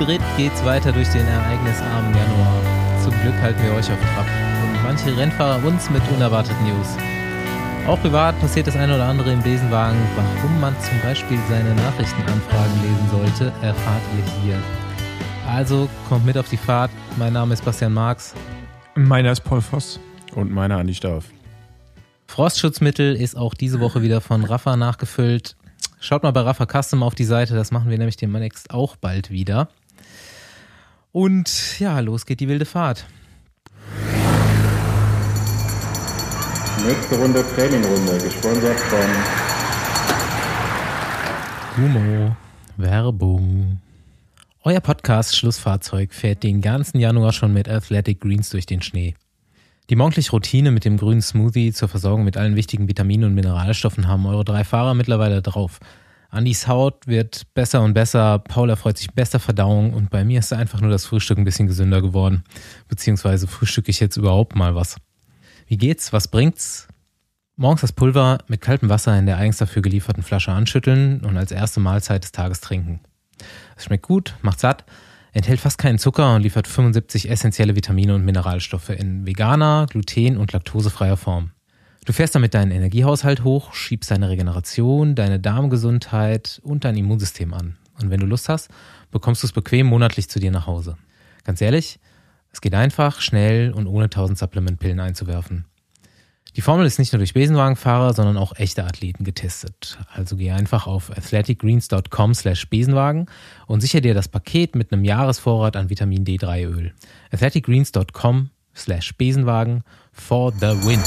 [0.00, 2.62] dritt geht's weiter durch den ereignisarmen Januar.
[3.04, 4.26] Zum Glück halten wir euch auf Trab
[4.62, 6.96] und manche Rennfahrer uns mit unerwarteten News.
[7.86, 9.98] Auch privat passiert das eine oder andere im Besenwagen.
[10.16, 14.58] Warum man zum Beispiel seine Nachrichtenanfragen lesen sollte, erfahrt ihr hier.
[15.46, 16.90] Also kommt mit auf die Fahrt.
[17.18, 18.34] Mein Name ist Bastian Marx.
[18.94, 20.00] Meiner ist Paul Voss.
[20.34, 21.24] Und meiner Andi Stauf.
[22.26, 25.56] Frostschutzmittel ist auch diese Woche wieder von Rafa nachgefüllt.
[25.98, 29.30] Schaut mal bei Rafa Custom auf die Seite, das machen wir nämlich demnächst auch bald
[29.30, 29.68] wieder.
[31.12, 33.06] Und ja, los geht die wilde Fahrt.
[36.86, 39.00] Nächste Runde Trainingrunde, gesponsert von
[41.76, 42.36] Humo.
[42.76, 43.80] Werbung.
[44.62, 49.14] Euer Podcast-Schlussfahrzeug fährt den ganzen Januar schon mit Athletic Greens durch den Schnee.
[49.90, 54.06] Die morgendliche Routine mit dem grünen Smoothie zur Versorgung mit allen wichtigen Vitaminen und Mineralstoffen
[54.06, 55.80] haben eure drei Fahrer mittlerweile drauf.
[56.30, 60.52] Andys Haut wird besser und besser, Paul erfreut sich bester Verdauung und bei mir ist
[60.52, 62.44] einfach nur das Frühstück ein bisschen gesünder geworden.
[62.88, 64.96] Beziehungsweise frühstücke ich jetzt überhaupt mal was.
[65.66, 66.12] Wie geht's?
[66.12, 66.86] Was bringt's?
[67.56, 71.50] Morgens das Pulver mit kaltem Wasser in der eigens dafür gelieferten Flasche anschütteln und als
[71.50, 73.00] erste Mahlzeit des Tages trinken.
[73.76, 74.84] Es schmeckt gut, macht satt,
[75.32, 80.52] enthält fast keinen Zucker und liefert 75 essentielle Vitamine und Mineralstoffe in veganer, gluten- und
[80.52, 81.50] laktosefreier Form.
[82.04, 87.76] Du fährst damit deinen Energiehaushalt hoch, schiebst deine Regeneration, deine Darmgesundheit und dein Immunsystem an.
[88.00, 88.70] Und wenn du Lust hast,
[89.10, 90.96] bekommst du es bequem monatlich zu dir nach Hause.
[91.44, 91.98] Ganz ehrlich,
[92.52, 95.66] es geht einfach, schnell und ohne 1000 Supplementpillen einzuwerfen.
[96.56, 99.98] Die Formel ist nicht nur durch Besenwagenfahrer, sondern auch echte Athleten getestet.
[100.12, 103.26] Also geh einfach auf athleticgreens.com slash Besenwagen
[103.66, 106.92] und sicher dir das Paket mit einem Jahresvorrat an Vitamin D3 Öl.
[107.30, 111.00] athleticgreens.com slash Besenwagen for the win.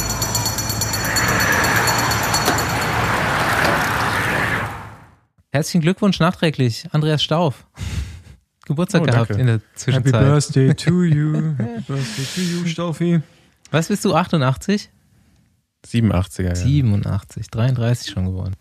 [5.53, 7.67] Herzlichen Glückwunsch nachträglich, Andreas Stauf.
[8.65, 9.41] Geburtstag Oh, gehabt danke.
[9.41, 10.11] in der Happy Zwischenzeit.
[10.25, 11.33] Birthday to you.
[11.57, 13.21] Happy Birthday to you, Staufi.
[13.69, 14.89] Was bist du, 88?
[15.86, 16.55] 87er, ja.
[16.55, 18.55] 87, 33 schon geworden.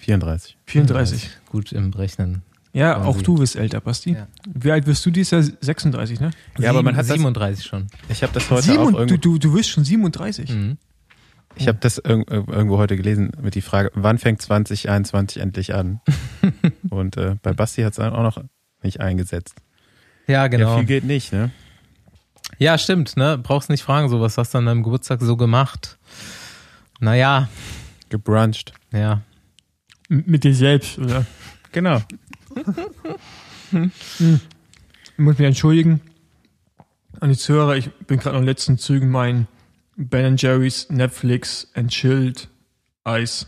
[0.00, 0.56] 34.
[0.66, 1.30] 34.
[1.50, 2.42] Gut im Rechnen.
[2.72, 3.06] Ja, Quasi.
[3.08, 4.14] auch du bist älter, Basti.
[4.14, 4.26] Ja.
[4.52, 5.56] Wie alt wirst du dieses Jahr?
[5.60, 6.30] 36, ne?
[6.58, 7.86] Ja, aber man hat das, 37 schon.
[8.08, 10.50] ich habe das heute Sieben- auch du, irgendwo, du, du wirst schon 37.
[10.50, 10.78] Mhm.
[11.56, 16.00] Ich habe das irg irgendwo heute gelesen mit die Frage, wann fängt 2021 endlich an?
[16.90, 18.42] Und äh, bei Basti hat es auch noch
[18.82, 19.54] nicht eingesetzt.
[20.26, 20.76] Ja, Ja, genau.
[20.76, 21.50] viel geht nicht, ne?
[22.58, 23.38] Ja, stimmt, ne?
[23.38, 25.98] Brauchst nicht fragen, so was hast du an deinem Geburtstag so gemacht?
[27.00, 27.48] Naja,
[28.10, 28.72] Gebruncht.
[28.92, 29.22] ja.
[30.10, 31.24] M- Mit dir selbst, oder?
[31.72, 32.00] Genau.
[32.54, 32.62] Ich
[35.16, 36.00] muss mich entschuldigen
[37.20, 37.76] an die Zuhörer.
[37.76, 39.46] Ich bin gerade noch in den letzten Zügen mein
[39.96, 42.48] Ben Jerry's Netflix and Chilled
[43.04, 43.46] Eis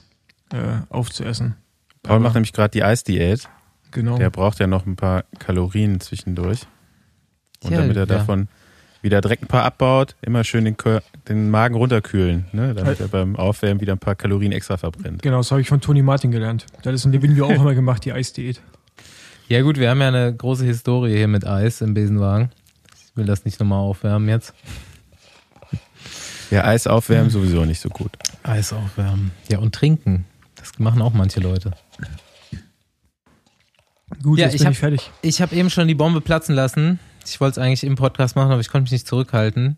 [0.52, 1.56] äh, aufzuessen.
[2.02, 3.48] Paul macht nämlich gerade die Eisdiät.
[3.90, 4.18] Genau.
[4.18, 6.60] Der braucht ja noch ein paar Kalorien zwischendurch.
[7.64, 8.06] Und Ja, damit er ja.
[8.06, 8.48] davon
[9.02, 10.76] wieder direkt ein paar abbaut, immer schön den,
[11.28, 12.74] den Magen runterkühlen, ne?
[12.74, 15.22] damit er beim Aufwärmen wieder ein paar Kalorien extra verbrennt.
[15.22, 16.66] Genau, das habe ich von Toni Martin gelernt.
[16.82, 18.60] Das ist in dem Video auch immer gemacht, die Eisdiät.
[19.48, 22.50] Ja gut, wir haben ja eine große Historie hier mit Eis im Besenwagen.
[22.94, 24.52] Ich will das nicht nochmal aufwärmen jetzt.
[26.50, 28.12] Ja, Eis aufwärmen sowieso nicht so gut.
[28.42, 29.32] Eis aufwärmen.
[29.48, 30.24] Ja, und trinken.
[30.54, 31.72] Das machen auch manche Leute.
[34.22, 35.10] Gut, Ja, jetzt ich bin hab- ich fertig.
[35.22, 37.00] Ich habe eben schon die Bombe platzen lassen.
[37.24, 39.76] Ich wollte es eigentlich im Podcast machen, aber ich konnte mich nicht zurückhalten.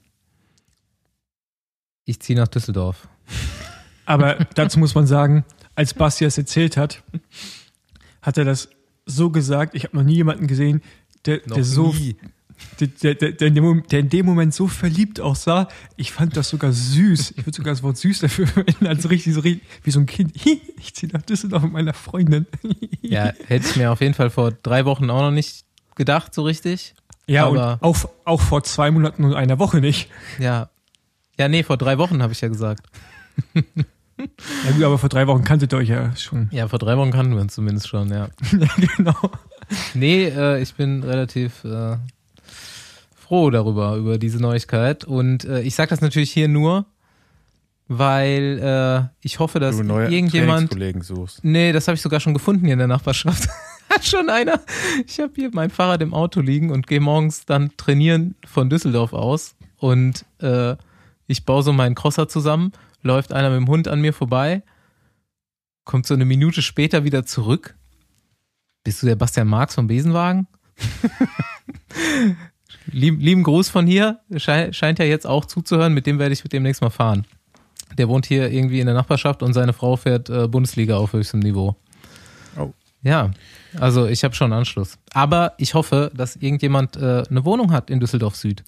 [2.04, 3.08] Ich ziehe nach Düsseldorf.
[4.04, 7.02] Aber dazu muss man sagen, als Basti das erzählt hat,
[8.22, 8.68] hat er das
[9.06, 9.74] so gesagt.
[9.74, 10.82] Ich habe noch nie jemanden gesehen,
[11.24, 11.94] der, der so,
[12.80, 15.68] der, der, der, in dem Moment, der in dem Moment so verliebt aussah.
[15.96, 17.32] Ich fand das sogar süß.
[17.36, 20.06] Ich würde sogar das Wort süß dafür verwenden, als richtig so richtig- wie so ein
[20.06, 20.32] Kind.
[20.80, 22.46] Ich ziehe nach Düsseldorf mit meiner Freundin.
[23.02, 25.64] Ja, hätte ich mir auf jeden Fall vor drei Wochen auch noch nicht
[25.94, 26.94] gedacht, so richtig.
[27.26, 30.08] Ja, Aber- und auch, auch vor zwei Monaten und einer Woche nicht.
[30.38, 30.68] Ja.
[31.38, 32.86] Ja, nee, vor drei Wochen habe ich ja gesagt.
[34.64, 36.48] Ja gut, aber vor drei Wochen kanntet ihr euch ja schon.
[36.50, 38.28] Ja, vor drei Wochen kannten wir uns zumindest schon, ja.
[38.58, 39.14] ja, genau.
[39.94, 41.96] Nee, äh, ich bin relativ äh,
[43.28, 45.04] froh darüber, über diese Neuigkeit.
[45.04, 46.86] Und äh, ich sage das natürlich hier nur,
[47.86, 50.72] weil äh, ich hoffe, dass du neue irgendjemand.
[51.04, 51.44] Suchst.
[51.44, 53.48] Nee, das habe ich sogar schon gefunden hier in der Nachbarschaft.
[53.90, 54.60] Hat schon einer.
[55.06, 59.12] Ich habe hier mein Fahrrad im Auto liegen und gehe morgens dann trainieren von Düsseldorf
[59.12, 59.56] aus.
[59.76, 60.76] Und äh,
[61.26, 62.72] ich baue so meinen Crosser zusammen,
[63.02, 64.62] läuft einer mit dem Hund an mir vorbei,
[65.84, 67.76] kommt so eine Minute später wieder zurück.
[68.84, 70.46] Bist du der Bastian Marx vom Besenwagen?
[72.90, 74.20] Lieb, lieben Gruß von hier.
[74.36, 75.94] Scheint, scheint ja jetzt auch zuzuhören.
[75.94, 77.26] Mit dem werde ich demnächst mal fahren.
[77.96, 81.40] Der wohnt hier irgendwie in der Nachbarschaft und seine Frau fährt äh, Bundesliga auf höchstem
[81.40, 81.76] Niveau.
[82.58, 82.72] Oh.
[83.02, 83.30] Ja,
[83.78, 84.98] also ich habe schon Anschluss.
[85.12, 88.62] Aber ich hoffe, dass irgendjemand äh, eine Wohnung hat in Düsseldorf Süd.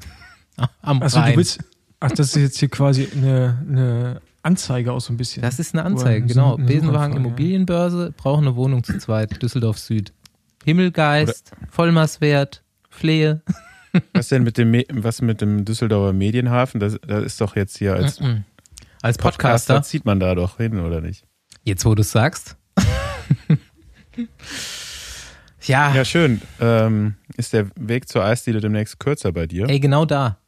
[0.82, 1.32] Am Also Rhein.
[1.32, 1.60] du willst,
[2.00, 5.42] ach, das ist jetzt hier quasi eine, eine Anzeige aus so ein bisschen.
[5.42, 6.56] das ist eine Anzeige, genau.
[6.56, 9.42] Eine Besenwagen Immobilienbörse brauchen eine Wohnung zu zweit.
[9.42, 10.12] Düsseldorf Süd.
[10.64, 13.42] Himmelgeist, Vollmaßwert, Flehe.
[14.12, 16.78] Was denn mit dem, was mit dem Düsseldorfer Medienhafen?
[16.80, 18.20] Das, das ist doch jetzt hier als.
[19.02, 19.82] Als Podcaster, Podcaster.
[19.82, 21.24] zieht man da doch hin, oder nicht?
[21.64, 22.56] Jetzt, wo du es sagst.
[25.62, 26.40] ja, Ja, schön.
[26.60, 29.68] Ähm, ist der Weg zur Eisdiele demnächst kürzer bei dir?
[29.68, 30.38] ey, genau da.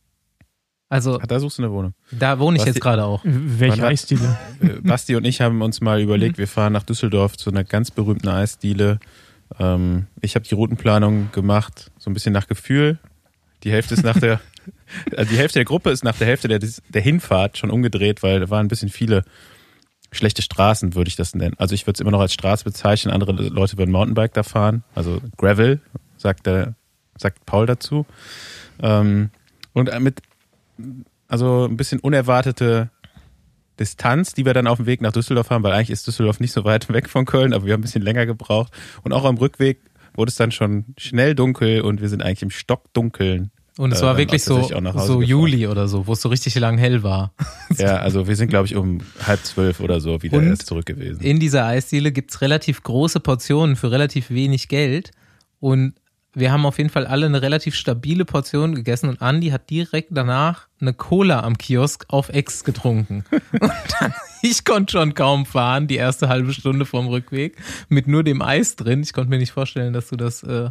[0.89, 1.95] Also, Ah, Da suchst du eine Wohnung.
[2.11, 3.23] da wohne ich Was jetzt gerade auch.
[3.25, 4.37] Welche Eisdiele?
[4.61, 7.91] Äh, Basti und ich haben uns mal überlegt, wir fahren nach Düsseldorf zu einer ganz
[7.91, 9.01] berühmten Eisdiele.
[9.59, 12.99] Ähm, ich habe die Routenplanung gemacht, so ein bisschen nach Gefühl.
[13.65, 14.41] Die Hälfte ist nach der,
[15.17, 18.41] also die Hälfte der Gruppe ist nach der Hälfte der, der Hinfahrt schon umgedreht, weil
[18.41, 19.25] da waren ein bisschen viele
[20.11, 21.55] schlechte Straßen, würde ich das nennen.
[21.59, 23.13] Also ich würde es immer noch als Straße bezeichnen.
[23.13, 25.81] Andere Leute würden Mountainbike da fahren, also Gravel,
[26.17, 26.75] sagt der,
[27.17, 28.07] sagt Paul dazu.
[28.81, 29.31] Ähm,
[29.73, 30.21] und mit,
[31.29, 32.91] also ein bisschen unerwartete
[33.79, 36.53] Distanz, die wir dann auf dem Weg nach Düsseldorf haben, weil eigentlich ist Düsseldorf nicht
[36.53, 38.73] so weit weg von Köln, aber wir haben ein bisschen länger gebraucht.
[39.03, 39.81] Und auch am Rückweg
[40.15, 43.51] wurde es dann schon schnell dunkel und wir sind eigentlich im Stockdunkeln.
[43.79, 45.23] Und es äh, war dann wirklich so, so gefahren.
[45.23, 47.33] Juli oder so, wo es so richtig lang hell war.
[47.79, 50.85] Ja, also wir sind, glaube ich, um halb zwölf oder so wieder Und erst zurück
[50.85, 51.23] gewesen.
[51.23, 55.11] In dieser Eisdiele gibt's relativ große Portionen für relativ wenig Geld.
[55.59, 55.95] Und
[56.35, 60.09] wir haben auf jeden Fall alle eine relativ stabile Portion gegessen und Andi hat direkt
[60.13, 63.25] danach eine Cola am Kiosk auf Ex getrunken.
[63.61, 63.71] Und
[64.01, 67.57] dann, ich konnte schon kaum fahren, die erste halbe Stunde vom Rückweg,
[67.89, 69.03] mit nur dem Eis drin.
[69.03, 70.71] Ich konnte mir nicht vorstellen, dass du das äh,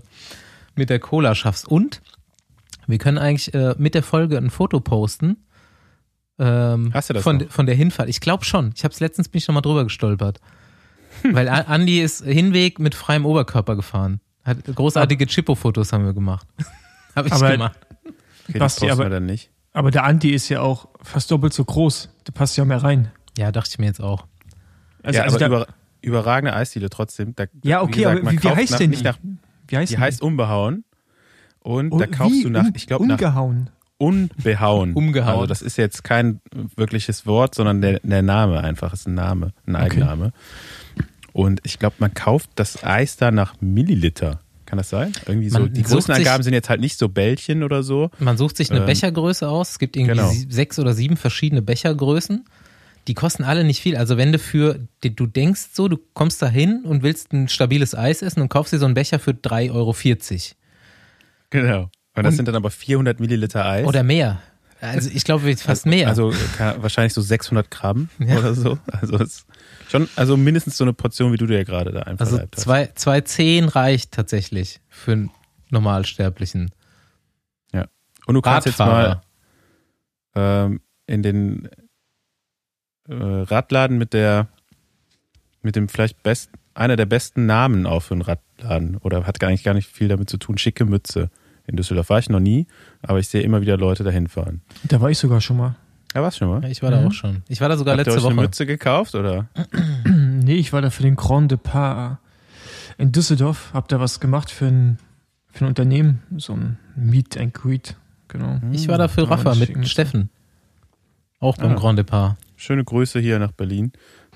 [0.76, 1.68] mit der Cola schaffst.
[1.68, 2.02] Und
[2.88, 5.38] wir können eigentlich äh, mit der Folge ein Foto posten.
[6.40, 7.50] Ähm, Hast du das von, noch?
[7.52, 8.10] von der Hinfahrt.
[8.10, 8.72] Ich glaube schon.
[8.76, 10.40] Ich habe es letztens bin ich noch mal drüber gestolpert.
[11.24, 14.22] Weil A- Andi ist Hinweg mit freiem Oberkörper gefahren.
[14.44, 16.48] Hat großartige Chippo-Fotos haben wir gemacht.
[17.16, 17.80] Habe ich Aber- gemacht.
[18.50, 19.52] Okay, Basti, das aber- dann nicht.
[19.74, 22.10] Aber der Andi ist ja auch fast doppelt so groß.
[22.28, 23.10] Der passt ja mehr rein.
[23.38, 24.26] Ja, dachte ich mir jetzt auch.
[25.04, 25.68] Also, ja, also aber da, über,
[26.02, 27.34] überragende Eisdiele trotzdem.
[27.36, 29.06] Da, ja, wie okay, gesagt, aber wie, wie heißt nach, denn nicht die?
[29.06, 29.18] nach,
[29.68, 30.84] wie heißt Die denn heißt Unbehauen.
[31.60, 32.44] Und Oh, da kaufst wie?
[32.44, 33.70] du nach, ich glaube, nach Umgehauen.
[33.98, 34.94] Unbehauen.
[34.94, 35.36] Umgehauen.
[35.36, 36.42] Also das ist jetzt kein
[36.76, 40.32] wirkliches Wort, sondern der, der Name einfach ist ein Name, ein Okay.
[41.34, 44.40] Und ich glaube, man kauft das Eis da nach Milliliter.
[44.66, 45.12] Kann das sein?
[45.28, 45.60] Irgendwie so.
[45.60, 48.10] Man Die Größenangaben sich- sind jetzt halt nicht so Bällchen oder so.
[48.20, 49.72] Man sucht sich eine Ähm, Bechergröße aus.
[49.72, 50.32] Es gibt irgendwie genau.
[50.50, 52.46] sechs oder sieben verschiedene Bechergrößen.
[53.08, 53.98] Die kosten alle nicht viel.
[53.98, 57.96] Also wenn du für, du denkst so, du kommst da hin und willst ein stabiles
[57.96, 59.94] Eis essen und kaufst dir so einen Becher für 3,40 Euro.
[61.50, 61.90] Genau.
[62.16, 63.86] Und das Und- sind dann aber 400 Milliliter Eis.
[63.88, 64.42] Oder mehr.
[64.80, 66.08] Also ich glaube fast mehr.
[66.08, 68.38] Also ka- wahrscheinlich so 600 Gramm Ja.
[68.40, 68.78] oder so.
[68.92, 69.46] Also es ist
[69.92, 73.22] schon, also mindestens so eine Portion, wie du dir gerade da einfach Also zwei, zwei
[73.22, 75.32] Zehn reicht tatsächlich für einen
[75.70, 76.72] Normalsterblichen.
[78.26, 79.22] Und du kannst jetzt mal
[80.36, 81.70] ähm, in den
[83.08, 84.48] äh, Radladen mit der
[85.62, 89.50] mit dem vielleicht best, einer der besten Namen auch für einen Radladen oder hat gar
[89.50, 90.58] nicht, gar nicht viel damit zu tun.
[90.58, 91.30] Schicke Mütze.
[91.68, 92.68] In Düsseldorf war ich noch nie,
[93.02, 94.62] aber ich sehe immer wieder Leute dahin fahren.
[94.84, 95.76] Da war ich sogar schon mal.
[96.14, 96.66] Ja, warst schon mal?
[96.70, 97.08] Ich war da Mhm.
[97.08, 97.44] auch schon.
[97.48, 98.46] Ich war da sogar Habt ihr letzte euch eine Woche.
[98.46, 99.48] Mütze gekauft oder?
[100.44, 102.18] Nee, ich war da für den Grand Depart
[102.98, 103.70] in Düsseldorf.
[103.74, 104.98] Hab da was gemacht für ein,
[105.52, 106.24] für ein Unternehmen.
[106.38, 107.96] So ein Meet and Greet.
[108.28, 108.60] Genau.
[108.72, 109.88] Ich war da für Rafa mit.
[109.88, 110.30] Steffen.
[111.40, 111.76] Auch beim Ah.
[111.76, 112.38] Grand Depart.
[112.58, 113.92] Schöne Grüße hier nach Berlin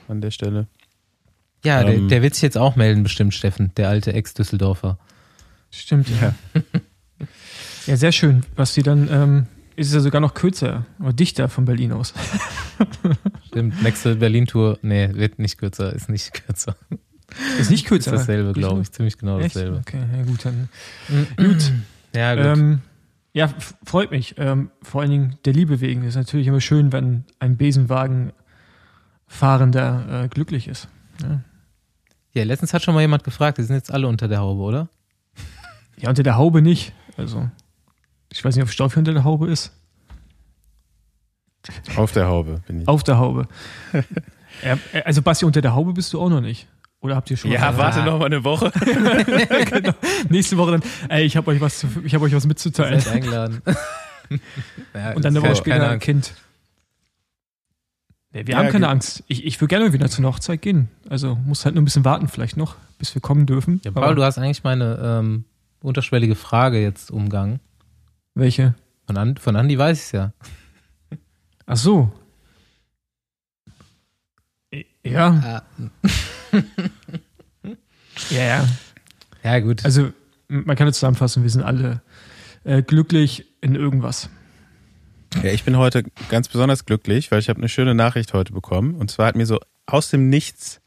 [0.08, 0.68] an der Stelle.
[1.64, 2.08] Ja, der, Ähm.
[2.08, 5.00] der wird sich jetzt auch melden, bestimmt, Steffen, der alte Ex-Düsseldorfer.
[5.72, 6.34] Stimmt, ja.
[7.88, 8.44] Ja, sehr schön.
[8.56, 12.14] Was die dann, ähm, ist es ja sogar noch kürzer oder dichter von Berlin aus.
[13.48, 16.76] Stimmt, nächste Berlin-Tour, nee, wird nicht kürzer, ist nicht kürzer.
[17.60, 18.12] Ist nicht Ist kürzer.
[18.12, 19.56] dasselbe, glaube ich, ziemlich genau Echt?
[19.56, 19.78] dasselbe.
[19.80, 20.70] Okay, ja gut, dann.
[21.38, 21.72] Gut.
[22.14, 22.58] Ja, gut.
[22.58, 22.82] Ähm,
[23.34, 23.50] ja,
[23.84, 24.36] freut mich.
[24.38, 26.04] Ähm, vor allen Dingen der Liebe wegen.
[26.04, 28.32] Ist natürlich immer schön, wenn ein Besenwagen
[29.28, 30.88] Fahrender äh, glücklich ist.
[31.22, 31.42] Ja.
[32.34, 34.90] ja, letztens hat schon mal jemand gefragt, die sind jetzt alle unter der Haube, oder?
[35.98, 36.94] ja, unter der Haube nicht.
[37.18, 37.50] Also,
[38.32, 39.72] ich weiß nicht, ob Stoffi unter der Haube ist.
[41.96, 42.88] Auf der Haube bin ich.
[42.88, 43.48] Auf der Haube.
[44.64, 46.68] ja, also, Basti, unter der Haube bist du auch noch nicht.
[47.02, 47.52] Oder habt ihr schon?
[47.52, 48.72] Ja, warte noch mal eine Woche.
[49.70, 49.94] genau.
[50.30, 53.00] Nächste Woche dann, ey, ich habe euch was zu, ich habe euch was mitzuteilen.
[53.00, 53.62] Seid eingeladen.
[54.94, 56.00] ja, Und dann eine Woche später ein.
[56.00, 56.34] Kind.
[58.34, 59.24] Nee, wir Ja, haben keine Angst.
[59.28, 60.90] Ich, ich würde gerne wieder zur Hochzeit gehen.
[61.08, 63.82] Also muss halt nur ein bisschen warten vielleicht noch, bis wir kommen dürfen.
[63.84, 65.46] Ja, Aber Paul, du hast eigentlich meine ähm,
[65.82, 67.60] unterschwellige Frage jetzt umgangen.
[68.36, 68.76] Welche?
[69.08, 70.34] Von, An von Andi weiß ich es ja.
[71.66, 72.12] Ach so.
[75.04, 75.64] Ja,
[78.30, 78.68] Ja, ja.
[79.44, 79.86] Ja, gut.
[79.86, 80.12] Also,
[80.48, 82.02] man kann es zusammenfassen, wir sind alle
[82.64, 84.30] äh, glücklich in irgendwas.
[85.44, 88.96] Ja, ich bin heute ganz besonders glücklich, weil ich habe eine schöne Nachricht heute bekommen.
[88.96, 90.82] Und zwar hat mir so aus dem Nichts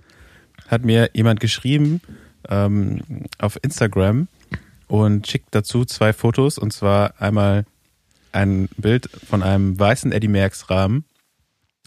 [0.68, 2.00] hat mir jemand geschrieben
[2.48, 4.28] ähm, auf Instagram
[4.88, 6.58] und schickt dazu zwei Fotos.
[6.58, 7.64] Und zwar einmal
[8.32, 11.04] ein Bild von einem weißen Eddie Merckx Rahmen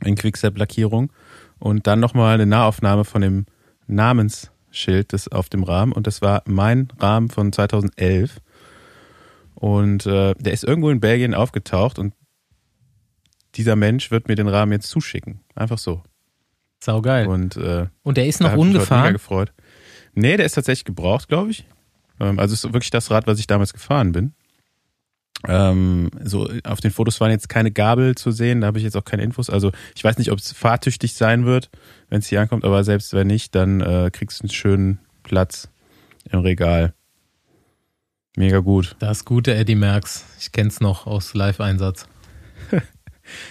[0.04, 1.12] in Quickstep-Lackierung
[1.60, 3.46] und dann nochmal eine Nahaufnahme von dem
[3.88, 5.92] Namensschild des auf dem Rahmen.
[5.92, 8.38] Und das war mein Rahmen von 2011.
[9.56, 12.14] Und äh, der ist irgendwo in Belgien aufgetaucht und
[13.56, 15.42] dieser Mensch wird mir den Rahmen jetzt zuschicken.
[15.56, 16.02] Einfach so.
[16.80, 17.28] Saugeil.
[17.28, 19.14] Und, äh, Und der ist noch heute mega ungefahren.
[19.14, 19.54] gefreut.
[20.16, 21.66] Nee, der ist tatsächlich gebraucht, glaube ich.
[22.22, 24.34] Ähm, also es ist wirklich das Rad, was ich damals gefahren bin.
[25.48, 28.96] Ähm, so auf den Fotos waren jetzt keine Gabel zu sehen, da habe ich jetzt
[28.96, 29.50] auch keine Infos.
[29.50, 31.72] Also ich weiß nicht, ob es fahrtüchtig sein wird,
[32.10, 35.70] wenn es hier ankommt, aber selbst wenn nicht, dann äh, kriegst du einen schönen Platz
[36.30, 36.94] im Regal.
[38.38, 38.96] Mega gut.
[39.00, 40.26] Das gute Eddie Merckx.
[40.40, 42.08] Ich kenn's noch aus Live-Einsatz.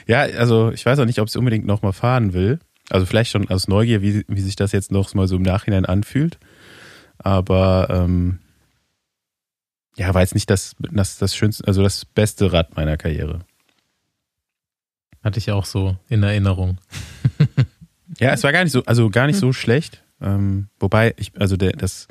[0.07, 2.59] Ja, also ich weiß auch nicht, ob es unbedingt nochmal fahren will.
[2.91, 5.87] Also vielleicht schon aus Neugier, wie, wie sich das jetzt noch mal so im Nachhinein
[5.87, 6.39] anfühlt.
[7.17, 8.41] Aber ähm,
[9.97, 13.40] ja, war jetzt nicht das, das, das schönste, also das beste Rad meiner Karriere.
[15.23, 16.78] Hatte ich auch so in Erinnerung.
[18.18, 20.02] Ja, es war gar nicht so, also gar nicht so schlecht.
[20.20, 22.09] Ähm, wobei ich, also der, das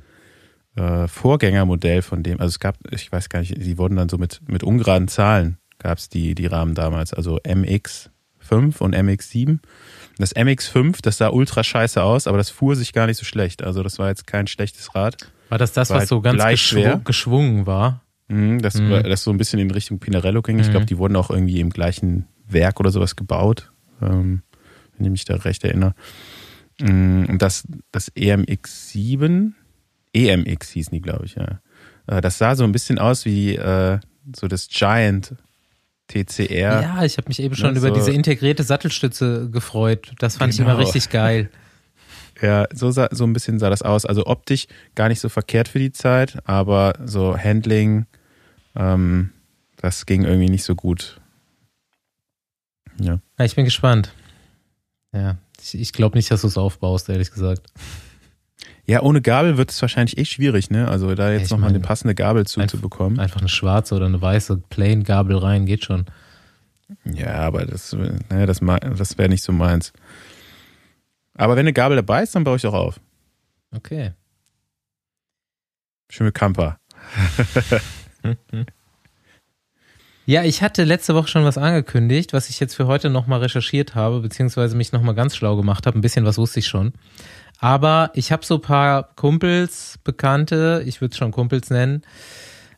[0.76, 4.18] äh, Vorgängermodell von dem, also es gab, ich weiß gar nicht, die wurden dann so
[4.18, 9.60] mit, mit ungeraden Zahlen gab es die, die Rahmen damals, also MX5 und MX7.
[10.18, 13.64] Das MX5, das sah ultra scheiße aus, aber das fuhr sich gar nicht so schlecht.
[13.64, 15.32] Also das war jetzt kein schlechtes Rad.
[15.50, 18.04] War das das, War was halt so ganz geschw geschwungen war?
[18.28, 18.90] Mhm, das, Mhm.
[18.92, 20.60] war- das so ein bisschen in Richtung Pinarello ging.
[20.60, 20.72] Ich Mhm.
[20.72, 24.44] glaube, die wurden auch irgendwie im gleichen Werk oder sowas gebaut, ähm,
[24.98, 25.94] wenn ich mich da recht erinnere.
[26.80, 29.54] Mhm, Und das, das EMX7,
[30.14, 31.60] EMX hießen die, glaube ich, ja.
[32.08, 34.00] Äh, Das sah so ein bisschen aus wie äh,
[34.36, 35.36] so das Giant
[36.08, 36.82] TCR.
[36.82, 40.12] Ja, ich habe mich eben schon Ne, über so- diese integrierte Sattelstütze gefreut.
[40.20, 40.84] Das fand ich immer Genau.
[40.86, 41.50] richtig geil.
[42.42, 44.06] Ja, so, sah, so ein bisschen sah das aus.
[44.06, 48.06] Also optisch gar nicht so verkehrt für die Zeit, aber so Handling,
[48.76, 49.32] ähm,
[49.78, 51.20] das ging irgendwie nicht so gut.
[53.00, 53.20] Ja.
[53.38, 54.14] Ja, ich bin gespannt.
[55.14, 57.68] Ja, ich, ich glaube nicht, dass du es aufbaust, ehrlich gesagt.
[58.86, 60.88] Ja, ohne Gabel wird es wahrscheinlich echt schwierig, ne?
[60.88, 62.80] Also da jetzt ich nochmal eine passende Gabel zu, einfach-.
[63.20, 66.06] Einfach eine schwarze oder eine weiße Plain-Gabel rein, geht schon.
[67.06, 67.96] Ja, aber das,
[68.30, 69.94] naja, das, ma- das wäre nicht so meins.
[71.40, 73.00] Aber wenn eine Gabel dabei ist, dann baue ich auch auf.
[73.74, 74.12] Okay.
[76.10, 76.78] Schön mit Camper.
[80.26, 83.96] Ja, ich hatte letzte Woche schon was angekündigt, was ich jetzt für heute nochmal recherchiert
[83.96, 85.98] habe, beziehungsweise mich nochmal ganz schlau gemacht habe.
[85.98, 86.94] Ein bisschen was wusste ich schon.
[87.60, 92.04] Aber ich habe so ein paar Kumpels, Bekannte, ich würde es schon Kumpels nennen.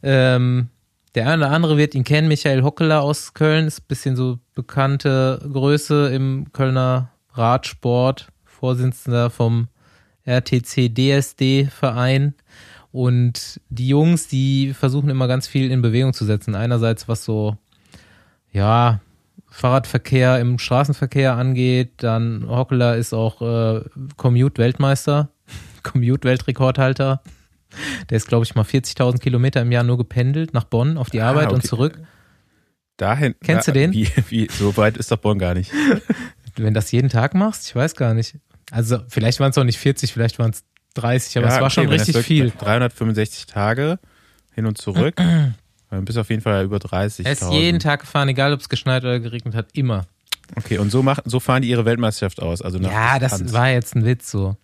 [0.01, 0.69] Ähm,
[1.13, 4.39] der eine oder andere wird ihn kennen, Michael Hockeler aus Köln, ist ein bisschen so
[4.55, 8.30] bekannte Größe im Kölner Radsport,
[8.61, 9.69] Vorsitzender vom
[10.23, 12.35] RTC DSD Verein.
[12.91, 16.53] Und die Jungs, die versuchen immer ganz viel in Bewegung zu setzen.
[16.53, 17.57] Einerseits was so,
[18.51, 18.99] ja,
[19.49, 21.91] Fahrradverkehr im Straßenverkehr angeht.
[21.97, 23.81] Dann Hockeler ist auch äh,
[24.17, 25.29] Commute-Weltmeister,
[25.83, 27.21] Commute-Weltrekordhalter.
[28.11, 31.21] Der ist, glaube ich, mal 40.000 Kilometer im Jahr nur gependelt nach Bonn auf die
[31.21, 31.67] Ah, Arbeit und okay.
[31.67, 31.99] zurück.
[32.97, 33.33] Dahin.
[33.43, 33.91] Kennst du den?
[33.93, 35.71] Wie, wie, so weit ist doch Bonn gar nicht.
[36.57, 38.35] Wenn das jeden Tag machst, ich weiß gar nicht.
[38.71, 40.63] Also vielleicht waren es auch nicht 40, vielleicht waren es
[40.95, 42.51] 30, aber Ja, es war okay, schon das richtig viel.
[42.57, 43.99] 365 Tage
[44.55, 45.15] hin und zurück.
[45.91, 47.25] dann bist du auf jeden Fall über 30.
[47.25, 50.05] Er ist jeden Tag gefahren, egal ob es geschneit oder geregnet hat, immer.
[50.55, 52.61] Okay, und so, machen, so fahren die ihre Weltmeisterschaft aus.
[52.61, 53.53] Also Ja, das Distanz.
[53.53, 54.57] war jetzt ein Witz so.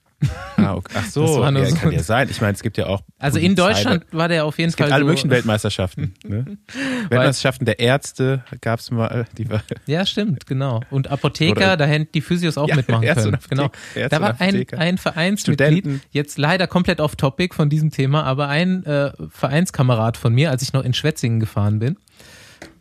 [0.58, 0.94] Ah, okay.
[0.98, 2.28] Ach so, ja, so- kann ja sein.
[2.32, 3.02] Ich meine, es gibt ja auch.
[3.20, 6.16] Also in Deutschland war der auf jeden Es gibt Fall alle so, möglichen Weltmeisterschaften.
[6.26, 6.58] Ne?
[7.10, 9.26] Weltmeisterschaften der Ärzte gab es mal.
[9.38, 10.82] Die war, Ja, stimmt, genau.
[10.90, 13.40] Und Apotheker, Oder- da hätten die Physios auch Ja, mitmachen Ärzte können.
[13.50, 13.70] Genau.
[13.94, 16.02] Ärzte Da war ein, ein Vereinsmitglied, Studenten.
[16.12, 20.64] jetzt leider komplett off topic von diesem Thema, aber ein äh, Vereinskamerad von mir, als
[20.64, 21.96] ich noch in Schwetzingen gefahren bin,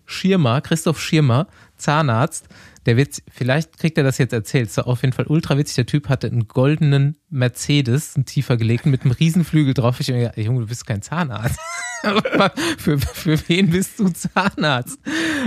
[0.06, 2.48] Schirmer, Christoph Schirmer, Zahnarzt,
[2.86, 5.74] der wird, vielleicht kriegt er das jetzt erzählt, ist auf jeden Fall ultra witzig.
[5.74, 9.98] Der Typ hatte einen goldenen Mercedes, einen tiefer gelegten, mit einem Riesenflügel drauf.
[9.98, 11.58] Ich hab mir gedacht, Junge, du bist kein Zahnarzt.
[12.78, 15.00] für, für wen bist du Zahnarzt?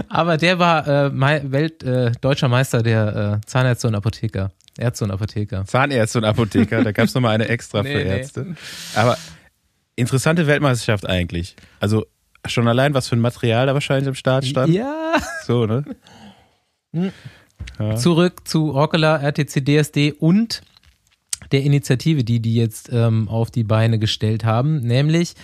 [0.09, 4.51] Aber der war äh, Welt, äh, deutscher Meister der äh, Zahnärzte und Apotheker.
[4.77, 5.65] Ärzte und Apotheker.
[5.65, 6.83] Zahnärzte und Apotheker.
[6.83, 8.17] Da gab es nochmal eine extra Nee, für nee.
[8.17, 8.55] Ärzte.
[8.95, 9.17] Aber
[9.95, 11.55] interessante Weltmeisterschaft eigentlich.
[11.79, 12.05] Also
[12.45, 14.73] schon allein, was für ein Material da wahrscheinlich am Start stand.
[14.73, 15.15] Ja.
[15.45, 15.83] So, ne?
[16.91, 17.95] Ja.
[17.95, 20.61] Zurück zu Orkela, RTC, DSD und
[21.51, 24.81] der Initiative, die die jetzt ähm, auf die Beine gestellt haben.
[24.81, 25.35] Nämlich,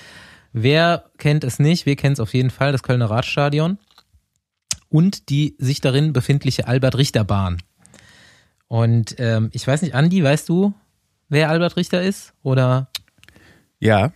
[0.54, 1.86] wer kennt es nicht?
[1.86, 3.78] Wir kennen es auf jeden Fall, das Kölner Radstadion
[4.90, 7.58] und die sich darin befindliche Albert-Richter-Bahn.
[8.68, 10.74] Und ähm, ich weiß nicht, Andi, weißt du,
[11.30, 12.34] wer Albert Richter ist?
[12.44, 12.90] Oder?
[13.80, 14.12] Ja.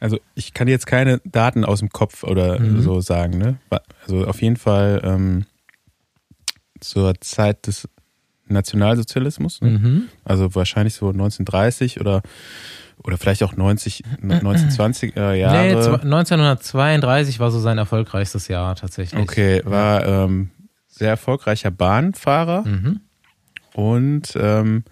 [0.00, 2.80] Also ich kann jetzt keine Daten aus dem Kopf oder mhm.
[2.80, 3.38] so sagen.
[3.38, 3.58] Ne?
[4.02, 5.44] Also auf jeden Fall ähm,
[6.80, 7.88] zur Zeit des
[8.46, 9.60] Nationalsozialismus.
[9.60, 9.70] Ne?
[9.70, 10.02] Mhm.
[10.24, 12.22] Also wahrscheinlich so 1930 oder
[13.02, 15.62] oder vielleicht auch 90, 1920er Jahre.
[15.62, 19.20] Nee, 1932 war so sein erfolgreichstes Jahr tatsächlich.
[19.20, 20.50] Okay, war ähm,
[20.86, 23.00] sehr erfolgreicher Bahnfahrer mhm.
[23.74, 24.84] und ähm,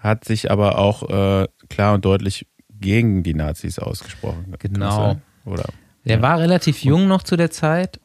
[0.00, 2.46] hat sich aber auch äh, klar und deutlich
[2.82, 4.54] gegen die Nazis ausgesprochen.
[4.58, 5.16] Genau.
[5.46, 5.64] Oder,
[6.04, 6.22] Der ja.
[6.22, 7.98] war relativ jung noch zu der Zeit.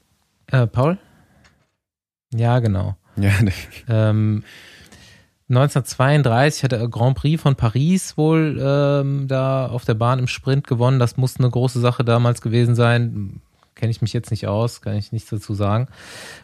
[0.49, 0.97] Äh, Paul?
[2.33, 2.95] Ja, genau.
[3.17, 3.51] Ja, ne.
[3.89, 4.43] ähm,
[5.49, 10.67] 1932 hat er Grand Prix von Paris wohl ähm, da auf der Bahn im Sprint
[10.67, 10.99] gewonnen.
[10.99, 13.41] Das muss eine große Sache damals gewesen sein.
[13.75, 15.87] Kenne ich mich jetzt nicht aus, kann ich nichts dazu sagen.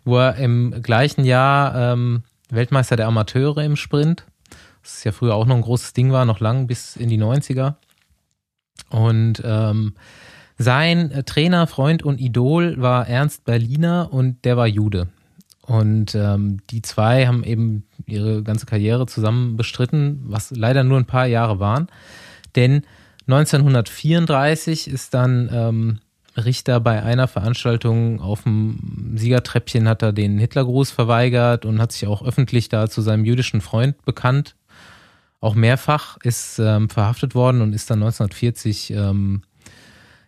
[0.06, 4.26] Wo er im gleichen Jahr ähm, Weltmeister der Amateure im Sprint,
[4.84, 7.76] das ja früher auch noch ein großes Ding war, noch lang bis in die 90er.
[8.90, 9.94] Und ähm,
[10.58, 15.08] sein Trainer, Freund und Idol war Ernst Berliner und der war Jude.
[15.62, 21.06] Und ähm, die zwei haben eben ihre ganze Karriere zusammen bestritten, was leider nur ein
[21.06, 21.88] paar Jahre waren.
[22.56, 22.84] Denn
[23.28, 26.00] 1934 ist dann ähm,
[26.36, 32.08] Richter bei einer Veranstaltung auf dem Siegertreppchen hat er den Hitlergruß verweigert und hat sich
[32.08, 34.56] auch öffentlich da zu seinem jüdischen Freund bekannt.
[35.44, 39.42] Auch mehrfach ist ähm, verhaftet worden und ist dann 1940 ähm,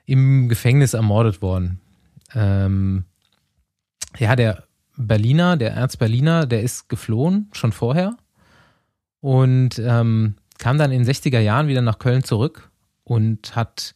[0.05, 1.79] im Gefängnis ermordet worden.
[2.33, 3.05] Ähm,
[4.17, 4.65] ja, der
[4.97, 8.17] Berliner, der Erzberliner, der ist geflohen, schon vorher.
[9.21, 12.69] Und ähm, kam dann in den 60er Jahren wieder nach Köln zurück
[13.05, 13.95] und hat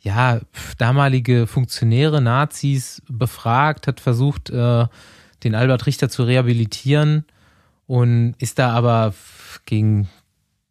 [0.00, 0.38] ja
[0.76, 4.86] damalige Funktionäre, Nazis befragt, hat versucht, äh,
[5.44, 7.24] den Albert Richter zu rehabilitieren
[7.86, 9.14] und ist da aber
[9.64, 10.10] gegen,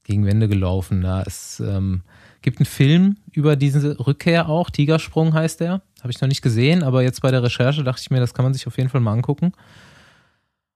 [0.08, 1.02] gegen Wände gelaufen.
[1.02, 2.02] Da es ähm,
[2.42, 5.82] gibt einen Film über diese Rückkehr auch, Tigersprung heißt der.
[6.00, 8.46] Habe ich noch nicht gesehen, aber jetzt bei der Recherche dachte ich mir, das kann
[8.46, 9.52] man sich auf jeden Fall mal angucken.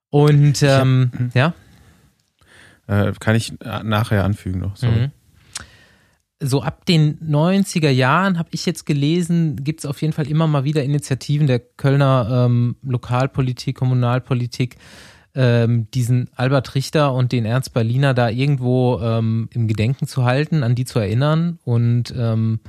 [0.10, 1.54] Und ähm, hab, ja.
[2.88, 4.76] Äh, kann ich nachher anfügen noch.
[4.76, 5.08] Sorry.
[5.08, 5.12] Mhm.
[6.44, 10.48] So ab den 90er Jahren habe ich jetzt gelesen, gibt es auf jeden Fall immer
[10.48, 14.76] mal wieder Initiativen der Kölner ähm, Lokalpolitik, Kommunalpolitik,
[15.36, 20.64] ähm, diesen Albert Richter und den Ernst Berliner da irgendwo ähm, im Gedenken zu halten,
[20.64, 22.60] an die zu erinnern und ähm,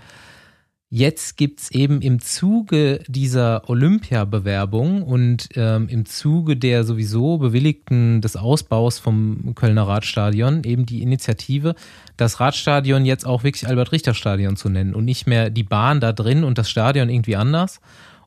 [0.94, 8.36] Jetzt gibt's eben im Zuge dieser Olympia-Bewerbung und ähm, im Zuge der sowieso bewilligten des
[8.36, 11.76] Ausbaus vom Kölner Radstadion eben die Initiative,
[12.18, 16.44] das Radstadion jetzt auch wirklich Albert-Richter-Stadion zu nennen und nicht mehr die Bahn da drin
[16.44, 17.80] und das Stadion irgendwie anders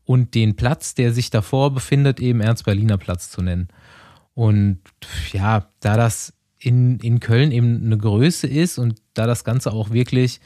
[0.03, 3.67] und den Platz, der sich davor befindet, eben Ernst-Berliner Platz zu nennen.
[4.35, 4.79] Und
[5.31, 9.91] ja, da das in, in Köln eben eine Größe ist und da das Ganze auch
[9.91, 10.41] wirklich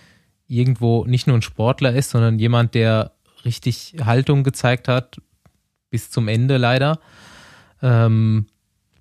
[0.48, 3.14] irgendwo nicht nur ein Sportler ist, sondern jemand, der
[3.46, 5.18] richtig Haltung gezeigt hat,
[5.90, 7.00] bis zum Ende leider,
[7.82, 8.48] ähm,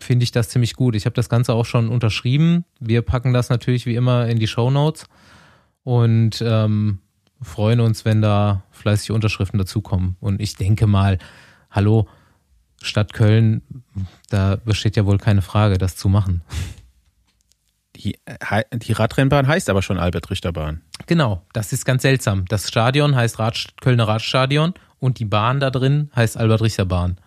[0.00, 0.94] finde ich das ziemlich gut.
[0.94, 2.64] Ich habe das Ganze auch schon unterschrieben.
[2.80, 5.06] Wir packen das natürlich wie immer in die Show Notes
[5.82, 7.00] und ähm,
[7.42, 10.16] freuen uns, wenn da fleißig Unterschriften dazukommen.
[10.20, 11.18] Und ich denke mal,
[11.70, 12.08] hallo,
[12.82, 13.62] Stadt Köln,
[14.30, 16.42] da besteht ja wohl keine Frage, das zu machen.
[17.96, 18.16] Die,
[18.72, 20.82] die Radrennbahn heißt aber schon Albert-Richter-Bahn.
[21.06, 22.44] Genau, das ist ganz seltsam.
[22.46, 27.18] Das Stadion heißt Rad, Kölner Radstadion und die Bahn da drin heißt Albert-Richter-Bahn.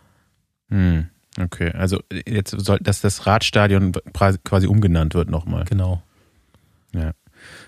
[0.69, 1.09] Hm,
[1.41, 5.65] okay, also jetzt soll, dass das Radstadion quasi umgenannt wird nochmal.
[5.65, 6.01] Genau.
[6.93, 7.11] Ja.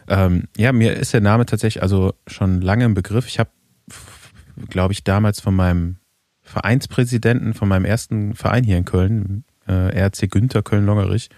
[0.07, 3.27] Ähm, ja, mir ist der Name tatsächlich also schon lange im Begriff.
[3.27, 3.49] Ich habe,
[4.69, 5.97] glaube ich, damals von meinem
[6.43, 11.29] Vereinspräsidenten, von meinem ersten Verein hier in Köln, äh, RC Günther Köln-Longerich,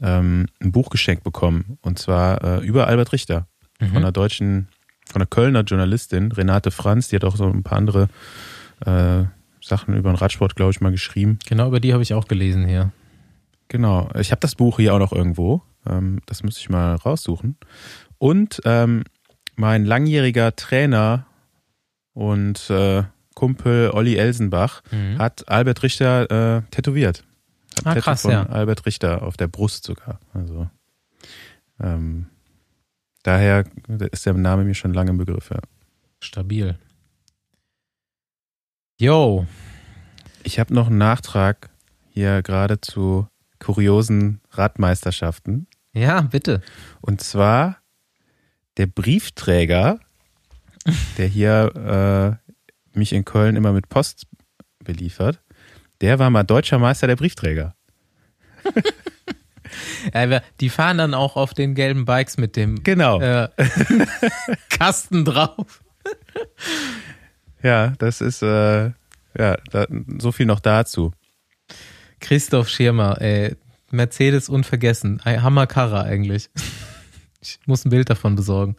[0.00, 1.78] ähm, ein Buch geschenkt bekommen.
[1.82, 3.46] Und zwar äh, über Albert Richter
[3.80, 3.86] mhm.
[3.88, 4.68] von einer deutschen,
[5.06, 8.08] von einer Kölner Journalistin, Renate Franz, die hat auch so ein paar andere
[8.84, 9.24] äh,
[9.60, 11.38] Sachen über den Radsport, glaube ich, mal geschrieben.
[11.46, 12.92] Genau, über die habe ich auch gelesen hier.
[13.68, 14.08] Genau.
[14.18, 15.62] Ich habe das Buch hier auch noch irgendwo.
[15.86, 17.56] Ähm, das müsste ich mal raussuchen.
[18.18, 19.04] Und ähm,
[19.56, 21.26] mein langjähriger Trainer
[22.12, 23.02] und äh,
[23.36, 25.18] Kumpel Olli Elsenbach mhm.
[25.18, 27.22] hat Albert Richter äh, tätowiert.
[27.84, 28.46] Ah, krass, von ja.
[28.46, 30.18] Albert Richter auf der Brust sogar.
[30.32, 30.68] Also
[31.78, 32.26] ähm,
[33.22, 33.64] daher
[34.10, 35.60] ist der Name mir schon lange im Begriff, ja.
[36.18, 36.78] Stabil.
[38.98, 39.46] Yo.
[40.42, 41.68] Ich habe noch einen Nachtrag
[42.08, 45.66] hier gerade zu kuriosen Radmeisterschaften.
[45.92, 46.62] Ja, bitte.
[47.02, 47.82] Und zwar
[48.78, 50.00] der Briefträger,
[51.18, 52.45] der hier äh,
[52.96, 54.26] mich in Köln immer mit Post
[54.82, 55.40] beliefert,
[56.00, 57.74] der war mal deutscher Meister der Briefträger.
[60.14, 63.20] ja, die fahren dann auch auf den gelben Bikes mit dem genau.
[63.20, 63.48] äh,
[64.70, 65.82] Kasten drauf.
[67.62, 68.90] ja, das ist äh,
[69.38, 69.86] ja da,
[70.18, 71.12] so viel noch dazu.
[72.20, 73.56] Christoph Schirmer, ey,
[73.90, 75.22] Mercedes unvergessen.
[75.24, 76.50] Hammerkarre eigentlich.
[77.40, 78.76] Ich muss ein Bild davon besorgen.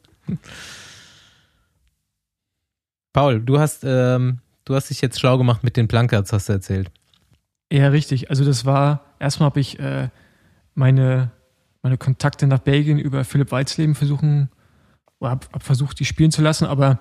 [3.17, 6.53] Paul, du hast, ähm, du hast dich jetzt schlau gemacht mit den Plankarts, hast du
[6.53, 6.91] erzählt.
[7.73, 8.29] Ja, richtig.
[8.29, 10.09] Also das war, erstmal habe ich äh,
[10.75, 11.31] meine,
[11.81, 14.49] meine Kontakte nach Belgien über Philipp Walzleben versuchen,
[15.19, 16.99] habe hab versucht, die spielen zu lassen, aber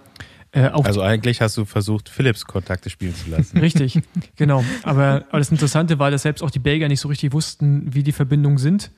[0.53, 3.59] äh, auch also eigentlich hast du versucht, Philips Kontakte spielen zu lassen.
[3.61, 4.01] Richtig,
[4.37, 4.65] genau.
[4.85, 8.03] Aber, aber das Interessante war, dass selbst auch die Belgier nicht so richtig wussten, wie
[8.03, 8.91] die Verbindungen sind.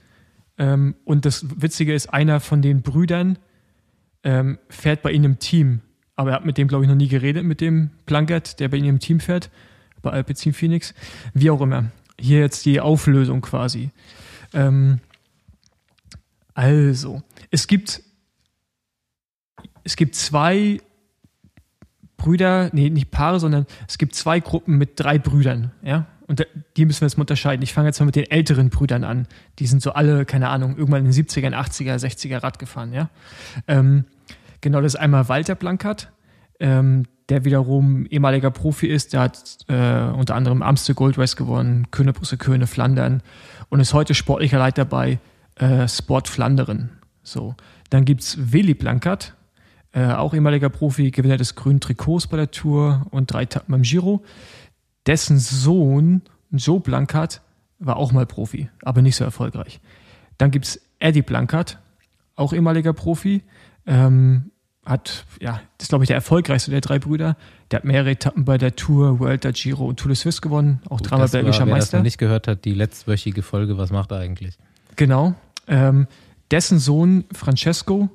[0.56, 3.40] Ähm, und das Witzige ist, einer von den Brüdern
[4.22, 5.80] ähm, fährt bei ihnen im Team.
[6.18, 8.76] Aber er hat mit dem, glaube ich, noch nie geredet, mit dem Plankert, der bei
[8.76, 9.50] ihnen im Team fährt,
[10.02, 10.92] bei Alpecin Phoenix.
[11.32, 11.92] Wie auch immer.
[12.18, 13.90] Hier jetzt die Auflösung quasi.
[14.52, 14.98] Ähm,
[16.54, 18.02] also, es gibt,
[19.84, 20.80] es gibt zwei
[22.16, 26.08] Brüder, nee, nicht Paare, sondern es gibt zwei Gruppen mit drei Brüdern, ja.
[26.26, 26.44] Und
[26.76, 27.62] die müssen wir jetzt mal unterscheiden.
[27.62, 29.28] Ich fange jetzt mal mit den älteren Brüdern an.
[29.60, 33.08] Die sind so alle, keine Ahnung, irgendwann in den 70er, 80er, 60er Rad gefahren, ja.
[33.68, 34.04] Ähm,
[34.60, 36.12] genau, das ist einmal Walter Blankert,
[36.60, 39.12] ähm, der wiederum ehemaliger Profi ist.
[39.12, 43.22] Der hat äh, unter anderem Amstel Gold Race gewonnen, Köne Brüssel, Köne Flandern
[43.68, 45.18] und ist heute sportlicher Leiter bei
[45.56, 46.90] äh, Sport Flanderen.
[47.22, 47.54] So.
[47.90, 49.34] Dann gibt es Willi Blankert,
[49.92, 53.82] äh, auch ehemaliger Profi, Gewinner des grünen Trikots bei der Tour und drei Etappen beim
[53.82, 54.22] Giro.
[55.06, 57.40] Dessen Sohn, Joe Blankert,
[57.78, 59.80] war auch mal Profi, aber nicht so erfolgreich.
[60.36, 61.78] Dann gibt es Eddie Blankert,
[62.34, 63.42] auch ehemaliger Profi,
[63.88, 64.50] ähm,
[64.84, 67.36] hat, ja, das ist glaube ich der erfolgreichste der drei Brüder.
[67.70, 70.80] Der hat mehrere Etappen bei der Tour, World, der Giro und Tour de Suisse gewonnen,
[70.88, 71.92] auch Gut, dreimal belgischer war, wer Meister.
[71.92, 74.56] Wer das noch nicht gehört hat, die letztwöchige Folge, was macht er eigentlich?
[74.96, 75.34] Genau.
[75.66, 76.06] Ähm,
[76.50, 78.08] dessen Sohn Francesco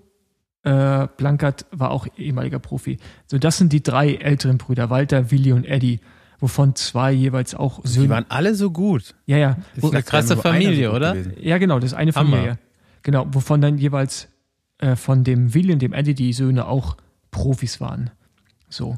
[0.64, 2.98] äh, Blankert war auch ehemaliger Profi.
[3.28, 6.00] So, das sind die drei älteren Brüder, Walter, Willi und Eddie,
[6.40, 8.06] wovon zwei jeweils auch Söhne.
[8.06, 9.14] Die waren alle so gut.
[9.26, 9.58] Ja, ja.
[9.76, 11.14] Das ist eine krasse Familie, so oder?
[11.14, 11.34] Gewesen.
[11.42, 12.42] Ja, genau, das ist eine Familie.
[12.42, 12.58] Hammer.
[13.04, 14.30] Genau, wovon dann jeweils
[14.84, 16.98] äh, von dem Willi und dem Eddie die Söhne auch
[17.32, 18.10] Profis waren.
[18.68, 18.98] So.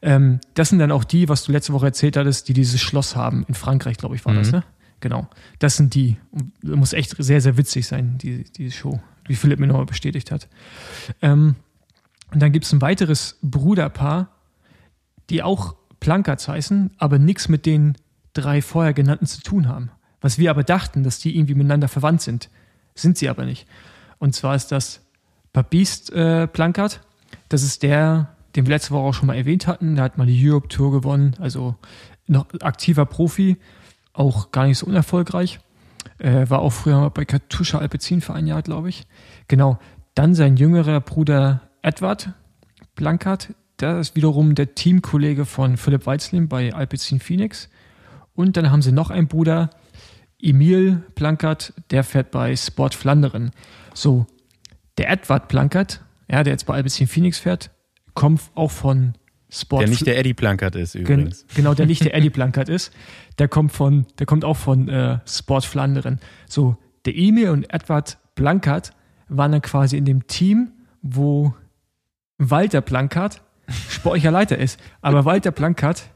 [0.00, 3.16] Ähm, das sind dann auch die, was du letzte Woche erzählt hattest, die dieses Schloss
[3.16, 3.44] haben.
[3.48, 4.38] In Frankreich, glaube ich, war mhm.
[4.38, 4.64] das, ne?
[5.00, 5.28] Genau.
[5.58, 6.16] Das sind die.
[6.62, 10.48] Muss echt sehr, sehr witzig sein, die, diese Show wie Philipp mir nochmal bestätigt hat.
[11.20, 11.56] Ähm,
[12.32, 14.28] und dann gibt es ein weiteres Bruderpaar,
[15.30, 17.96] die auch Plankerts heißen, aber nichts mit den
[18.34, 19.90] drei vorher genannten zu tun haben.
[20.20, 22.50] Was wir aber dachten, dass die irgendwie miteinander verwandt sind.
[22.94, 23.66] Sind sie aber nicht.
[24.18, 25.03] Und zwar ist das
[25.54, 27.00] Papist äh, Plankert.
[27.48, 29.94] Das ist der, den wir letzte Woche auch schon mal erwähnt hatten.
[29.94, 31.76] Der hat mal die Europe Tour gewonnen, also
[32.26, 33.56] noch aktiver Profi,
[34.12, 35.60] auch gar nicht so unerfolgreich.
[36.18, 39.06] Äh, war auch früher bei Katusha Alpecin für ein Jahr, glaube ich.
[39.48, 39.78] Genau.
[40.14, 42.30] Dann sein jüngerer Bruder Edward
[42.94, 43.54] Blankert.
[43.80, 47.68] Der ist wiederum der Teamkollege von Philipp Weizlin bei Alpecin Phoenix.
[48.34, 49.70] Und dann haben sie noch einen Bruder,
[50.40, 53.52] Emil Blankert, der fährt bei Sport Flanderen.
[53.94, 54.26] So,
[54.98, 57.70] der Edward Blankert, ja, der jetzt bei Alpecin Phoenix fährt,
[58.14, 59.14] kommt auch von
[59.50, 59.82] Sport.
[59.82, 61.46] Der nicht der Eddie Plankert ist übrigens.
[61.46, 62.92] Gen genau, der nicht der Eddie Plankert ist.
[63.38, 66.20] Der kommt von, der kommt auch von äh, Sport Flanderen.
[66.48, 68.92] So, der Emil und Edward Plankert
[69.28, 71.54] waren dann quasi in dem Team, wo
[72.38, 73.42] Walter Plankert
[73.88, 74.80] sportlicher Leiter ist.
[75.00, 76.10] Aber Walter Plankert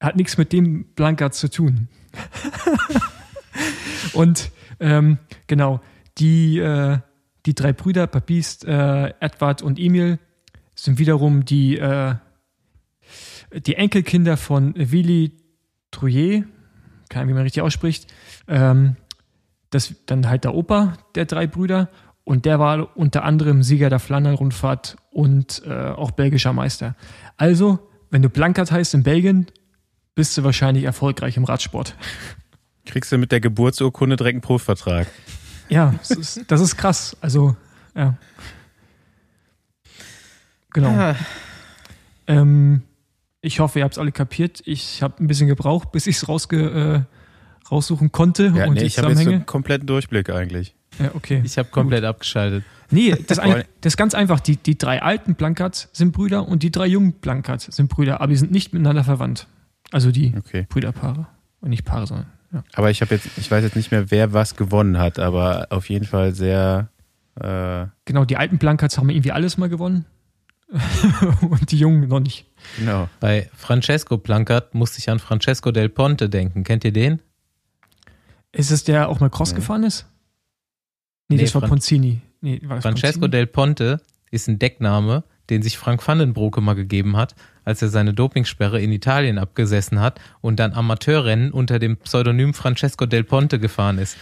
[0.00, 1.88] hat nichts mit dem Plankert zu tun.
[4.12, 5.80] und ähm, genau,
[6.18, 6.98] die, äh,
[7.48, 10.18] die drei Brüder, Papist, äh, Edward und Emil,
[10.74, 12.14] sind wiederum die äh,
[13.52, 15.32] die Enkelkinder von Willy
[15.90, 16.44] Trouillet,
[17.08, 18.06] keine Ahnung, wie man richtig ausspricht,
[18.48, 18.96] ähm,
[19.70, 21.88] das dann halt der Opa der drei Brüder
[22.24, 26.96] und der war unter anderem Sieger der Flandern-Rundfahrt und äh, auch belgischer Meister.
[27.38, 27.78] Also,
[28.10, 29.46] wenn du Blankert heißt in Belgien,
[30.14, 31.96] bist du wahrscheinlich erfolgreich im Radsport.
[32.84, 35.06] Kriegst du mit der Geburtsurkunde direkt einen Profvertrag.
[35.68, 37.16] Ja, das ist, das ist krass.
[37.20, 37.56] Also,
[37.94, 38.16] ja.
[40.72, 40.90] Genau.
[40.90, 41.16] Ja.
[42.26, 42.82] Ähm,
[43.40, 44.62] ich hoffe, ihr habt es alle kapiert.
[44.64, 48.52] Ich habe ein bisschen gebraucht, bis ich es rausge, äh, raussuchen konnte.
[48.54, 50.74] Ja, und nee, ich habe jetzt einen kompletten Durchblick eigentlich.
[50.98, 51.42] Ja, okay.
[51.44, 52.08] Ich habe komplett Gut.
[52.08, 52.64] abgeschaltet.
[52.90, 54.40] Nee, das, ein, das ist ganz einfach.
[54.40, 58.28] Die, die drei alten Blankards sind Brüder und die drei jungen Blankards sind Brüder, aber
[58.28, 59.46] die sind nicht miteinander verwandt.
[59.90, 60.66] Also die okay.
[60.68, 61.26] Brüderpaare.
[61.60, 62.64] Und nicht Paare, sondern Ja.
[62.74, 65.88] Aber ich habe jetzt, ich weiß jetzt nicht mehr, wer was gewonnen hat, aber auf
[65.90, 66.88] jeden Fall sehr.
[67.40, 70.06] Äh, Genau, die alten Blankats haben irgendwie alles mal gewonnen.
[71.40, 72.46] Und die Jungen noch nicht.
[72.78, 73.08] genau.
[73.20, 76.64] Bei Francesco Plankert musste ich an Francesco Del Ponte denken.
[76.64, 77.20] Kennt ihr den?
[78.52, 79.56] Ist es der auch mal Cross Nee.
[79.56, 80.06] gefahren ist?
[81.28, 82.20] Nee, Nee, das war Fran- Ponzini.
[82.40, 83.30] Nee, war Francesco Ponzini?
[83.30, 87.34] Del Ponte ist ein Deckname, den sich Frank Vandenbroeke mal gegeben hat,
[87.64, 93.06] als er seine Dopingsperre in Italien abgesessen hat und dann Amateurrennen unter dem Pseudonym Francesco
[93.06, 94.16] Del Ponte gefahren ist.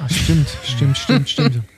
[0.00, 1.60] Ah, stimmt, stimmt, stimmt, stimmt.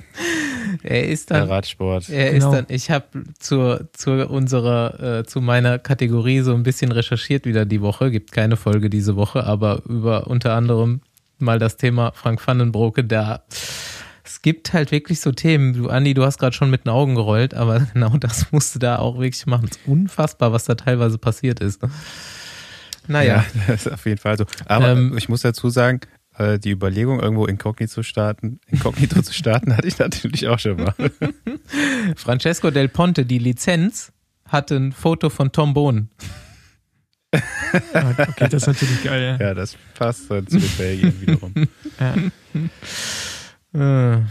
[0.82, 2.08] Er ist Der dann Radsport.
[2.10, 2.46] Er Genau.
[2.50, 3.06] ist dann, ich habe
[3.38, 8.10] zur, zu unserer, äh, zu meiner Kategorie so ein bisschen recherchiert wieder die Woche.
[8.10, 11.00] Gibt keine Folge diese Woche, aber über unter anderem
[11.38, 13.42] mal das Thema Frank Vandenbroeke, da
[14.30, 15.72] es gibt halt wirklich so Themen.
[15.74, 18.78] Du, Andi, du hast gerade schon mit den Augen gerollt, aber genau das musst du
[18.78, 19.66] da auch wirklich machen.
[19.68, 21.80] Es ist unfassbar, was da teilweise passiert ist.
[23.08, 24.44] Naja, Ja, das ist auf jeden Fall so.
[24.66, 26.00] Aber Ähm, ich muss dazu sagen,
[26.38, 30.76] äh, die Überlegung, irgendwo inkognito zu starten, inkognito zu starten, hatte ich natürlich auch schon
[30.76, 30.94] mal.
[32.14, 34.12] Francesco Del Ponte, die Lizenz,
[34.46, 36.08] hatte ein Foto von Tom Bohn.
[37.32, 39.36] Ah, Okay, das ist natürlich geil.
[39.40, 39.46] Ja.
[39.48, 41.52] Ja, das passt dann zu den Belgien wiederum.
[41.98, 42.14] Ja.
[43.74, 44.22] Äh,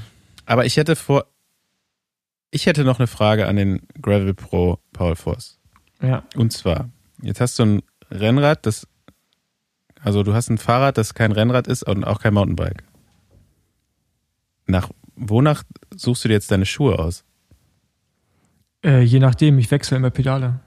[0.46, 1.26] Aber ich hätte vor,
[2.52, 5.60] ich hätte noch eine Frage an den Gravel Pro Paul Voss.
[6.02, 6.24] ja.
[6.36, 6.90] Und zwar,
[7.22, 8.88] jetzt hast du ein Rennrad, das,
[10.02, 12.84] also du hast ein Fahrrad, das kein Rennrad ist und auch kein Mountainbike.
[14.68, 15.64] Nach, wonach
[15.96, 17.24] suchst du dir jetzt deine Schuhe aus?
[18.84, 20.60] Äh, je nachdem, ich wechsle immer Pedale.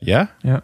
[0.00, 0.28] Ja?
[0.42, 0.62] Ja.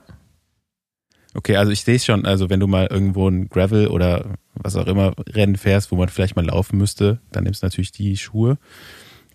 [1.34, 4.76] Okay, also ich sehe es schon, also wenn du mal irgendwo ein Gravel oder was
[4.76, 8.16] auch immer Rennen fährst, wo man vielleicht mal laufen müsste, dann nimmst du natürlich die
[8.16, 8.58] Schuhe.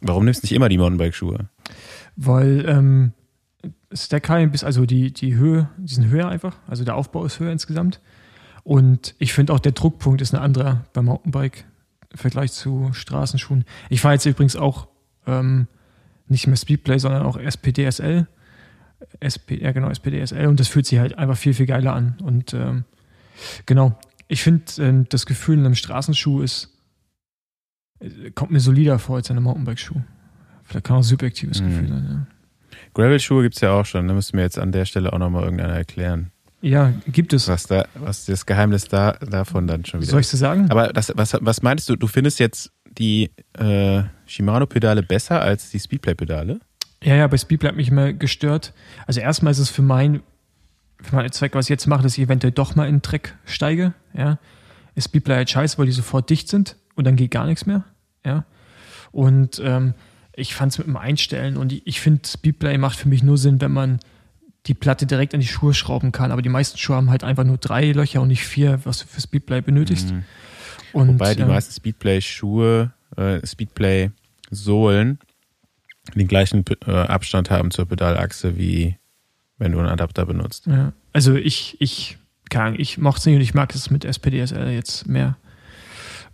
[0.01, 1.49] Warum nimmst du nicht immer die Mountainbike-Schuhe?
[2.15, 3.13] Weil ähm,
[3.91, 7.51] Stackheim bis, also die, die Höhe, die sind höher einfach, also der Aufbau ist höher
[7.51, 7.99] insgesamt.
[8.63, 11.65] Und ich finde auch der Druckpunkt ist ein anderer beim Mountainbike
[12.11, 13.65] im Vergleich zu Straßenschuhen.
[13.89, 14.87] Ich fahre jetzt übrigens auch
[15.25, 15.67] ähm,
[16.27, 18.27] nicht mehr Speedplay, sondern auch SPDSL.
[19.21, 22.17] SP, ja genau, SPDSL und das fühlt sich halt einfach viel, viel geiler an.
[22.21, 22.83] Und ähm,
[23.65, 26.69] genau, ich finde, ähm, das Gefühl in einem Straßenschuh ist,
[27.99, 30.01] äh, kommt mir solider vor als in einem Mountainbike-Schuh.
[30.63, 31.65] Vielleicht kann auch ein subjektives Mhm.
[31.69, 32.27] Gefühl sein, ja.
[32.93, 35.73] Gravel-Schuhe gibt's ja auch schon, da müsste mir jetzt an der Stelle auch nochmal irgendeiner
[35.73, 36.31] erklären,
[36.61, 37.47] Ja, gibt es.
[37.47, 40.69] was da, was das Geheimnis da, davon dann schon wieder Soll ich dir sagen?
[40.71, 45.79] Aber das, was, was meinst du, du findest jetzt die äh, Shimano-Pedale besser als die
[45.79, 46.59] Speedplay-Pedale?
[47.07, 48.73] Ja, ja, bei Speedplay hat mich immer gestört.
[49.05, 50.23] Also erstmal ist es für mein,
[51.01, 53.33] für meinen Zweck, was ich jetzt mache, dass ich eventuell doch mal in den Dreck
[53.45, 53.93] steige.
[54.13, 54.39] Ja,
[54.93, 57.85] ist Speedplay halt scheiße, weil die sofort dicht sind und dann geht gar nichts mehr.
[58.25, 58.43] Ja,
[59.13, 59.93] und ähm,
[60.33, 63.37] ich fand es mit dem Einstellen und ich, ich finde Speedplay macht für mich nur
[63.37, 64.01] Sinn, wenn man
[64.65, 66.33] die Platte direkt an die Schuhe schrauben kann.
[66.33, 69.07] Aber die meisten Schuhe haben halt einfach nur drei Löcher und nicht vier, was du
[69.07, 70.11] für Speedplay benötigst.
[70.11, 70.25] Mhm.
[70.91, 75.19] Und, Wobei die ähm, meisten Speedplay-Schuhe, äh, Speedplay-Sohlen
[76.15, 78.97] den gleichen äh, Abstand haben zur Pedalachse, wie
[79.57, 80.67] wenn du einen Adapter benutzt.
[80.67, 82.17] Ja, also ich, ich,
[82.53, 85.37] Ahnung, ich mochte es nicht und ich mag es mit SPDSL jetzt mehr.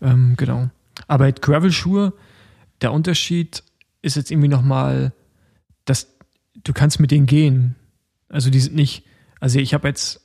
[0.02, 0.70] Ähm, genau.
[1.08, 2.14] Aber mit Gravel-Schuhe,
[2.82, 3.64] der Unterschied
[4.02, 5.14] ist jetzt irgendwie nochmal,
[5.86, 6.08] dass
[6.64, 7.76] du kannst mit denen gehen.
[8.30, 9.06] Also die sind nicht,
[9.40, 10.22] also ich habe jetzt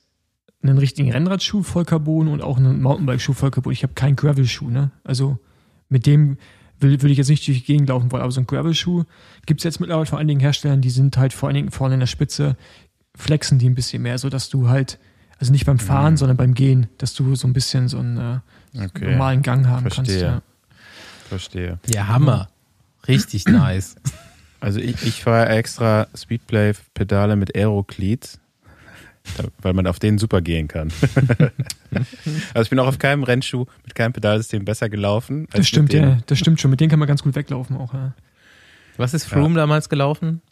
[0.62, 3.72] einen richtigen Rennradschuh voll Carbon und auch einen Mountainbike-Schuh voll Carbon.
[3.72, 4.90] Ich habe keinen Gravel-Schuh, ne?
[5.04, 5.38] Also
[5.88, 6.36] mit dem
[6.80, 9.04] will, will ich jetzt nicht durch die Gegend laufen wollen, aber so ein Gravel-Schuh
[9.46, 12.00] gibt es jetzt mittlerweile von einigen Herstellern, die sind halt vor allen Dingen vorne in
[12.00, 12.56] der Spitze,
[13.16, 14.98] flexen die ein bisschen mehr, so dass du halt,
[15.38, 16.16] also nicht beim Fahren, Mhm.
[16.18, 18.16] sondern beim Gehen, dass du so ein bisschen so einen
[18.76, 20.20] äh, Okay, normalen Gang haben Verstehe.
[20.22, 21.28] kannst.
[21.28, 21.78] verstehe.
[21.92, 22.48] ja, Hammer.
[23.06, 23.96] Richtig nice.
[24.60, 28.38] Also ich, ich fahre extra Speedplay-Pedale mit Aerocleats,
[29.62, 30.90] weil man auf denen super gehen kann.
[32.54, 35.46] also ich bin auch auf keinem Rennschuh mit keinem Pedalsystem besser gelaufen.
[35.52, 36.70] Das stimmt, ja, das stimmt schon.
[36.70, 37.94] Mit denen kann man ganz gut weglaufen auch.
[37.94, 38.14] Ja.
[38.96, 40.42] Was ist Froome damals gelaufen?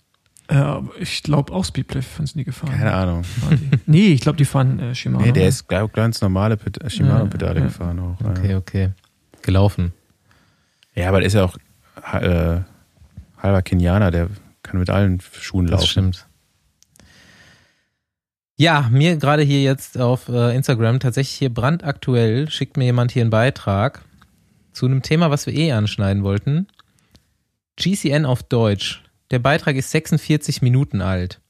[0.49, 2.71] Äh, ich glaube auch Speedplay fahren sie nie gefahren.
[2.71, 3.25] Keine Ahnung.
[3.87, 5.25] Nee, ich glaube, die fahren äh, Shimano.
[5.25, 7.67] Nee, der ist glaub, ganz normale Ped- Shimano-Pedale Ja, ja.
[7.67, 8.21] gefahren auch.
[8.21, 8.31] ja.
[8.31, 8.91] Okay, okay.
[9.43, 9.93] Gelaufen.
[10.95, 11.57] Ja, aber der ist ja auch
[12.21, 12.61] äh,
[13.39, 14.29] halber Kenianer, der
[14.62, 15.81] kann mit allen Schuhen laufen.
[15.83, 16.27] Das stimmt.
[18.59, 23.23] Ja, mir gerade hier jetzt auf äh, Instagram tatsächlich hier brandaktuell schickt mir jemand hier
[23.23, 24.03] einen Beitrag
[24.73, 26.66] zu einem Thema, was wir eh anschneiden wollten.
[27.77, 29.03] GCN auf Deutsch.
[29.31, 31.40] Der Beitrag ist 46 Minuten alt.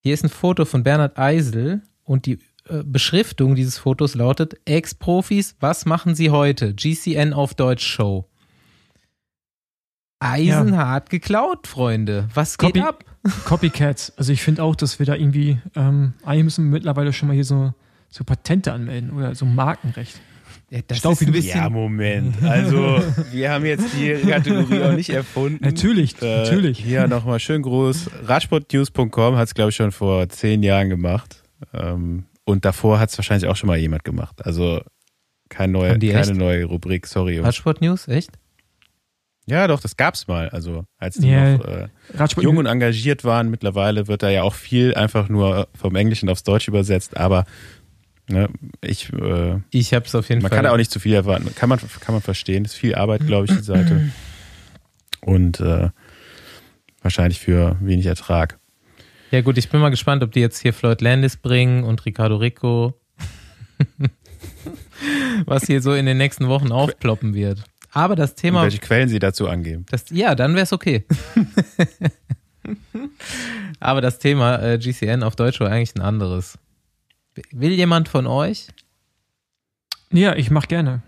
[0.00, 5.54] Hier ist ein Foto von Bernhard Eisel und die äh, Beschriftung dieses Fotos lautet Ex-Profis,
[5.60, 6.74] was machen sie heute?
[6.74, 8.29] GCN auf Deutsch Show.
[10.20, 12.28] Eisenhart geklaut, Freunde.
[12.34, 13.04] Was geht Copy- ab?
[13.44, 14.12] Copycats.
[14.16, 17.34] Also ich finde auch, dass wir da irgendwie ähm, eigentlich müssen wir mittlerweile schon mal
[17.34, 17.74] hier so,
[18.08, 20.20] so Patente anmelden oder so Markenrecht.
[20.70, 22.40] Ja, das Staufi, ist ein bisschen, Ja, Moment.
[22.44, 23.02] Also,
[23.32, 25.64] wir haben jetzt die Kategorie auch nicht erfunden.
[25.64, 26.78] Natürlich, Äh, natürlich.
[26.78, 28.08] Hier nochmal schön groß.
[28.26, 31.42] Radsportnews.com hat es, glaube ich, schon vor zehn Jahren gemacht.
[31.74, 34.44] Ähm, und davor hat es wahrscheinlich auch schon mal jemand gemacht.
[34.46, 34.80] Also
[35.48, 36.34] kein neue, keine echt?
[36.36, 37.38] neue Rubrik, sorry.
[37.40, 38.30] Radsport News, echt?
[39.50, 40.48] Ja, doch, das gab's mal.
[40.48, 41.88] Also als die Ja, noch äh,
[42.40, 46.44] jung und engagiert waren, mittlerweile wird da ja auch viel einfach nur vom Englischen aufs
[46.44, 47.16] Deutsch übersetzt.
[47.16, 47.44] Aber
[48.28, 48.48] ne,
[48.80, 50.56] ich, äh, Ich habe es auf jeden man Fall.
[50.58, 51.52] kann da auch nicht zu viel erwarten.
[51.54, 52.64] Kann man, kann man verstehen.
[52.64, 54.10] ist viel Arbeit, glaube ich, die Seite.
[55.20, 55.90] Und äh,
[57.02, 58.58] wahrscheinlich für wenig Ertrag.
[59.32, 62.36] Ja gut, ich bin mal gespannt, ob die jetzt hier Floyd Landis bringen und Ricardo
[62.36, 62.94] Rico.
[65.46, 67.64] Was hier so in den nächsten Wochen aufploppen wird.
[67.92, 69.84] Aber das Und Thema, welche Quellen sie dazu angeben.
[69.90, 71.04] das, ja, dann wäre es okay.
[73.80, 76.58] Aber das Thema äh, GCN auf Deutsch war eigentlich ein anderes.
[77.52, 78.68] Will jemand von euch?
[80.12, 81.02] Ja, ich mache gerne.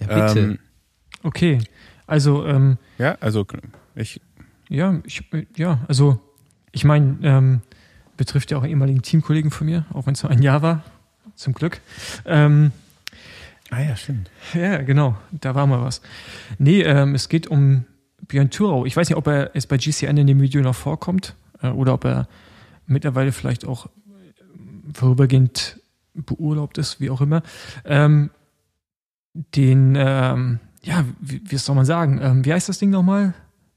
[0.00, 0.40] Ja, bitte.
[0.40, 0.58] Ähm,
[1.22, 1.58] Okay.
[2.06, 3.46] Also, ähm, ja, also
[3.94, 4.20] ich,
[4.68, 5.22] ja, ich,
[5.56, 6.20] ja, also,
[6.72, 7.60] ich meine, ähm,
[8.16, 10.82] betrifft ja auch einen ehemaligen Teamkollegen von mir, auch wenn es nur ein Jahr war,
[11.34, 11.80] zum Glück.
[12.26, 12.72] Ähm,
[13.72, 14.30] ah ja, stimmt.
[14.54, 16.02] ja, genau, da war mal was.
[16.58, 17.86] Nee, ähm, es geht um
[18.28, 18.86] Björn Thurau.
[18.86, 21.94] Ich weiß nicht, ob er jetzt bei GCN in dem Video noch vorkommt äh, oder
[21.94, 22.28] ob er
[22.86, 23.88] mittlerweile vielleicht auch
[24.92, 25.80] vorübergehend
[26.14, 27.42] beurlaubt ist, wie auch immer.
[27.84, 28.30] Ähm,
[29.32, 32.20] den, ähm, ja, wie, wie soll man sagen?
[32.22, 33.34] Ähm, wie heißt das Ding nochmal?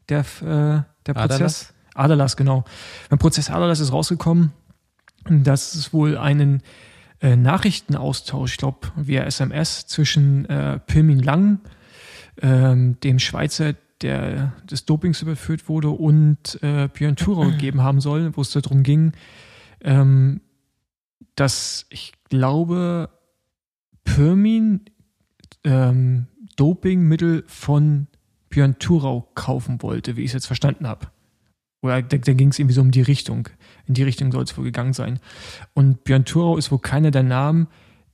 [0.09, 1.15] Der, äh, der Prozess?
[1.15, 1.73] Adalas?
[1.93, 2.65] Adalas, genau.
[3.09, 4.51] Beim Prozess Adalas ist rausgekommen,
[5.29, 6.61] dass es wohl einen
[7.25, 11.59] äh, Nachrichtenaustausch, ich glaube, via SMS zwischen äh, Pirmin Lang,
[12.39, 18.37] ähm, dem Schweizer, der des Dopings überführt wurde, und äh, Björn Thurau gegeben haben soll,
[18.37, 19.13] wo es darum ging,
[19.81, 20.41] ähm,
[21.33, 23.09] dass ich glaube,
[24.03, 24.81] Pirmin
[25.63, 28.05] ähm, Dopingmittel von
[28.49, 31.07] Björn Thurau kaufen wollte, wie ich es jetzt verstanden habe.
[31.85, 33.49] Oder da, da ging es irgendwie so um die Richtung.
[33.87, 35.19] In die Richtung soll es wohl gegangen sein.
[35.73, 37.67] Und Björn Thurau ist wohl keiner der Namen,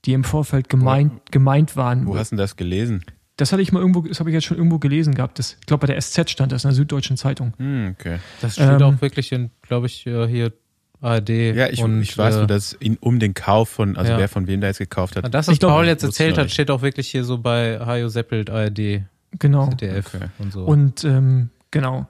[0.05, 2.05] die im Vorfeld gemeint, gemeint waren.
[2.05, 3.03] Wo hast du denn das gelesen?
[3.37, 5.39] Das hatte ich mal irgendwo, das habe ich jetzt schon irgendwo gelesen gehabt.
[5.39, 7.53] Das, ich glaube, bei der SZ stand das in der Süddeutschen Zeitung.
[7.57, 8.19] Hm, okay.
[8.41, 10.51] Das steht ähm, auch wirklich in, glaube ich, äh, hier
[10.99, 11.29] ARD.
[11.29, 14.19] Ja, ich, und, ich weiß äh, nur, dass ihn um den Kauf von, also ja.
[14.19, 15.33] wer von wem da jetzt gekauft hat.
[15.33, 18.49] Das, was Ich Paul jetzt erzählt hat, steht auch wirklich hier so bei Hajo Seppelt,
[18.49, 19.03] ARD,
[19.39, 19.69] Genau.
[19.69, 20.25] ZDF Okay.
[20.39, 20.65] und so.
[20.65, 22.07] Und ähm, genau.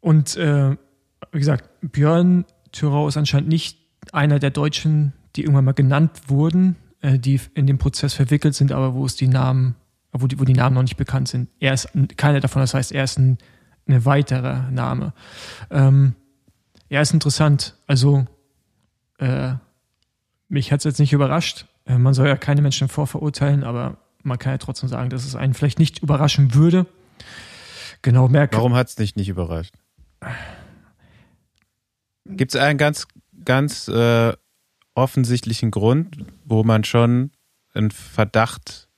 [0.00, 0.76] Und äh,
[1.32, 3.78] wie gesagt, Björn Thürau ist anscheinend nicht
[4.12, 8.72] einer der Deutschen, die irgendwann mal genannt wurden, äh, die in dem Prozess verwickelt sind,
[8.72, 9.76] aber wo es die Namen,
[10.12, 11.48] wo die, wo die Namen noch nicht bekannt sind.
[11.60, 13.38] Er ist keiner davon, das heißt, er ist ein,
[13.86, 15.12] ein weiterer Name.
[15.70, 16.14] Ähm,
[16.88, 17.76] ja, ist interessant.
[17.86, 18.26] Also
[19.18, 19.54] äh,
[20.48, 21.66] mich hat es jetzt nicht überrascht.
[21.86, 25.36] Äh, man soll ja keine Menschen vorverurteilen, aber man kann ja trotzdem sagen, dass es
[25.36, 26.86] einen vielleicht nicht überraschen würde.
[28.02, 28.56] Genau, merke.
[28.56, 29.74] Warum hat es dich nicht überrascht?
[32.26, 33.06] Gibt es einen ganz,
[33.44, 34.32] ganz äh,
[34.94, 37.30] offensichtlichen Grund, wo man schon
[37.74, 38.88] einen Verdacht,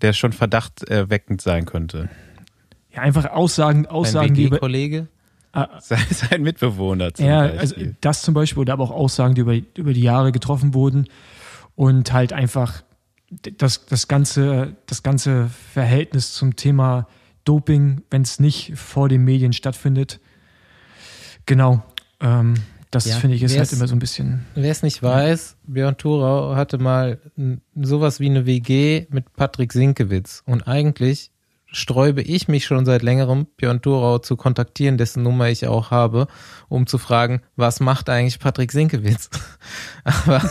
[0.00, 2.08] der schon verdachterweckend sein könnte?
[2.90, 5.08] Ja, einfach Aussagen, Aussagen, die über, WG-Kollege?
[5.80, 7.58] Sei sein Mitbewohner zum ja, Beispiel.
[7.58, 11.08] also das zum Beispiel, oder aber auch Aussagen, die über, über die Jahre getroffen wurden
[11.74, 12.82] und halt einfach
[13.30, 17.06] das, das ganze, das ganze Verhältnis zum Thema
[17.44, 20.20] Doping, wenn es nicht vor den Medien stattfindet.
[21.50, 21.82] Genau.
[22.20, 22.54] Ähm,
[22.92, 24.46] das Ja, finde ich ist halt immer so ein bisschen.
[24.54, 27.18] Wer es nicht weiß, Björn Thurau hatte mal
[27.74, 30.44] sowas wie eine WG mit Patrick Sinkewitz.
[30.46, 31.32] Und eigentlich
[31.72, 36.28] sträube ich mich schon seit längerem, Björn Thurau zu kontaktieren, dessen Nummer ich auch habe,
[36.68, 39.28] um zu fragen, was macht eigentlich Patrick Sinkewitz?
[40.04, 40.48] Aber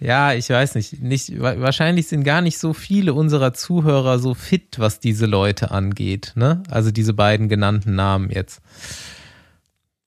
[0.00, 1.40] ja, ich weiß nicht, nicht.
[1.40, 6.32] wa- Wahrscheinlich sind gar nicht so viele unserer Zuhörer so fit, was diese Leute angeht.
[6.34, 6.64] Ne?
[6.68, 8.60] Also diese beiden genannten Namen jetzt.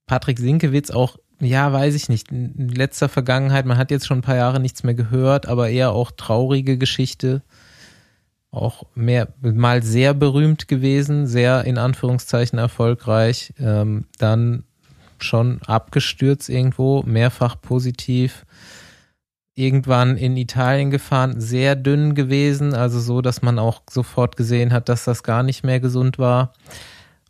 [0.05, 4.23] Patrick Sinkewitz auch, ja, weiß ich nicht, in letzter Vergangenheit, man hat jetzt schon ein
[4.23, 7.41] paar Jahre nichts mehr gehört, aber eher auch traurige Geschichte.
[8.51, 14.63] Auch mehr, mal sehr berühmt gewesen, sehr in Anführungszeichen erfolgreich, ähm, dann
[15.19, 18.45] schon abgestürzt irgendwo, mehrfach positiv.
[19.56, 24.89] Irgendwann in Italien gefahren, sehr dünn gewesen, also so, dass man auch sofort gesehen hat,
[24.89, 26.54] dass das gar nicht mehr gesund war.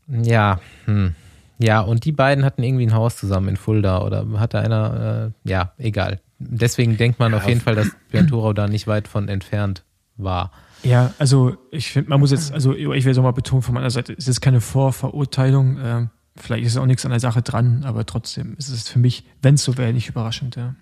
[0.07, 1.15] Ja, hm.
[1.59, 5.49] Ja, und die beiden hatten irgendwie ein Haus zusammen in Fulda oder hatte einer, äh,
[5.49, 6.19] ja, egal.
[6.39, 9.29] Deswegen denkt man Ja, auf jeden auf- Fall, dass Björn Thurau da nicht weit von
[9.29, 9.83] entfernt
[10.17, 10.51] war.
[10.83, 13.73] Ja, also ich finde, man muss jetzt, also ich will es auch mal betonen von
[13.73, 15.77] meiner Seite, es ist keine Vorverurteilung.
[15.81, 19.23] Ähm, vielleicht ist auch nichts an der Sache dran, aber trotzdem ist es für mich,
[19.41, 20.57] wenn es so wäre, nicht überraschend.
[20.57, 20.75] Ja.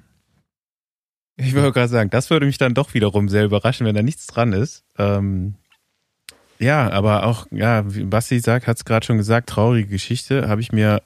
[1.38, 4.28] Ich wollte gerade sagen, das würde mich dann doch wiederum sehr überraschen, wenn da nichts
[4.28, 4.84] dran ist.
[4.98, 5.56] Ähm,
[6.62, 10.62] ja, aber auch, ja, wie Basti sagt, hat es gerade schon gesagt, traurige Geschichte, habe
[10.62, 11.02] ich mir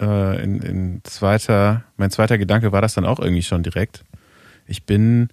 [0.00, 4.04] äh, in, in zweiter, mein zweiter Gedanke war das dann auch irgendwie schon direkt.
[4.66, 5.28] Ich bin,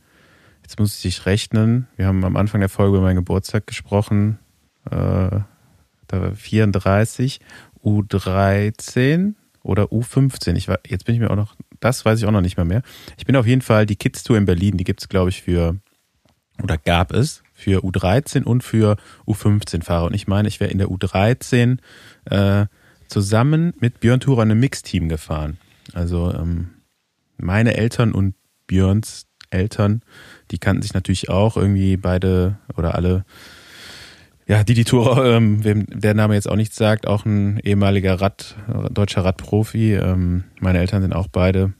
[0.64, 4.40] jetzt muss ich rechnen, wir haben am Anfang der Folge über meinen Geburtstag gesprochen,
[4.90, 5.40] äh,
[6.12, 7.40] da war 34,
[7.84, 10.56] U13 oder U15.
[10.56, 12.66] Ich war, jetzt bin ich mir auch noch, das weiß ich auch noch nicht mehr
[12.66, 12.82] mehr.
[13.16, 15.76] Ich bin auf jeden Fall die Kids Tour in Berlin, die gibt's glaube ich für,
[16.64, 18.98] oder gab es für U13 und für
[19.28, 20.06] U15-Fahrer.
[20.06, 21.78] Und ich meine, ich wäre in der U13
[22.26, 22.66] äh,
[23.08, 25.58] zusammen mit Björn Thurer einem Mixteam gefahren.
[25.94, 26.72] Also ähm,
[27.38, 28.36] meine Eltern und
[28.68, 30.02] Björns Eltern,
[30.50, 33.26] die kannten sich natürlich auch irgendwie beide oder alle.
[34.48, 38.56] Ja, Didi Thurer, ähm, wem der Name jetzt auch nichts sagt, auch ein ehemaliger Rad,
[38.92, 39.94] deutscher Radprofi.
[39.96, 41.74] Ähm, meine Eltern sind auch beide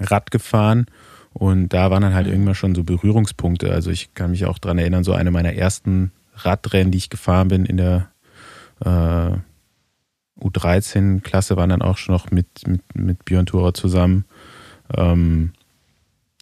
[0.00, 0.86] Rad gefahren
[1.32, 3.72] und da waren dann halt irgendwann schon so Berührungspunkte.
[3.72, 7.48] Also ich kann mich auch dran erinnern, so eine meiner ersten Radrennen, die ich gefahren
[7.48, 8.10] bin in der
[8.84, 9.36] äh,
[10.40, 14.24] U13-Klasse, waren dann auch schon noch mit, mit, mit Björn Thurer zusammen.
[14.94, 15.52] Ähm,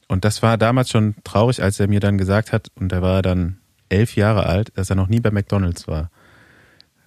[0.08, 3.22] und das war damals schon traurig, als er mir dann gesagt hat, und er war
[3.22, 6.10] dann elf Jahre alt, dass er noch nie bei McDonalds war.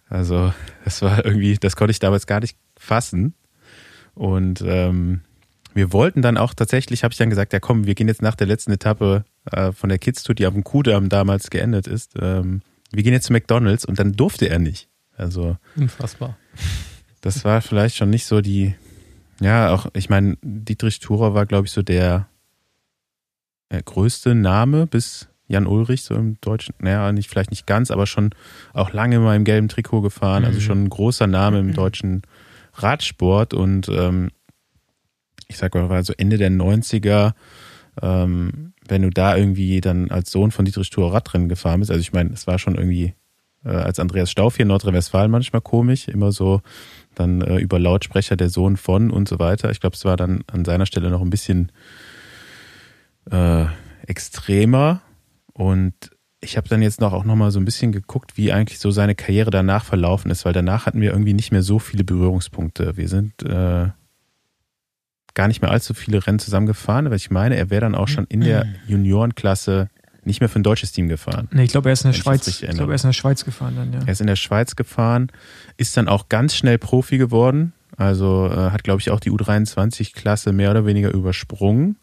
[0.07, 0.53] Also
[0.85, 3.33] das war irgendwie, das konnte ich damals gar nicht fassen.
[4.13, 5.21] Und ähm,
[5.73, 8.35] wir wollten dann auch tatsächlich, habe ich dann gesagt, ja komm, wir gehen jetzt nach
[8.35, 12.13] der letzten Etappe äh, von der Kids Tour, die auf dem Kudamm damals geendet ist.
[12.19, 12.61] Ähm,
[12.91, 14.87] wir gehen jetzt zu McDonalds und dann durfte er nicht.
[15.15, 16.37] Also unfassbar.
[17.21, 18.75] Das war vielleicht schon nicht so die,
[19.39, 22.27] ja, auch, ich meine, Dietrich Thurer war, glaube ich, so der,
[23.71, 28.07] der größte Name bis Jan Ulrich, so im Deutschen, naja, nicht, vielleicht nicht ganz, aber
[28.07, 28.31] schon
[28.73, 30.63] auch lange mal im gelben Trikot gefahren, also mhm.
[30.63, 32.23] schon ein großer Name im deutschen
[32.75, 34.31] Radsport und ähm,
[35.53, 37.33] ich sag mal, war so Ende der 90er,
[38.01, 42.01] ähm, wenn du da irgendwie dann als Sohn von Dietrich Thur Radrennen gefahren bist, also
[42.01, 43.13] ich meine, es war schon irgendwie
[43.63, 46.61] äh, als Andreas Stauf hier in Nordrhein-Westfalen manchmal komisch, immer so
[47.15, 49.69] dann äh, über Lautsprecher der Sohn von und so weiter.
[49.71, 51.71] Ich glaube, es war dann an seiner Stelle noch ein bisschen
[53.29, 53.65] äh,
[54.05, 55.01] extremer
[55.53, 55.93] und
[56.41, 58.91] ich habe dann jetzt noch auch noch mal so ein bisschen geguckt, wie eigentlich so
[58.91, 62.97] seine Karriere danach verlaufen ist, weil danach hatten wir irgendwie nicht mehr so viele Berührungspunkte.
[62.97, 63.87] Wir sind äh,
[65.33, 68.25] gar nicht mehr allzu viele Rennen zusammengefahren, aber ich meine, er wäre dann auch schon
[68.25, 68.75] in der mhm.
[68.87, 69.89] Juniorenklasse
[70.25, 71.49] nicht mehr für ein deutsches Team gefahren.
[71.51, 72.47] Nee, ich glaube, er ist in der Schweiz.
[72.47, 73.99] Ich glaube, er ist in der Schweiz gefahren dann, ja.
[74.05, 75.31] Er ist in der Schweiz gefahren,
[75.75, 77.73] ist dann auch ganz schnell Profi geworden.
[77.97, 81.97] Also äh, hat, glaube ich, auch die U23-Klasse mehr oder weniger übersprungen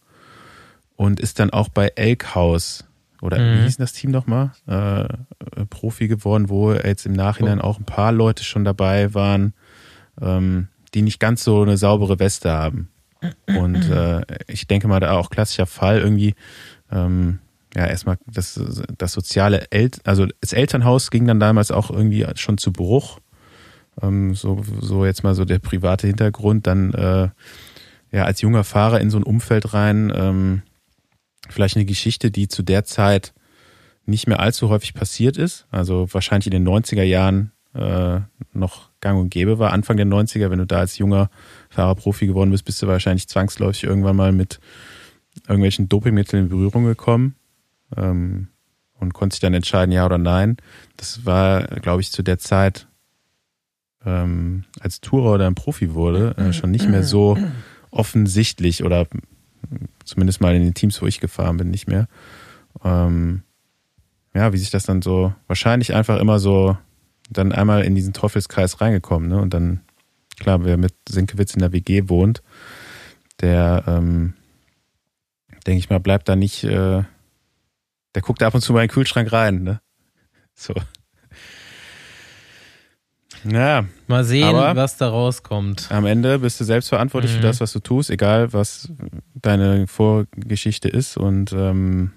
[0.96, 2.84] und ist dann auch bei Elkhaus
[3.22, 3.58] oder mhm.
[3.58, 4.52] wie hieß das Team nochmal?
[4.66, 9.54] Äh, Profi geworden, wo jetzt im Nachhinein auch ein paar Leute schon dabei waren,
[10.20, 12.89] ähm, die nicht ganz so eine saubere Weste haben.
[13.46, 16.34] Und äh, ich denke mal, da auch klassischer Fall irgendwie,
[16.90, 17.38] ähm,
[17.74, 18.60] ja, erstmal das,
[18.96, 23.20] das soziale, El also das Elternhaus ging dann damals auch irgendwie schon zu Bruch.
[24.02, 27.28] Ähm, so, so jetzt mal so der private Hintergrund, dann äh,
[28.12, 30.62] ja als junger Fahrer in so ein Umfeld rein, ähm,
[31.48, 33.34] vielleicht eine Geschichte, die zu der Zeit
[34.06, 35.66] nicht mehr allzu häufig passiert ist.
[35.70, 38.20] Also wahrscheinlich in den 90er Jahren äh,
[38.52, 39.72] noch gang und gäbe war.
[39.72, 41.30] Anfang der 90er, wenn du da als junger
[41.70, 44.60] Fahrer Profi geworden bist, bist du wahrscheinlich zwangsläufig irgendwann mal mit
[45.46, 47.36] irgendwelchen Dopingmitteln in Berührung gekommen
[47.96, 48.48] ähm,
[48.98, 50.56] und konntest dich dann entscheiden, ja oder nein.
[50.96, 52.88] Das war, glaube ich, zu der Zeit,
[54.04, 57.38] ähm, als Tourer oder ein Profi wurde, äh, schon nicht mehr so
[57.90, 59.06] offensichtlich oder
[60.04, 62.08] zumindest mal in den Teams, wo ich gefahren bin, nicht mehr.
[62.84, 63.42] Ähm,
[64.34, 66.76] ja, wie sich das dann so, wahrscheinlich einfach immer so
[67.30, 69.40] dann einmal in diesen Teufelskreis reingekommen, ne?
[69.40, 69.80] Und dann,
[70.40, 72.42] klar, wer mit Sinkewitz in der WG wohnt,
[73.40, 74.34] der, ähm,
[75.66, 77.04] denke ich mal, bleibt da nicht, äh,
[78.14, 79.80] der guckt ab und zu mal in den Kühlschrank rein, ne?
[80.54, 80.74] So.
[83.44, 83.86] Ja.
[84.06, 85.90] Mal sehen, was da rauskommt.
[85.90, 87.36] Am Ende bist du selbst verantwortlich mhm.
[87.36, 88.92] für das, was du tust, egal was
[89.34, 91.16] deine Vorgeschichte ist.
[91.16, 92.12] Und ähm,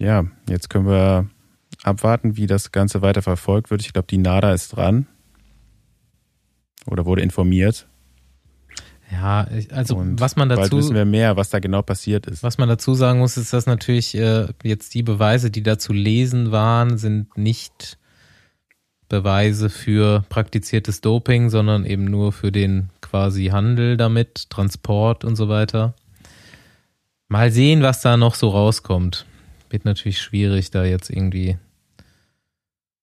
[0.00, 1.28] ja, jetzt können wir
[1.84, 3.82] abwarten, wie das Ganze weiter verfolgt wird.
[3.82, 5.06] Ich glaube, die NADA ist dran.
[6.86, 7.86] Oder wurde informiert.
[9.10, 10.60] Ja, also und was man dazu.
[10.62, 12.42] Bald wissen wir mehr, was da genau passiert ist.
[12.42, 15.92] Was man dazu sagen muss, ist, dass natürlich äh, jetzt die Beweise, die da zu
[15.92, 17.98] lesen waren, sind nicht
[19.08, 25.48] Beweise für praktiziertes Doping, sondern eben nur für den quasi Handel damit, Transport und so
[25.48, 25.94] weiter.
[27.28, 29.26] Mal sehen, was da noch so rauskommt.
[29.70, 31.56] Wird natürlich schwierig, da jetzt irgendwie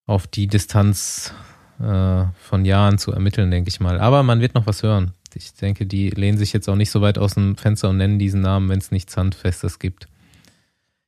[0.05, 1.33] auf die Distanz
[1.83, 3.99] äh, von Jahren zu ermitteln, denke ich mal.
[3.99, 5.13] Aber man wird noch was hören.
[5.35, 8.19] Ich denke, die lehnen sich jetzt auch nicht so weit aus dem Fenster und nennen
[8.19, 10.07] diesen Namen, wenn es nichts Handfestes gibt.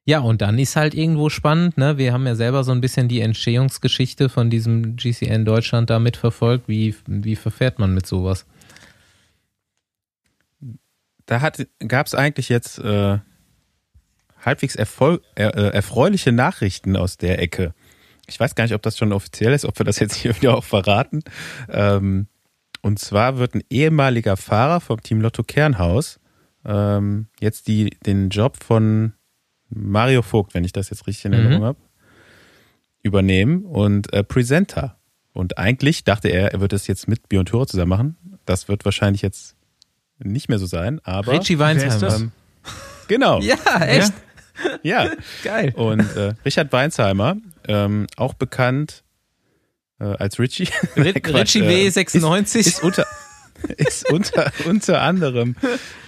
[0.07, 1.97] Ja, und dann ist halt irgendwo spannend, ne?
[1.97, 6.67] Wir haben ja selber so ein bisschen die Entstehungsgeschichte von diesem GCN Deutschland da mitverfolgt.
[6.67, 8.45] Wie, wie verfährt man mit sowas?
[11.25, 11.51] Da
[11.87, 13.17] gab es eigentlich jetzt äh,
[14.45, 17.73] halbwegs erfol er, äh, erfreuliche Nachrichten aus der Ecke.
[18.27, 20.57] Ich weiß gar nicht, ob das schon offiziell ist, ob wir das jetzt hier wieder
[20.57, 21.21] auch verraten.
[21.69, 22.27] Ähm,
[22.81, 26.19] und zwar wird ein ehemaliger Fahrer vom Team Lotto Kernhaus
[26.65, 29.13] ähm, jetzt die, den Job von
[29.69, 31.65] Mario Vogt, wenn ich das jetzt richtig in Erinnerung mhm.
[31.65, 31.79] habe,
[33.03, 34.97] übernehmen und äh, Presenter.
[35.33, 38.17] Und eigentlich dachte er, er wird das jetzt mit Björn Tore zusammen machen.
[38.45, 39.55] Das wird wahrscheinlich jetzt
[40.19, 41.33] nicht mehr so sein, aber.
[41.33, 42.15] Richie Weinsheimer.
[42.15, 42.31] Ähm,
[43.07, 43.39] genau.
[43.41, 44.09] ja, echt?
[44.09, 44.15] Ja.
[45.43, 45.73] Geil.
[45.75, 47.37] Und äh, Richard Weinsheimer,
[47.67, 49.03] ähm, auch bekannt
[49.99, 50.67] äh, als Richie.
[50.95, 52.55] Richie W96.
[52.55, 53.05] Äh, ist, ist, unter,
[53.77, 55.55] ist unter, unter anderem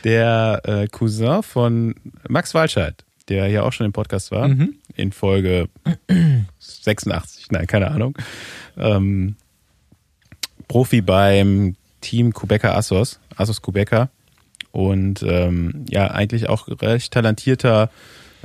[0.03, 1.95] der äh, Cousin von
[2.27, 4.75] Max Walscheid der ja auch schon im Podcast war, mhm.
[4.95, 5.67] in Folge
[6.59, 8.17] 86, nein, keine Ahnung.
[8.77, 9.35] Ähm,
[10.67, 14.09] Profi beim Team Kubeka Assos, Assos Kubeka.
[14.71, 17.89] Und ähm, ja, eigentlich auch recht talentierter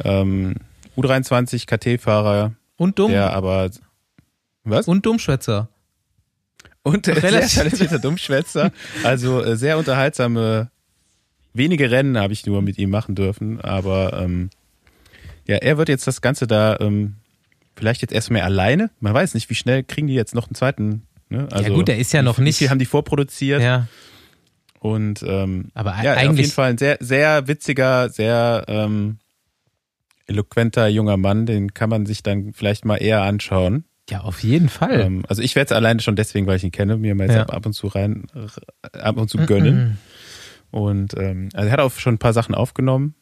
[0.04, 0.56] ähm,
[0.96, 2.52] U23 KT-Fahrer.
[2.76, 3.10] Und dumm.
[3.10, 3.70] Der aber.
[4.64, 4.88] Was?
[4.88, 5.68] Und Dummschwätzer.
[6.82, 8.72] Und äh, sehr talentierter Dummschwätzer.
[9.04, 10.70] Also äh, sehr unterhaltsame,
[11.54, 14.50] wenige Rennen habe ich nur mit ihm machen dürfen, aber ähm,
[15.46, 17.16] ja, er wird jetzt das Ganze da ähm,
[17.76, 18.90] vielleicht jetzt erstmal alleine.
[19.00, 21.06] Man weiß nicht, wie schnell kriegen die jetzt noch einen zweiten.
[21.28, 21.48] Ne?
[21.50, 22.58] Also, ja gut, der ist ja noch nicht.
[22.58, 23.62] Viel haben die vorproduziert?
[23.62, 23.86] Ja.
[24.78, 29.18] Und ähm, aber ja, eigentlich auf jeden Fall ein sehr, sehr witziger, sehr ähm,
[30.26, 31.46] eloquenter junger Mann.
[31.46, 33.84] Den kann man sich dann vielleicht mal eher anschauen.
[34.10, 35.00] Ja, auf jeden Fall.
[35.00, 37.36] Ähm, also ich werde es alleine schon deswegen, weil ich ihn kenne, mir mal jetzt
[37.36, 37.46] ja.
[37.46, 38.26] ab und zu rein,
[38.92, 39.74] ab und zu gönnen.
[39.74, 39.96] Mm -mm.
[40.72, 43.14] Und ähm, also er hat auch schon ein paar Sachen aufgenommen.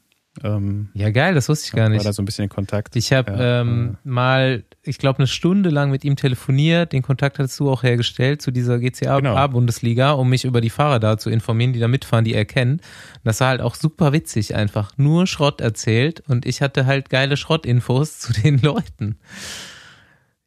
[0.42, 1.98] Ähm, ja, geil, das wusste ich gar nicht.
[1.98, 2.96] War da so ein bisschen in Kontakt.
[2.96, 4.08] Ich habe ja, ähm, äh.
[4.08, 6.92] mal, ich glaube, eine Stunde lang mit ihm telefoniert.
[6.92, 10.20] Den Kontakt hattest du auch hergestellt zu dieser GCA-Bundesliga, genau.
[10.20, 12.80] um mich über die Fahrer da zu informieren, die da mitfahren, die er kennt.
[13.22, 14.92] Das war halt auch super witzig einfach.
[14.96, 19.18] Nur Schrott erzählt und ich hatte halt geile Schrottinfos zu den Leuten.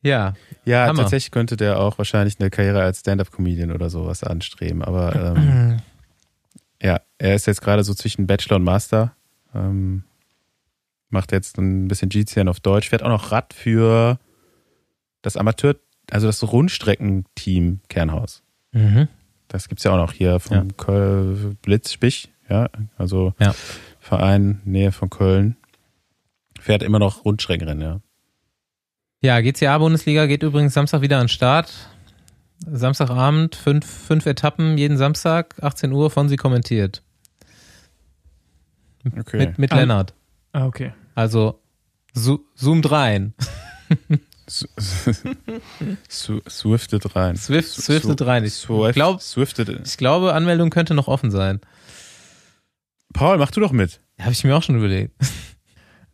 [0.02, 0.34] Ja.
[0.66, 1.02] Ja, Hammer.
[1.02, 4.84] tatsächlich könnte der auch wahrscheinlich eine Karriere als Stand-up-Comedian oder sowas anstreben.
[4.84, 5.78] Aber ähm,
[6.82, 9.16] ja, er ist jetzt gerade so zwischen Bachelor und Master
[9.54, 10.04] ähm,
[11.10, 14.20] macht jetzt ein bisschen GCN auf Deutsch, fährt auch noch Rad für
[15.22, 15.76] das Amateur,
[16.12, 18.44] also das Rundstreckenteam Kernhaus.
[18.72, 19.08] Mhm.
[19.48, 20.66] Das es ja auch noch hier vom ja.
[20.78, 23.54] Köln, Blitzspich, ja, also ja.
[24.00, 25.56] Verein Nähe von Köln.
[26.60, 28.02] Fährt immer noch Rundstreckenrennen, ja.
[29.22, 31.72] Ja, GCA-Bundesliga geht übrigens Samstag wieder an den Start.
[32.66, 37.04] Samstagabend, fünf, fünf Etappen, jeden Samstag, 18 Uhr von sie kommentiert.
[39.06, 39.38] Okay.
[39.38, 40.14] Mit, mit ah, Lennart.
[40.54, 40.94] Ah, okay.
[41.16, 41.60] Also
[42.56, 43.34] zoomt rein.
[46.10, 47.36] Swiftet rein.
[47.38, 48.44] Swift, swiftet rein.
[48.44, 49.70] Ich, Swift, glaub, swiftet.
[49.86, 51.62] ich glaube, Anmeldung könnte noch offen sein.
[53.14, 54.00] Paul, mach du doch mit.
[54.20, 55.14] Habe ich mir auch schon überlegt.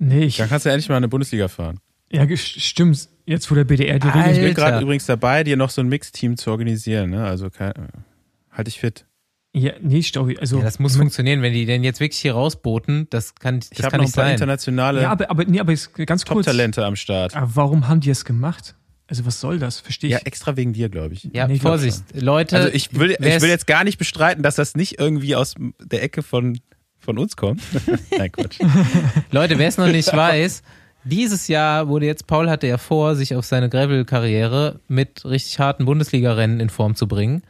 [0.01, 0.37] Nee, ich.
[0.37, 1.81] Dann kannst du ja endlich mal eine Bundesliga fahren.
[2.09, 3.09] Ja, stimmt.
[3.25, 4.33] Jetzt, wo der BDR die Regeln.
[4.33, 7.09] Ich bin gerade übrigens dabei, dir noch so ein Mixteam zu organisieren.
[7.09, 7.25] Ne?
[7.25, 9.05] Also halt dich fit.
[9.51, 10.37] Ja, nee, Story.
[10.39, 13.07] Also, ja, das muss funktionieren, wenn die denn jetzt wirklich hier rausboten.
[13.09, 14.33] Das kann, das ich kann noch nicht ein paar sein.
[14.33, 15.73] internationale ja, aber, aber, nee, aber
[16.05, 16.45] ganz kurz.
[16.45, 17.35] Top-Talente am Start.
[17.35, 18.75] Aber warum haben die es gemacht?
[19.07, 19.79] Also was soll das?
[19.79, 20.13] Verstehe ich.
[20.13, 21.29] Ja, extra wegen dir, glaube ich.
[21.33, 22.57] Ja, nee, Vorsicht, Leute.
[22.57, 26.03] Also ich will, ich will jetzt gar nicht bestreiten, dass das nicht irgendwie aus der
[26.03, 26.59] Ecke von,
[26.99, 27.61] von uns kommt.
[28.15, 28.59] Nein, Quatsch.
[29.31, 30.61] Leute, wer es noch nicht weiß,
[31.05, 35.85] dieses Jahr wurde jetzt, Paul hatte ja vor, sich auf seine Gravel-Karriere mit richtig harten
[35.85, 37.41] Bundesliga-Rennen in Form zu bringen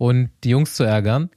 [0.00, 1.28] und die Jungs zu ärgern.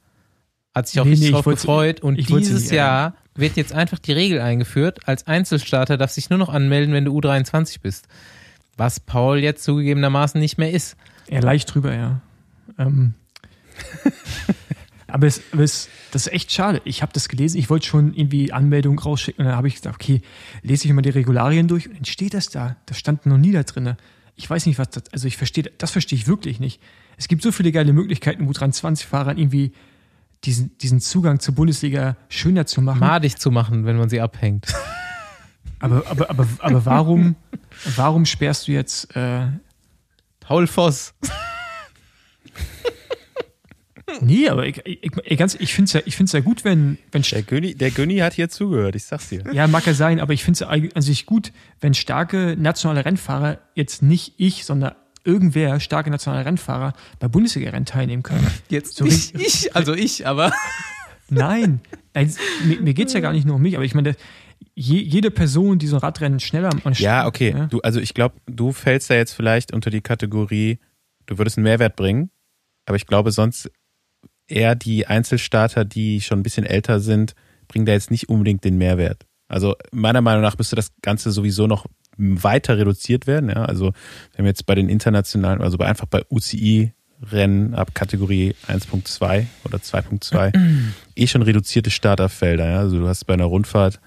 [0.74, 2.00] Hat sich auch nee, richtig nee, drauf gefreut.
[2.00, 5.06] Und dieses Jahr wird jetzt einfach die Regel eingeführt.
[5.06, 8.08] Als Einzelstarter darf sich nur noch anmelden, wenn du U23 bist.
[8.78, 10.96] Was Paul jetzt zugegebenermaßen nicht mehr ist.
[11.28, 12.22] Ja, leicht drüber, ja.
[12.78, 13.12] Ähm.
[15.08, 16.80] aber, es, aber es, das ist echt schade.
[16.86, 19.94] Ich habe das gelesen, ich wollte schon irgendwie Anmeldung rausschicken und dann habe ich gesagt,
[19.94, 20.22] okay,
[20.62, 22.76] lese ich mal die Regularien durch und dann steht das da.
[22.86, 23.94] Das stand noch nie da drin.
[24.36, 26.80] Ich weiß nicht, was das, also ich verstehe, das verstehe ich wirklich nicht.
[27.16, 29.72] Es gibt so viele geile Möglichkeiten, U23-Fahrern irgendwie
[30.44, 33.00] diesen, diesen Zugang zur Bundesliga schöner zu machen.
[33.00, 34.66] Madig zu machen, wenn man sie abhängt.
[35.80, 37.36] Aber, aber, aber, aber warum,
[37.96, 39.48] warum sperrst du jetzt äh,
[40.40, 41.12] Paul Voss?
[44.20, 46.98] Nee, aber ich, ich, ich, ich finde es ja, ich find's ja gut, wenn.
[47.10, 49.42] wenn der, Günni, der Günni hat hier zugehört, ich sag's dir.
[49.52, 53.58] Ja, mag ja sein, aber ich finde es an sich gut, wenn starke nationale Rennfahrer,
[53.74, 54.94] jetzt nicht ich, sondern
[55.24, 58.46] irgendwer, starke nationale Rennfahrer, bei Bundesliga-Rennen teilnehmen können.
[58.68, 60.52] Jetzt So nicht ich, also ich, aber.
[61.30, 61.80] Nein,
[62.12, 64.14] also, mir, mir geht es ja gar nicht nur um mich, aber ich meine,
[64.74, 67.54] je, jede Person, die so ein Radrennen schneller und Ja, okay.
[67.56, 67.66] Ja.
[67.66, 70.78] Du, also ich glaube, du fällst da jetzt vielleicht unter die Kategorie,
[71.26, 72.30] du würdest einen Mehrwert bringen,
[72.86, 73.70] aber ich glaube sonst
[74.46, 77.34] eher die Einzelstarter, die schon ein bisschen älter sind,
[77.66, 79.26] bringen da jetzt nicht unbedingt den Mehrwert.
[79.48, 81.86] Also meiner Meinung nach müsste das Ganze sowieso noch
[82.16, 83.50] weiter reduziert werden.
[83.50, 83.64] Ja?
[83.64, 83.92] Also
[84.36, 90.52] wir jetzt bei den internationalen, also bei einfach bei UCI-Rennen ab Kategorie 1.2 oder 2.2
[91.16, 92.68] eh schon reduzierte Starterfelder.
[92.68, 92.78] Ja?
[92.80, 94.00] Also du hast bei einer Rundfahrt,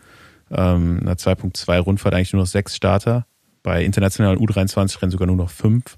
[0.52, 3.26] ähm, einer 2.2 Rundfahrt eigentlich nur noch sechs Starter,
[3.64, 5.98] bei internationalen U23-Rennen sogar nur noch fünf.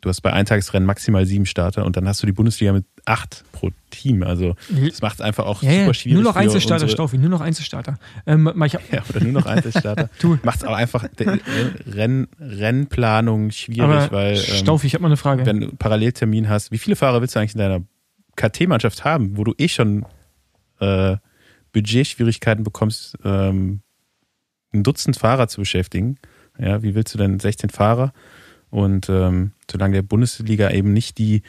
[0.00, 3.44] Du hast bei Eintagesrennen maximal sieben Starter und dann hast du die Bundesliga mit acht
[3.52, 4.22] pro Team.
[4.22, 4.54] Also
[4.88, 6.14] das macht es einfach auch Ja, super schwierig.
[6.14, 7.98] nur noch Einzelstarter, Staufi, nur noch Einzelstarter.
[8.26, 8.78] Ähm, ich ja,
[9.10, 10.08] oder nur noch Einzelstarter.
[10.42, 11.38] Macht es aber einfach der
[11.86, 15.44] Renn, Rennplanung schwierig, aber weil ähm, Staufi, ich habe mal eine Frage.
[15.44, 17.82] wenn du einen Paralleltermin hast, wie viele Fahrer willst du eigentlich in deiner
[18.36, 20.06] KT-Mannschaft haben, wo du eh schon
[20.80, 21.16] äh,
[21.72, 23.80] Budgetschwierigkeiten bekommst, ähm,
[24.72, 26.16] ein Dutzend Fahrer zu beschäftigen?
[26.58, 28.12] Ja, wie willst du denn 16 Fahrer?
[28.70, 31.42] Und ähm, solange der Bundesliga eben nicht die,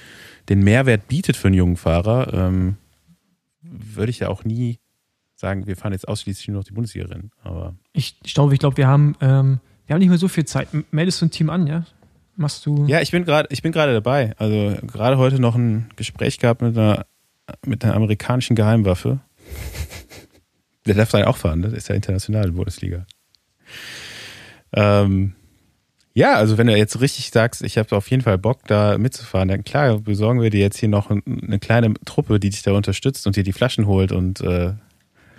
[0.49, 2.77] den Mehrwert bietet für einen jungen Fahrer, ähm,
[3.61, 4.79] würde ich ja auch nie
[5.35, 7.31] sagen, wir fahren jetzt ausschließlich nur noch die Bundesliga-Rennen.
[7.43, 10.69] Aber Ich, Staufi, ich glaube, wir haben, ähm, wir haben nicht mehr so viel Zeit.
[10.91, 11.85] Meldest du ein Team an, ja?
[12.35, 12.85] Machst du.
[12.87, 14.33] Ja, ich bin gerade, ich bin gerade dabei.
[14.37, 17.05] Also gerade heute noch ein Gespräch gehabt mit einer,
[17.65, 19.19] mit einer amerikanischen Geheimwaffe.
[20.85, 21.67] Der darf da auch fahren, ne?
[21.69, 23.05] Das ist ja internationale Bundesliga.
[24.73, 25.35] Ähm,
[26.13, 29.47] ja, also wenn du jetzt richtig sagst, ich habe auf jeden Fall Bock, da mitzufahren,
[29.47, 32.73] dann klar, besorgen wir dir jetzt hier noch ein- eine kleine Truppe, die dich da
[32.73, 34.73] unterstützt und dir die Flaschen holt und, äh,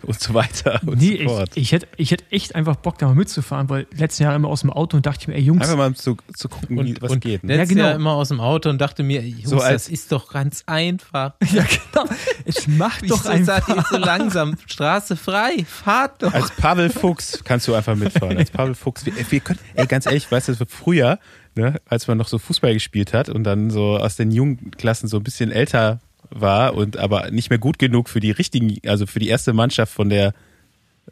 [0.05, 1.51] und so weiter und Nee, so ich, fort.
[1.55, 4.61] ich, hätte, ich hätte echt einfach Bock, da mal mitzufahren, weil letzten Jahr immer aus
[4.63, 7.19] dem Auto und dachte ich mir, ey Jungs, Einfach mal zu, zu gucken, wie, was
[7.21, 7.45] geht.
[7.45, 7.57] Ne?
[7.57, 7.89] letztes Ja, genau.
[7.89, 10.63] Jahr immer aus dem Auto und dachte mir, Jungs, So als- das ist doch ganz
[10.67, 11.35] einfach.
[11.53, 12.07] ja genau,
[12.45, 13.69] es macht doch einfach.
[13.69, 14.57] ihr so langsam?
[14.67, 16.33] Straße frei, fahrt doch.
[16.33, 18.37] Als Pavel Fuchs kannst du einfach mitfahren.
[18.39, 19.07] Als Pavel Fuchs.
[19.07, 21.19] Wir, wir können, ey, ganz ehrlich, weißt du, früher,
[21.55, 25.19] ne, als man noch so Fußball gespielt hat und dann so aus den Jugendklassen so
[25.19, 26.01] ein bisschen älter
[26.35, 29.93] war und aber nicht mehr gut genug für die richtigen, also für die erste Mannschaft
[29.93, 30.33] von der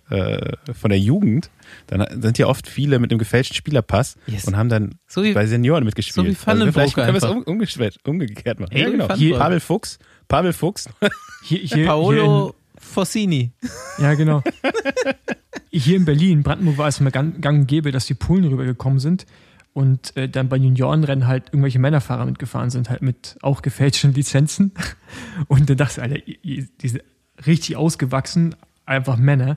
[0.09, 1.51] äh, von der Jugend,
[1.89, 4.45] dann sind ja oft viele mit einem gefälschten Spielerpass Yes.
[4.47, 6.14] und haben dann So wie- bei Senioren mitgespielt.
[6.14, 8.73] so wie Vandenbroek vielleicht können wir es um, umgeschwert- umgekehrt machen.
[8.73, 9.09] Ey, ja, genau.
[9.09, 9.39] Vandenbroek.
[9.41, 9.99] Pavel Fuchs,
[10.29, 10.89] Pavel Fuchs.
[11.45, 13.51] Hier, hier, Paolo Fossini.
[13.61, 14.43] Hier in, ja, genau.
[15.73, 18.99] Hier in Berlin, Brandenburg war es immer gang, gang und gäbe, dass die Polen rübergekommen
[18.99, 19.25] sind
[19.73, 24.73] und äh, dann bei Juniorenrennen halt irgendwelche Männerfahrer mitgefahren sind, halt mit auch gefälschten Lizenzen.
[25.49, 27.03] Und dann dachte ich, Alter, die sind
[27.47, 29.57] richtig ausgewachsen, einfach Männer.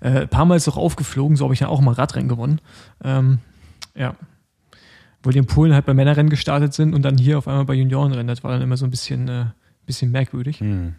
[0.00, 2.60] Äh, ein paar Mal ist auch aufgeflogen, so habe ich dann auch mal Radrennen gewonnen.
[3.04, 3.38] Ähm,
[3.94, 4.16] ja.
[5.22, 7.74] Wo die in Polen halt bei Männerrennen gestartet sind und dann hier auf einmal bei
[7.74, 8.26] Juniorenrennen.
[8.26, 9.44] Das war dann immer so ein bisschen, äh,
[9.86, 10.58] bisschen merkwürdig.
[10.58, 10.94] Hm.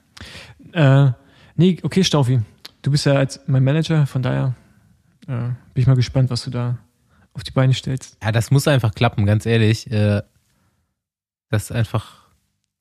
[0.72, 1.11] Äh,
[1.57, 2.39] nee, okay, Staufi.
[2.82, 4.55] Du bist ja als mein Manager, von daher
[5.28, 6.78] äh, bin ich mal gespannt, was du da
[7.34, 8.17] auf die Beine stellst.
[8.23, 9.89] Ja, das muss einfach klappen, ganz ehrlich.
[9.91, 10.21] Äh,
[11.49, 12.23] Das ist einfach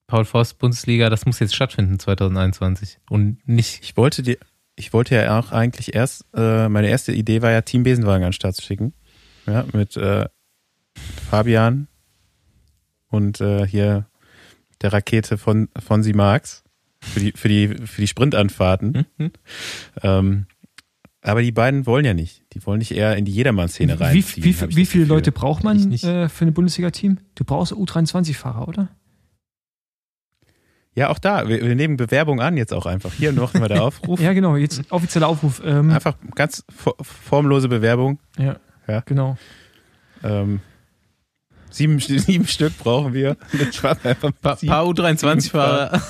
[0.06, 4.36] Paul Voss Bundesliga, das muss jetzt stattfinden 2021 und nicht Ich wollte dir,
[4.76, 8.28] ich wollte ja auch eigentlich erst, äh, meine erste Idee war ja Team Besenwagen an
[8.28, 8.92] den Start zu schicken.
[9.46, 10.26] Ja, mit äh,
[11.30, 11.88] Fabian
[13.08, 14.06] und äh, hier
[14.82, 16.62] der Rakete von, von Sie Marx
[17.00, 19.06] für die, für die, für die Sprintanfahrten.
[19.16, 19.30] Mhm.
[20.02, 20.46] Ähm,
[21.22, 22.42] aber die beiden wollen ja nicht.
[22.52, 24.44] Die wollen nicht eher in die Jedermann-Szene Wie, reinziehen.
[24.44, 25.04] wie, ich wie das viele.
[25.06, 26.04] Leute braucht man nicht.
[26.04, 27.18] äh, für ein Bundesliga-Team?
[27.36, 28.88] Du brauchst U23-Fahrer, oder?
[30.94, 31.48] Ja, auch da.
[31.48, 33.12] Wir, wir nehmen Bewerbung an jetzt auch einfach.
[33.14, 34.20] Hier noch mal der Aufruf.
[34.20, 34.56] Ja, genau.
[34.56, 35.62] Jetzt offizieller Aufruf.
[35.64, 38.18] Ähm, Einfach ganz fo- formlose Bewerbung.
[38.38, 38.56] ja,
[38.86, 39.00] Ja.
[39.06, 39.38] genau.
[40.22, 40.60] Ähm,
[41.70, 43.36] sieben, sieben Stück brauchen wir.
[43.52, 44.34] Sieben.
[44.42, 46.02] paar U23-Fahrer.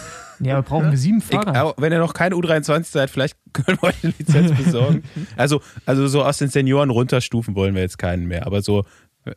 [0.43, 1.65] Ja, aber brauchen wir sieben Ich, Fahrer?
[1.65, 5.03] auch wenn ihr noch keine U23 seid, vielleicht können wir euch eine Lizenz besorgen.
[5.37, 8.47] Also, also so aus den Senioren runterstufen wollen wir jetzt keinen mehr.
[8.47, 8.85] Aber so
[9.25, 9.33] äh,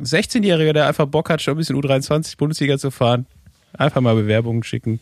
[0.00, 3.26] 16-Jähriger, der einfach Bock hat, schon ein bisschen U23 Bundesliga zu fahren,
[3.72, 5.00] einfach mal Bewerbungen schicken.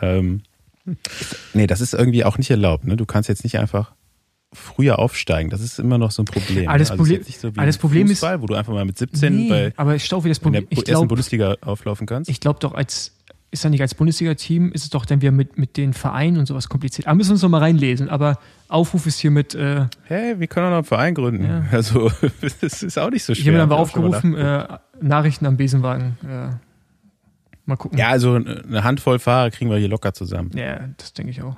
[0.00, 0.42] Ähm,
[1.54, 2.84] nee, das ist irgendwie auch nicht erlaubt.
[2.84, 2.96] Ne?
[2.96, 3.92] Du kannst jetzt nicht einfach
[4.52, 5.50] früher aufsteigen.
[5.50, 6.68] Das ist immer noch so ein Problem.
[6.68, 6.96] Aber das ne?
[6.96, 8.96] Problem- ist jetzt nicht so aber das Problem ist- Fußball, wo du einfach mal mit
[8.98, 12.30] 17 bei aber Staufi, das in der Problem, ich ersten glaube, Bundesliga auflaufen kannst.
[12.30, 13.12] ich glaube doch, als
[13.50, 16.46] ist dann nicht als Bundesliga-Team, ist es doch dann wieder mit, mit den Vereinen und
[16.46, 17.06] sowas kompliziert.
[17.06, 18.08] Aber müssen wir uns noch mal reinlesen.
[18.08, 18.38] Aber
[18.68, 21.44] Aufruf ist hier mit, äh, Hey, wir können auch noch einen Verein gründen.
[21.44, 21.64] Ja.
[21.72, 22.10] Also,
[22.60, 23.42] das ist auch nicht so schwer.
[23.42, 26.18] ich habe mir dann mal Hab ich auch schon aufgerufen, äh, Nachrichten am Besenwagen.
[26.24, 26.50] Äh,
[27.64, 27.98] mal gucken.
[27.98, 31.56] Ja, also eine Handvoll Fahrer kriegen wir hier locker zusammen, Ja, das denke ich auch.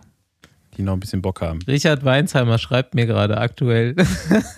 [0.80, 1.60] Die noch ein bisschen Bock haben.
[1.66, 3.94] Richard Weinsheimer schreibt mir gerade aktuell.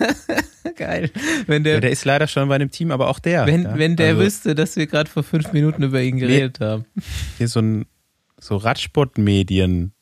[0.75, 1.11] Geil.
[1.45, 3.45] Wenn der, Ja, der ist leider schon bei einem Team, aber auch der.
[3.45, 3.77] wenn, ja.
[3.77, 6.85] wenn der also, wüsste, dass wir gerade vor fünf Minuten über ihn geredet haben.
[7.37, 7.85] Hier so ein
[8.39, 9.93] so Radsportmedien,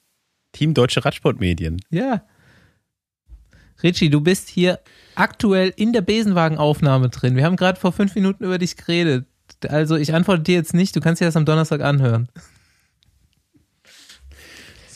[0.52, 1.82] Team Deutsche Radsportmedien.
[1.90, 2.24] Ja.
[3.84, 4.80] Richie, du bist hier
[5.16, 7.36] aktuell in der Besenwagenaufnahme drin.
[7.36, 9.26] Wir haben gerade vor fünf Minuten über dich geredet.
[9.68, 12.30] Also ich antworte dir jetzt nicht, du kannst dir das am Donnerstag anhören.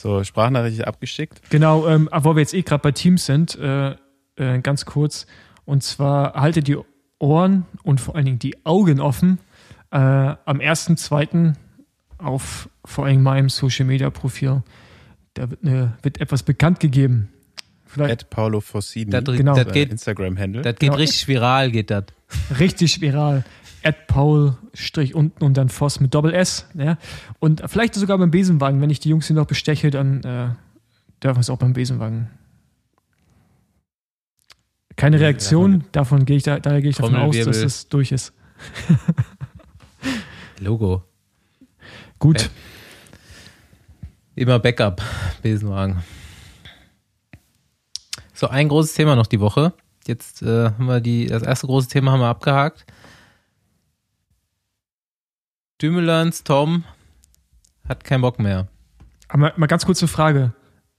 [0.05, 1.41] So, Sprachnachricht abgeschickt.
[1.49, 3.95] Genau, ähm, aber wo wir jetzt eh gerade bei Teams sind, äh,
[4.35, 5.25] äh, ganz kurz.
[5.65, 6.77] Und zwar haltet die
[7.17, 9.39] Ohren und vor allen Dingen die Augen offen.
[9.89, 11.55] Äh, am 1.2.
[12.19, 14.61] auf vor allem meinem Social Media Profil.
[15.33, 17.29] Da wird, eine, wird etwas bekannt gegeben.
[17.87, 19.09] Vielleicht At Paulo Fossini.
[19.09, 19.55] Das, Genau.
[19.55, 20.61] das äh, geht, Instagram-Handle.
[20.61, 20.95] das geht Genau.
[20.97, 22.03] richtig viral, geht das.
[22.59, 23.43] richtig viral.
[23.85, 26.67] At Paul Strich unten und dann Voss mit Doppel S.
[26.73, 26.97] Ja?
[27.39, 28.81] Und vielleicht sogar beim Besenwagen.
[28.81, 30.49] Wenn ich die Jungs hier noch besteche, dann äh,
[31.21, 32.29] dürfen wir es auch beim Besenwagen.
[34.95, 38.33] Keine Reaktion, davon gehe ich da, daher gehe ich davon aus, dass es durch ist.
[40.59, 41.03] Logo.
[42.17, 42.49] Gut, Okay.
[44.37, 45.01] Immer Backup,
[45.41, 46.03] Besenwagen.
[48.33, 49.71] So, ein großes Thema noch die Woche.
[50.07, 52.85] Jetzt äh, haben wir die, das erste große Thema haben wir abgehakt.
[55.81, 56.83] Dümmelans Tom
[57.87, 58.67] hat keinen Bock mehr.
[59.27, 60.53] aber mal ganz kurze Frage.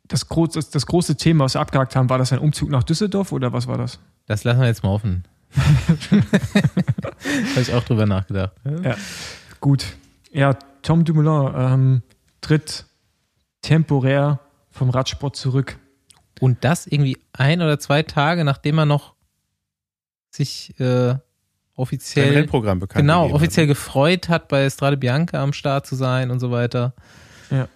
[0.04, 2.84] Das, groß, das, das große Thema, was wir abgehakt haben, war das ein Umzug nach
[2.84, 3.98] Düsseldorf oder was war das?
[4.26, 5.24] Das lassen wir jetzt mal offen.
[5.56, 8.52] Habe ich auch drüber nachgedacht.
[9.60, 9.84] Gut.
[10.30, 12.02] Ja, Tom Dumoulin ähm,
[12.40, 12.84] tritt
[13.62, 15.78] temporär vom Radsport zurück.
[16.40, 19.14] Und das irgendwie ein oder zwei Tage, nachdem er noch
[20.30, 21.16] sich äh,
[21.76, 23.42] offiziell Rennprogramm bekannt genau gegeben hat.
[23.42, 26.94] offiziell gefreut hat, bei Strade Bianca am Start zu sein und so weiter.
[27.50, 27.68] Ja.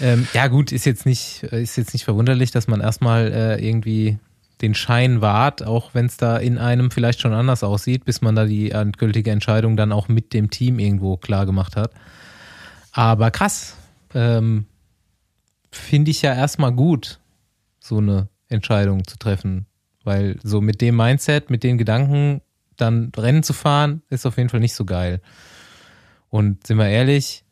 [0.00, 4.18] Ähm, ja gut, ist jetzt nicht ist jetzt nicht verwunderlich, dass man erstmal äh, irgendwie
[4.62, 8.34] den Schein wahrt, auch wenn es da in einem vielleicht schon anders aussieht, bis man
[8.34, 11.92] da die endgültige Entscheidung dann auch mit dem Team irgendwo klar gemacht hat.
[12.92, 13.76] Aber krass,
[14.14, 14.66] ähm,
[15.70, 17.20] finde ich ja erstmal gut,
[17.80, 19.66] so eine Entscheidung zu treffen,
[20.04, 22.40] weil so mit dem Mindset, mit den Gedanken
[22.76, 25.20] dann Rennen zu fahren, ist auf jeden Fall nicht so geil.
[26.30, 27.44] Und sind wir ehrlich,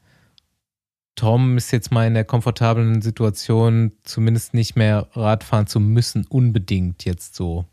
[1.17, 7.05] Tom ist jetzt mal in der komfortablen Situation, zumindest nicht mehr Radfahren zu müssen, unbedingt
[7.05, 7.65] jetzt so.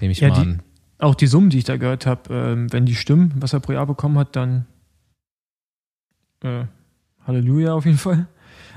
[0.00, 0.62] Nehme ich Ja, mal die- an.
[0.98, 3.72] Auch die Summen, die ich da gehört habe, ähm, wenn die stimmen, was er pro
[3.72, 4.66] Jahr bekommen hat, dann
[6.42, 6.64] äh,
[7.26, 8.28] Halleluja auf jeden Fall.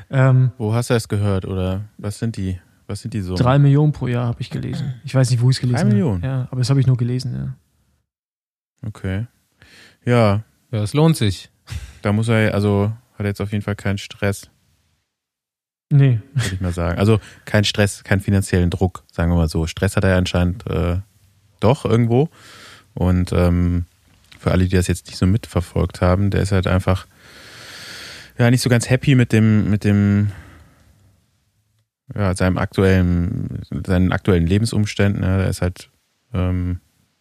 [0.09, 2.59] Ähm, Wo hast du das gehört oder was sind die?
[2.89, 3.35] Was sind die so?
[3.35, 4.95] drei Millionen pro Jahr habe ich gelesen.
[5.05, 5.89] Ich weiß nicht, wo ich es gelesen Drei habe.
[5.93, 6.23] Millionen?
[6.23, 7.35] Ja, aber das habe ich nur gelesen.
[7.35, 8.87] Ja.
[8.87, 9.27] Okay.
[10.05, 11.51] Ja, Ja, es lohnt sich.
[12.01, 14.49] da muss er, also hat er jetzt auf jeden Fall keinen Stress,
[15.91, 16.99] Nee, würde ich mal sagen.
[16.99, 19.65] Also kein Stress, keinen finanziellen Druck, sagen wir mal so.
[19.65, 20.97] Stress hat er anscheinend äh,
[21.59, 22.29] doch irgendwo.
[22.93, 23.85] Und ähm,
[24.39, 27.07] für alle, die das jetzt nicht so mitverfolgt haben, der ist halt einfach
[28.37, 30.31] ja nicht so ganz happy mit dem, mit dem
[32.15, 35.23] ja, seinem aktuellen, seinen aktuellen Lebensumständen.
[35.23, 35.89] Ja, der ist halt
[36.33, 36.79] ähm,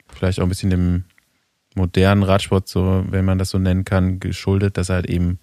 [0.09, 1.05] vielleicht auch ein bisschen dem
[1.75, 5.39] modernen Radsport, so, wenn man das so nennen kann, geschuldet, dass er halt eben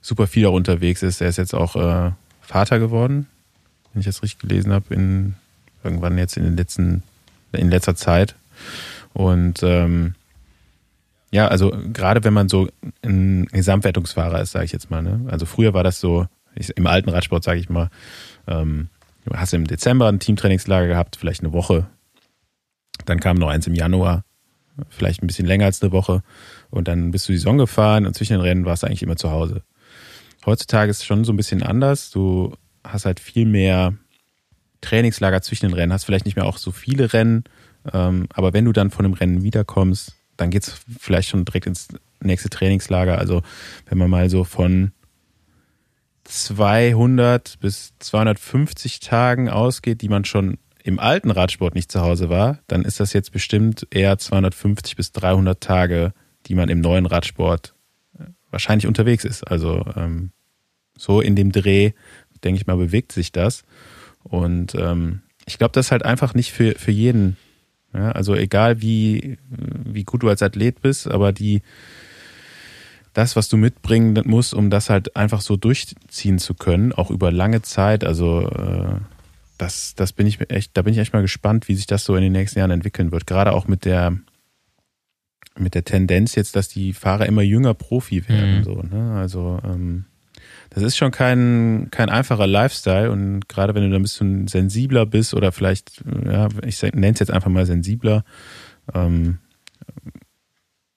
[0.00, 1.20] super viel auch unterwegs ist.
[1.20, 3.26] Er ist jetzt auch äh, Vater geworden,
[3.92, 5.34] wenn ich das richtig gelesen habe, in
[5.82, 7.02] irgendwann jetzt in den letzten,
[7.52, 8.34] in letzter Zeit.
[9.12, 10.14] Und ähm,
[11.30, 12.68] ja, also gerade wenn man so
[13.02, 15.20] ein Gesamtwertungsfahrer ist, sage ich jetzt mal, ne?
[15.28, 17.90] Also früher war das so, ich, im alten Radsport, sage ich mal,
[18.46, 18.88] ähm,
[19.24, 21.86] du hast im Dezember ein Teamtrainingslager gehabt, vielleicht eine Woche.
[23.04, 24.24] Dann kam noch eins im Januar,
[24.88, 26.22] vielleicht ein bisschen länger als eine Woche.
[26.70, 29.16] Und dann bist du die Saison gefahren und zwischen den Rennen warst du eigentlich immer
[29.16, 29.62] zu Hause.
[30.44, 32.10] Heutzutage ist es schon so ein bisschen anders.
[32.10, 33.94] Du hast halt viel mehr
[34.80, 37.44] Trainingslager zwischen den Rennen, hast vielleicht nicht mehr auch so viele Rennen.
[37.92, 41.88] Ähm, aber wenn du dann von einem Rennen wiederkommst, dann geht's vielleicht schon direkt ins
[42.20, 43.18] nächste Trainingslager.
[43.18, 43.42] Also
[43.88, 44.92] wenn man mal so von
[46.28, 52.60] 200 bis 250 Tagen ausgeht, die man schon im alten Radsport nicht zu Hause war,
[52.68, 56.12] dann ist das jetzt bestimmt eher 250 bis 300 Tage,
[56.46, 57.74] die man im neuen Radsport
[58.18, 59.42] äh, wahrscheinlich unterwegs ist.
[59.42, 60.30] Also ähm,
[60.96, 61.92] so in dem Dreh,
[62.44, 63.64] denke ich mal, bewegt sich das.
[64.22, 67.36] Und ähm, ich glaube, das ist halt einfach nicht für, für jeden.
[67.92, 71.62] Ja, also egal wie, wie gut du als Athlet bist, aber die
[73.16, 77.32] das, was du mitbringen musst, um das halt einfach so durchziehen zu können, auch über
[77.32, 78.04] lange Zeit.
[78.04, 79.00] Also äh,
[79.56, 82.04] das, das bin ich mir echt, da bin ich echt mal gespannt, wie sich das
[82.04, 83.26] so in den nächsten Jahren entwickeln wird.
[83.26, 84.18] Gerade auch mit der
[85.58, 88.58] mit der Tendenz jetzt, dass die Fahrer immer jünger Profi werden.
[88.58, 88.64] Mhm.
[88.64, 89.14] So, ne?
[89.18, 90.04] Also ähm,
[90.68, 95.06] das ist schon kein, kein einfacher Lifestyle und gerade wenn du da ein bisschen sensibler
[95.06, 98.24] bist oder vielleicht, ja, ich nenne es jetzt einfach mal sensibler,
[98.92, 99.38] ähm,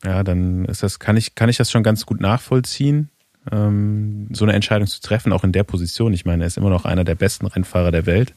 [0.03, 3.09] ja, dann ist das, kann ich, kann ich das schon ganz gut nachvollziehen,
[3.51, 6.13] ähm, so eine Entscheidung zu treffen, auch in der Position.
[6.13, 8.33] Ich meine, er ist immer noch einer der besten Rennfahrer der Welt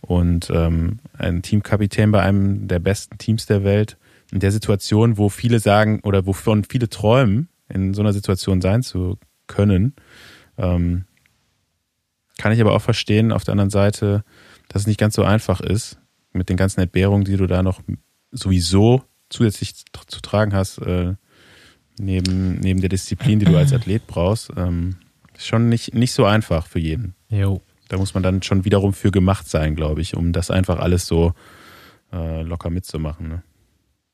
[0.00, 3.96] und ähm, ein Teamkapitän bei einem der besten Teams der Welt.
[4.32, 8.82] In der Situation, wo viele sagen oder wovon viele träumen, in so einer Situation sein
[8.82, 9.94] zu können,
[10.56, 11.04] ähm,
[12.38, 14.24] kann ich aber auch verstehen, auf der anderen Seite,
[14.68, 15.98] dass es nicht ganz so einfach ist,
[16.32, 17.80] mit den ganzen Entbehrungen, die du da noch
[18.30, 19.74] sowieso zusätzlich
[20.06, 21.14] zu tragen hast, äh,
[21.98, 24.96] neben, neben der Disziplin, die du als Athlet brauchst, ähm,
[25.36, 27.14] ist schon nicht, nicht so einfach für jeden.
[27.28, 27.62] Jo.
[27.88, 31.06] Da muss man dann schon wiederum für gemacht sein, glaube ich, um das einfach alles
[31.06, 31.32] so
[32.12, 33.28] äh, locker mitzumachen.
[33.28, 33.42] Ne?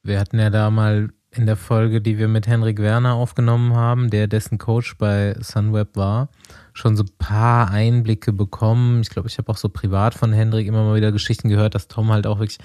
[0.03, 4.09] Wir hatten ja da mal in der Folge, die wir mit Henrik Werner aufgenommen haben,
[4.11, 6.31] der dessen Coach bei Sunweb war,
[6.73, 9.03] schon so ein paar Einblicke bekommen.
[9.03, 11.89] Ich glaube, ich habe auch so privat von Henrik immer mal wieder Geschichten gehört, dass
[11.89, 12.59] Tom halt auch wirklich,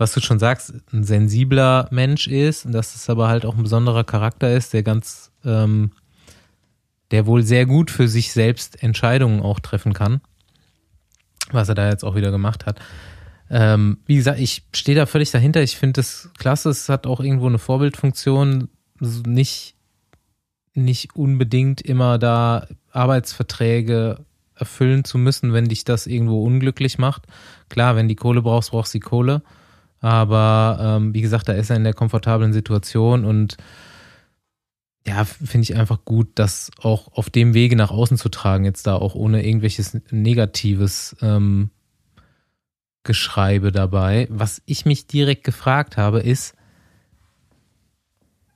[0.00, 3.62] was du schon sagst, ein sensibler Mensch ist und dass es aber halt auch ein
[3.62, 5.92] besonderer Charakter ist, der ganz, ähm,
[7.10, 10.20] der wohl sehr gut für sich selbst Entscheidungen auch treffen kann
[11.52, 12.78] was er da jetzt auch wieder gemacht hat.
[13.50, 15.62] Ähm, wie gesagt, ich stehe da völlig dahinter.
[15.62, 16.70] Ich finde es klasse.
[16.70, 18.68] Es hat auch irgendwo eine Vorbildfunktion.
[19.00, 19.74] Nicht,
[20.74, 24.24] nicht unbedingt immer da Arbeitsverträge
[24.54, 27.22] erfüllen zu müssen, wenn dich das irgendwo unglücklich macht.
[27.68, 29.42] Klar, wenn die Kohle brauchst, brauchst du die Kohle.
[30.00, 33.56] Aber ähm, wie gesagt, da ist er in der komfortablen Situation und
[35.06, 38.86] ja, finde ich einfach gut, das auch auf dem Wege nach außen zu tragen, jetzt
[38.86, 41.70] da auch ohne irgendwelches negatives ähm,
[43.02, 44.26] Geschreibe dabei.
[44.30, 46.54] Was ich mich direkt gefragt habe, ist,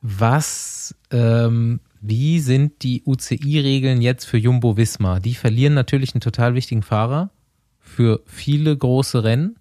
[0.03, 5.19] was, ähm, wie sind die UCI-Regeln jetzt für Jumbo Visma?
[5.19, 7.31] Die verlieren natürlich einen total wichtigen Fahrer
[7.79, 9.57] für viele große Rennen.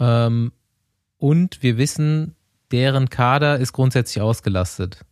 [0.00, 0.52] Ähm,
[1.18, 2.34] und wir wissen,
[2.70, 5.04] deren Kader ist grundsätzlich ausgelastet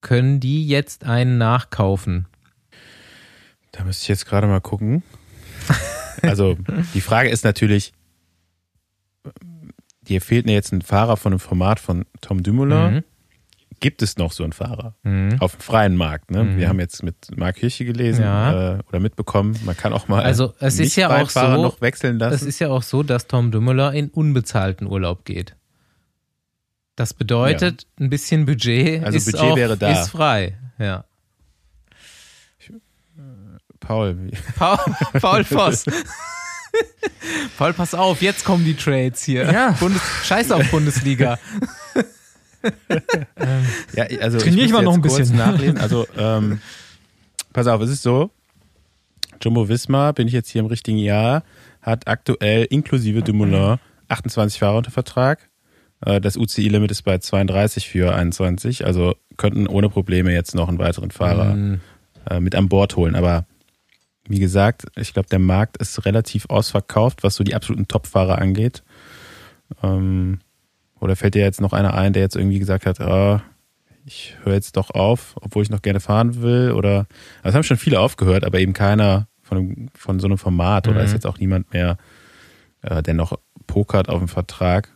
[0.00, 2.26] können die jetzt einen nachkaufen?
[3.72, 5.02] Da müsste ich jetzt gerade mal gucken.
[6.22, 6.58] Also
[6.92, 7.94] die Frage ist natürlich,
[10.02, 12.94] dir fehlt mir jetzt ein Fahrer von einem Format von Tom Dumoulin.
[12.94, 13.04] Mhm.
[13.80, 15.36] Gibt es noch so einen Fahrer mhm.
[15.40, 16.30] auf dem freien Markt?
[16.30, 16.44] Ne?
[16.44, 16.56] Mhm.
[16.58, 18.74] Wir haben jetzt mit Mark Kirche gelesen ja.
[18.74, 22.18] äh, oder mitbekommen, man kann auch mal also es ist ja auch so, noch wechseln
[22.18, 22.34] lassen.
[22.34, 25.56] Es ist ja auch so, dass Tom Dumoulin in unbezahlten Urlaub geht.
[26.94, 28.04] Das bedeutet, ja.
[28.04, 30.02] ein bisschen Budget, also ist, Budget auch, wäre da.
[30.02, 30.58] ist frei.
[30.78, 31.04] Ja.
[33.80, 34.30] Paul.
[34.56, 34.78] Paul,
[35.18, 35.86] Paul Voss.
[37.58, 39.50] Paul, pass auf, jetzt kommen die Trades hier.
[39.50, 39.70] Ja.
[39.80, 41.38] Bundes Scheiß auf Bundesliga.
[42.62, 45.78] ähm, ja, also Trainiere ich, mal noch ein bisschen nachlesen.
[45.78, 46.60] Also, ähm,
[47.52, 48.30] pass auf, es ist so,
[49.42, 51.42] Jumbo Wismar, bin ich jetzt hier im richtigen Jahr,
[51.80, 55.48] hat aktuell inklusive Dumoulin 28 Fahrer unter Vertrag.
[56.04, 60.78] Äh, das UCI-Limit ist bei 32 für 21, also könnten ohne Probleme jetzt noch einen
[60.78, 61.80] weiteren Fahrer mm.
[62.40, 63.14] mit an Bord holen.
[63.14, 63.46] Aber
[64.28, 68.82] wie gesagt, ich glaube, der Markt ist relativ ausverkauft, was so die absoluten Top-Fahrer angeht.
[69.82, 70.40] Ähm,
[71.00, 73.40] oder fällt dir jetzt noch einer ein, der jetzt irgendwie gesagt hat, oh,
[74.04, 76.72] ich höre jetzt doch auf, obwohl ich noch gerne fahren will?
[76.72, 77.06] Oder
[77.42, 80.92] also es haben schon viele aufgehört, aber eben keiner von, von so einem Format mhm.
[80.92, 81.96] oder ist jetzt auch niemand mehr,
[82.82, 84.90] äh, der noch pokert auf dem Vertrag.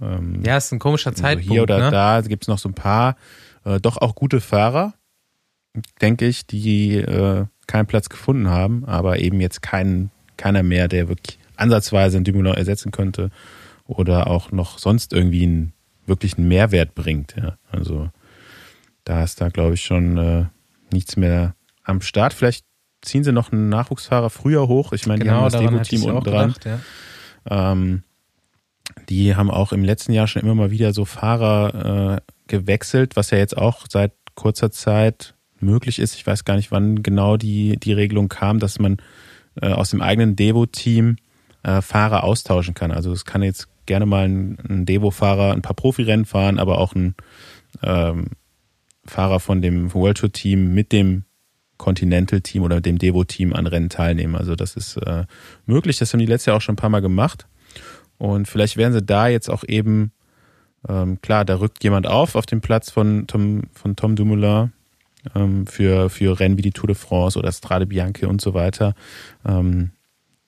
[0.00, 1.44] Ähm, ja, ist ein komischer Zeitpunkt.
[1.44, 1.90] Also hier oder ne?
[1.90, 3.16] da gibt es noch so ein paar
[3.64, 4.94] äh, doch auch gute Fahrer,
[6.00, 11.08] denke ich, die äh, keinen Platz gefunden haben, aber eben jetzt kein, keiner mehr, der
[11.08, 13.30] wirklich ansatzweise einen Dumoulin ersetzen könnte
[13.86, 15.72] oder auch noch sonst irgendwie einen
[16.06, 17.34] wirklichen Mehrwert bringt.
[17.36, 17.56] Ja.
[17.70, 18.10] Also
[19.04, 20.44] da ist da, glaube ich, schon äh,
[20.92, 22.32] nichts mehr am Start.
[22.32, 22.64] Vielleicht
[23.02, 24.92] ziehen sie noch einen Nachwuchsfahrer früher hoch.
[24.92, 26.54] Ich meine, genau, die haben das Devo-Team unten dran.
[26.64, 27.78] ja.
[27.78, 28.02] ähm,
[29.08, 33.30] die haben auch im letzten Jahr schon immer mal wieder so Fahrer äh, gewechselt, was
[33.30, 36.14] ja jetzt auch seit kurzer Zeit möglich ist.
[36.14, 38.98] Ich weiß gar nicht, wann genau die, die Regelung kam, dass man
[39.60, 41.16] äh, aus dem eigenen Devo-Team
[41.62, 42.92] äh, Fahrer austauschen kann.
[42.92, 46.94] Also es kann jetzt gerne mal ein, ein Devo-Fahrer ein paar Profirennen fahren, aber auch
[46.94, 47.14] ein
[47.82, 48.26] ähm,
[49.04, 51.24] Fahrer von dem World Tour Team mit dem
[51.78, 54.34] Continental Team oder dem Devo Team an Rennen teilnehmen.
[54.34, 55.24] Also das ist äh,
[55.66, 55.98] möglich.
[55.98, 57.46] Das haben die letztes Jahr auch schon ein paar Mal gemacht.
[58.18, 60.12] Und vielleicht werden sie da jetzt auch eben,
[60.88, 64.72] ähm, klar, da rückt jemand auf auf dem Platz von Tom, von Tom Dumoulin
[65.34, 68.94] ähm, für, für Rennen wie die Tour de France oder Strade Bianche und so weiter,
[69.46, 69.90] ähm,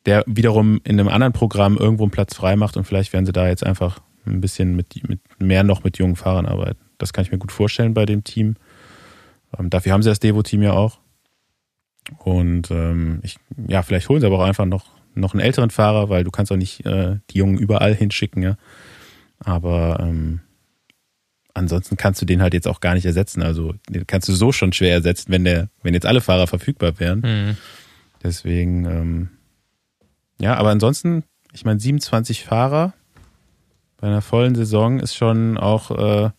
[0.08, 3.32] der wiederum in einem anderen Programm irgendwo einen Platz frei macht und vielleicht werden sie
[3.32, 6.78] da jetzt einfach ein bisschen mit, mit mehr noch mit jungen Fahrern arbeiten.
[6.96, 8.56] Das kann ich mir gut vorstellen bei dem Team.
[9.58, 10.98] Ähm, dafür haben sie das Devo-Team ja auch.
[12.24, 13.36] Und ähm, ich,
[13.68, 16.50] ja, vielleicht holen sie aber auch einfach noch, noch einen älteren Fahrer, weil du kannst
[16.50, 18.56] auch nicht äh, die Jungen überall hinschicken, ja.
[19.40, 20.40] Aber ähm,
[21.52, 23.42] ansonsten kannst du den halt jetzt auch gar nicht ersetzen.
[23.42, 26.98] Also den kannst du so schon schwer ersetzen, wenn der, wenn jetzt alle Fahrer verfügbar
[26.98, 27.20] wären.
[27.20, 27.56] Mhm.
[28.22, 29.28] Deswegen, ähm,
[30.40, 32.94] ja, aber ansonsten, ich meine, 27 Fahrer
[33.96, 36.30] bei einer vollen Saison ist schon auch, äh,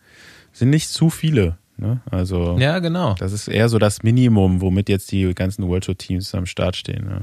[0.52, 1.58] sind nicht zu viele.
[1.76, 2.00] Ne?
[2.10, 3.14] Also Ja, genau.
[3.14, 6.76] das ist eher so das Minimum, womit jetzt die ganzen World Tour Teams am Start
[6.76, 7.08] stehen.
[7.10, 7.20] Ja.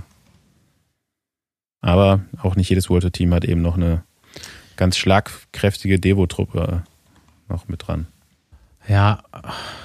[1.81, 4.03] Aber auch nicht jedes World Tour Team hat eben noch eine
[4.75, 6.83] ganz schlagkräftige Devo-Truppe
[7.49, 8.07] noch mit dran.
[8.87, 9.23] Ja,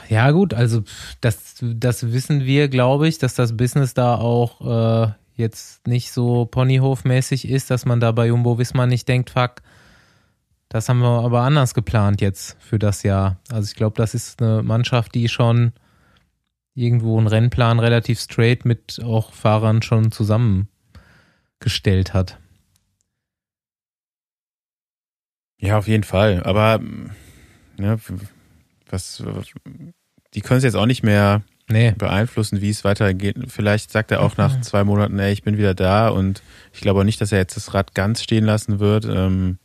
[0.08, 0.84] ja gut, also
[1.20, 6.46] das, das wissen wir, glaube ich, dass das Business da auch äh, jetzt nicht so
[6.46, 9.62] Ponyhof-mäßig ist, dass man da bei Jumbo Wismar nicht denkt, fuck,
[10.68, 13.38] das haben wir aber anders geplant jetzt für das Jahr.
[13.50, 15.72] Also ich glaube, das ist eine Mannschaft, die schon
[16.74, 22.38] irgendwo einen Rennplan relativ straight mit auch Fahrern schon zusammengestellt hat.
[25.58, 26.42] Ja, auf jeden Fall.
[26.44, 26.80] Aber
[27.78, 27.96] ja,
[28.88, 29.22] was,
[30.34, 33.36] die können es jetzt auch nicht mehr Nee, beeinflussen, wie es weitergeht.
[33.48, 36.42] Vielleicht sagt er auch nach zwei Monaten, ey, ich bin wieder da und
[36.72, 39.04] ich glaube auch nicht, dass er jetzt das Rad ganz stehen lassen wird.
[39.04, 39.58] Ähm,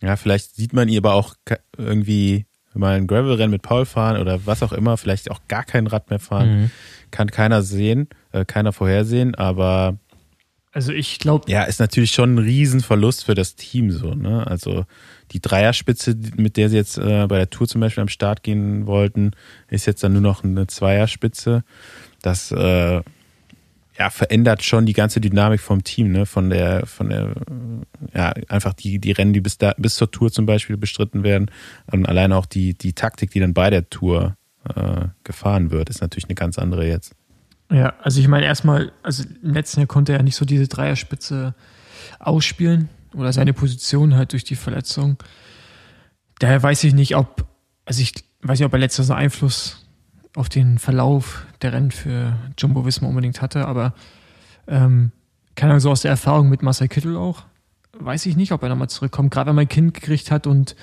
[0.00, 1.34] ja, vielleicht sieht man ihn aber auch
[1.76, 5.86] irgendwie mal ein Gravelrennen mit Paul fahren oder was auch immer, vielleicht auch gar kein
[5.86, 6.62] Rad mehr fahren.
[6.62, 6.70] Mhm.
[7.10, 9.98] Kann keiner sehen, äh, keiner vorhersehen, aber
[10.74, 14.44] Also ich glaube, ja, ist natürlich schon ein Riesenverlust für das Team so, ne?
[14.44, 14.86] Also
[15.30, 18.88] die Dreierspitze, mit der sie jetzt äh, bei der Tour zum Beispiel am Start gehen
[18.88, 19.30] wollten,
[19.68, 21.62] ist jetzt dann nur noch eine Zweierspitze.
[22.22, 23.02] Das äh,
[23.96, 26.26] ja, verändert schon die ganze Dynamik vom Team, ne?
[26.26, 27.34] Von der, von der,
[28.12, 31.52] ja, einfach die, die Rennen, die bis da, bis zur Tour zum Beispiel bestritten werden.
[31.86, 34.36] Und allein auch die, die Taktik, die dann bei der Tour
[34.74, 37.14] äh, gefahren wird, ist natürlich eine ganz andere jetzt.
[37.74, 41.54] Ja, also ich meine erstmal, also im letzten Jahr konnte er nicht so diese Dreierspitze
[42.20, 45.16] ausspielen oder seine Position halt durch die Verletzung.
[46.38, 47.44] Daher weiß ich nicht, ob,
[47.84, 49.84] also ich weiß nicht, ob er letztes Jahr Einfluss
[50.36, 53.92] auf den Verlauf der Rennen für Jumbo Visma unbedingt hatte, aber
[54.68, 55.10] ähm,
[55.56, 57.42] keine Ahnung, so aus der Erfahrung mit Marcel Kittel auch,
[57.98, 60.76] weiß ich nicht, ob er nochmal zurückkommt, gerade wenn man ein Kind gekriegt hat und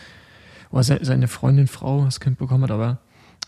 [0.72, 3.00] oder se- seine Freundin, Frau das Kind bekommen hat, aber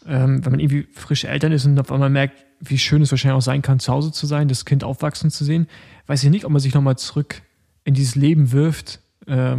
[0.07, 3.37] ähm, wenn man irgendwie frische Eltern ist und auf einmal merkt, wie schön es wahrscheinlich
[3.37, 5.67] auch sein kann, zu Hause zu sein, das Kind aufwachsen zu sehen,
[6.07, 7.41] weiß ich nicht, ob man sich nochmal zurück
[7.83, 9.57] in dieses Leben wirft, äh,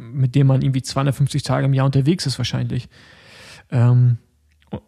[0.00, 2.88] mit dem man irgendwie 250 Tage im Jahr unterwegs ist wahrscheinlich.
[3.70, 4.18] Ähm,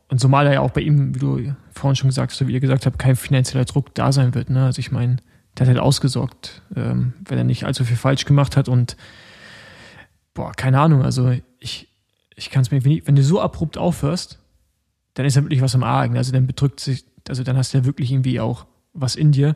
[0.08, 2.60] und zumal er ja auch bei ihm, wie du vorhin schon gesagt hast, wie ihr
[2.60, 4.50] gesagt habt, kein finanzieller Druck da sein wird.
[4.50, 4.64] Ne?
[4.64, 5.16] Also ich meine,
[5.56, 8.96] der hat halt ausgesorgt, ähm, wenn er nicht allzu viel falsch gemacht hat und
[10.34, 11.88] boah, keine Ahnung, also ich,
[12.36, 14.38] ich kann es mir, wenn, ich- wenn du so abrupt aufhörst,
[15.14, 16.16] dann ist ja wirklich was im Argen.
[16.16, 19.54] Also dann bedrückt sich, also dann hast du ja wirklich irgendwie auch was in dir.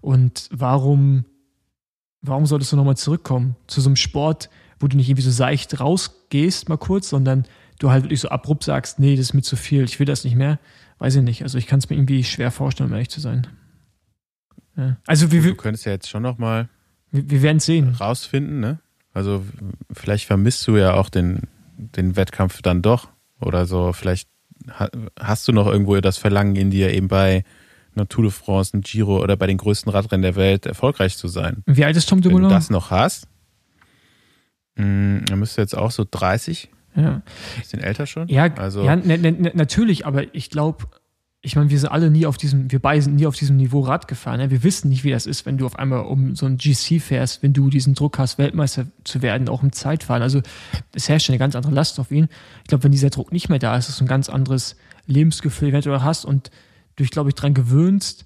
[0.00, 1.24] Und warum,
[2.22, 4.50] warum solltest du nochmal zurückkommen zu so einem Sport,
[4.80, 7.44] wo du nicht irgendwie so seicht rausgehst, mal kurz, sondern
[7.78, 10.24] du halt wirklich so abrupt sagst, nee, das ist mir zu viel, ich will das
[10.24, 10.58] nicht mehr.
[10.98, 11.42] Weiß ich nicht.
[11.42, 13.46] Also ich kann es mir irgendwie schwer vorstellen, um ehrlich zu sein.
[14.76, 14.96] Ja.
[15.06, 16.68] Also wir, Du wir, könntest ja jetzt schon noch mal
[17.10, 17.94] wir werden es sehen.
[17.94, 18.80] rausfinden, ne?
[19.14, 19.44] Also
[19.92, 21.42] vielleicht vermisst du ja auch den,
[21.76, 23.08] den Wettkampf dann doch
[23.40, 23.92] oder so.
[23.92, 24.28] Vielleicht
[25.18, 27.44] hast du noch irgendwo das Verlangen in dir, eben bei
[27.94, 31.26] einer Tour de France, einem Giro oder bei den größten Radrennen der Welt erfolgreich zu
[31.28, 31.62] sein.
[31.66, 32.50] Wie alt ist Tom Wenn du Dumoulin?
[32.50, 33.26] das noch hast,
[34.76, 37.22] mh, dann müsste jetzt auch so 30, Ja.
[37.58, 38.28] bisschen älter schon.
[38.28, 40.84] Ja, also ja natürlich, aber ich glaube,
[41.40, 43.80] ich meine, wir sind alle nie auf diesem, wir beide sind nie auf diesem Niveau
[43.80, 44.40] Rad gefahren.
[44.40, 44.50] Ne?
[44.50, 47.42] Wir wissen nicht, wie das ist, wenn du auf einmal um so ein GC fährst,
[47.44, 50.22] wenn du diesen Druck hast, Weltmeister zu werden, auch im Zeitfahren.
[50.22, 50.42] Also
[50.94, 52.28] es herrscht eine ganz andere Last auf ihn.
[52.62, 54.74] Ich glaube, wenn dieser Druck nicht mehr da ist, ist es ein ganz anderes
[55.06, 56.50] Lebensgefühl, wenn du hast und
[56.96, 58.24] du dich, glaube ich, daran gewöhnst,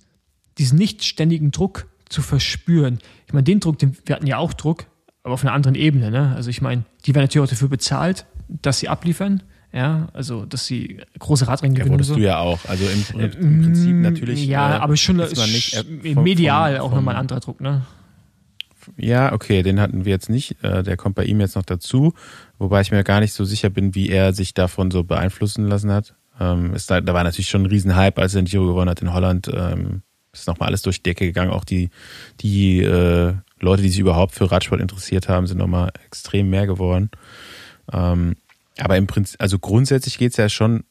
[0.56, 2.98] diesen nicht ständigen Druck zu verspüren.
[3.26, 4.86] Ich meine, den Druck, den, wir hatten ja auch Druck,
[5.22, 6.10] aber auf einer anderen Ebene.
[6.10, 6.34] Ne?
[6.34, 9.42] Also ich meine, die werden natürlich auch dafür bezahlt, dass sie abliefern.
[9.72, 11.94] Ja, also dass sie große Radrennen ja, gewinnen.
[11.94, 12.16] und wurdest so.
[12.16, 12.58] du ja auch.
[12.68, 13.04] Also im,
[13.40, 14.46] im Prinzip natürlich.
[14.46, 17.82] Ja, äh, aber schon nicht, äh, vom- medial vom- auch nochmal ein anderer Druck, ne?
[18.96, 20.62] Ja, okay, den hatten wir jetzt nicht.
[20.62, 22.14] Äh, Der kommt bei ihm jetzt noch dazu,
[22.58, 25.90] wobei ich mir gar nicht so sicher bin, wie er sich davon so beeinflussen lassen
[25.92, 26.14] hat.
[26.40, 29.00] Ähm, ist da, da war natürlich schon ein Riesenhype, als er den Giro gewonnen hat
[29.00, 29.48] in Holland.
[29.54, 30.02] Ähm,
[30.32, 31.50] ist nochmal alles durch die Decke gegangen.
[31.52, 31.90] Auch die,
[32.40, 37.10] die äh, Leute, die sich überhaupt für Radsport interessiert haben, sind nochmal extrem mehr geworden.
[37.92, 38.34] Ähm,
[38.78, 40.84] aber im Prinzip, also grundsätzlich geht's ja schon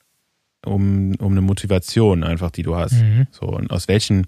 [0.66, 2.94] um, um eine Motivation einfach, die du hast.
[2.94, 3.28] Mhm.
[3.32, 4.28] So, und aus welchen,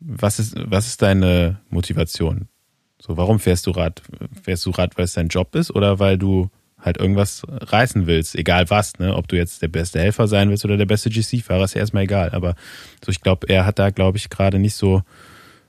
[0.00, 2.48] was ist, was ist deine Motivation?
[3.00, 4.02] So, warum fährst du Rad?
[4.42, 8.34] Fährst du Rad, weil es dein Job ist oder weil du halt irgendwas reißen willst,
[8.34, 9.16] egal was, ne?
[9.16, 12.04] Ob du jetzt der beste Helfer sein willst oder der beste GC-Fahrer, ist ja erstmal
[12.04, 12.30] egal.
[12.30, 12.54] Aber
[13.04, 15.02] so, ich glaube, er hat da, glaube ich, gerade nicht so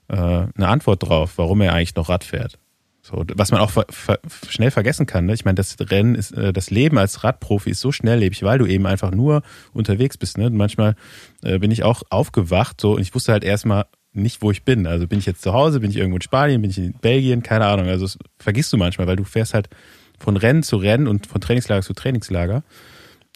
[0.09, 2.59] äh, eine Antwort drauf, warum er eigentlich noch Rad fährt.
[3.05, 4.17] So, was man auch ver ver
[4.49, 5.27] schnell vergessen kann.
[5.27, 5.35] Ne?
[5.35, 8.65] Ich meine, das Rennen ist, äh, das Leben als Radprofi ist so schnelllebig, weil du
[8.65, 9.43] eben einfach nur
[9.73, 10.39] unterwegs bist.
[10.39, 10.49] Ne?
[10.49, 10.95] manchmal
[11.43, 14.87] äh, bin ich auch aufgewacht so und ich wusste halt erstmal nicht, wo ich bin.
[14.87, 17.43] Also bin ich jetzt zu Hause, bin ich irgendwo in Spanien, bin ich in Belgien,
[17.43, 17.87] keine Ahnung.
[17.89, 19.69] Also das vergisst du manchmal, weil du fährst halt
[20.17, 22.63] von Rennen zu Rennen und von Trainingslager zu Trainingslager.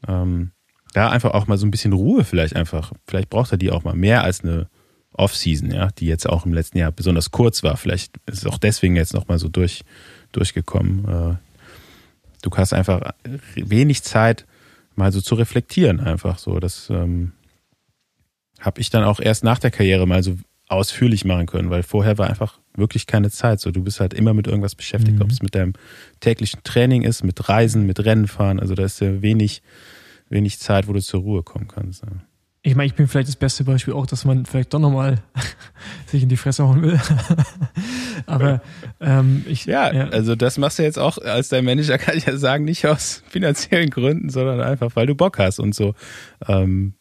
[0.08, 0.50] Ähm,
[0.94, 2.92] da einfach auch mal so ein bisschen Ruhe vielleicht einfach.
[3.08, 4.68] Vielleicht braucht er die auch mal mehr als eine
[5.20, 7.78] Off-Season, ja, die jetzt auch im letzten Jahr besonders kurz war.
[7.78, 9.84] Vielleicht ist es auch deswegen jetzt nochmal so durch,
[10.32, 11.06] durchgekommen.
[11.06, 11.36] Äh,
[12.42, 13.14] du hast einfach
[13.56, 14.46] wenig Zeit,
[14.96, 16.60] mal so zu reflektieren, einfach so.
[16.60, 17.34] Das ähm,
[18.60, 22.18] habe ich dann auch erst nach der Karriere mal so ausführlich machen können, weil vorher
[22.18, 23.60] war einfach wirklich keine Zeit.
[23.60, 25.24] So, du bist halt immer mit irgendwas beschäftigt, mhm.
[25.24, 25.74] ob es mit deinem
[26.20, 28.60] täglichen Training ist, mit Reisen, mit Rennen fahren.
[28.60, 29.64] Also da ist ja wenig,
[30.30, 32.04] wenig Zeit, wo du zur Ruhe kommen kannst.
[32.04, 32.10] Ja.
[32.62, 35.22] Ich meine, ich bin vielleicht das beste Beispiel auch, dass man vielleicht doch nochmal
[36.08, 37.00] sich in die Fresse hauen will.
[38.26, 38.62] Aber
[39.00, 39.66] ähm, ich.
[39.66, 42.66] Ja, ja, also das machst du jetzt auch als dein Manager, kann ich ja sagen,
[42.66, 45.96] nicht aus finanziellen Gründen, sondern einfach, weil du Bock hast und so.
[46.48, 46.96] Ähm,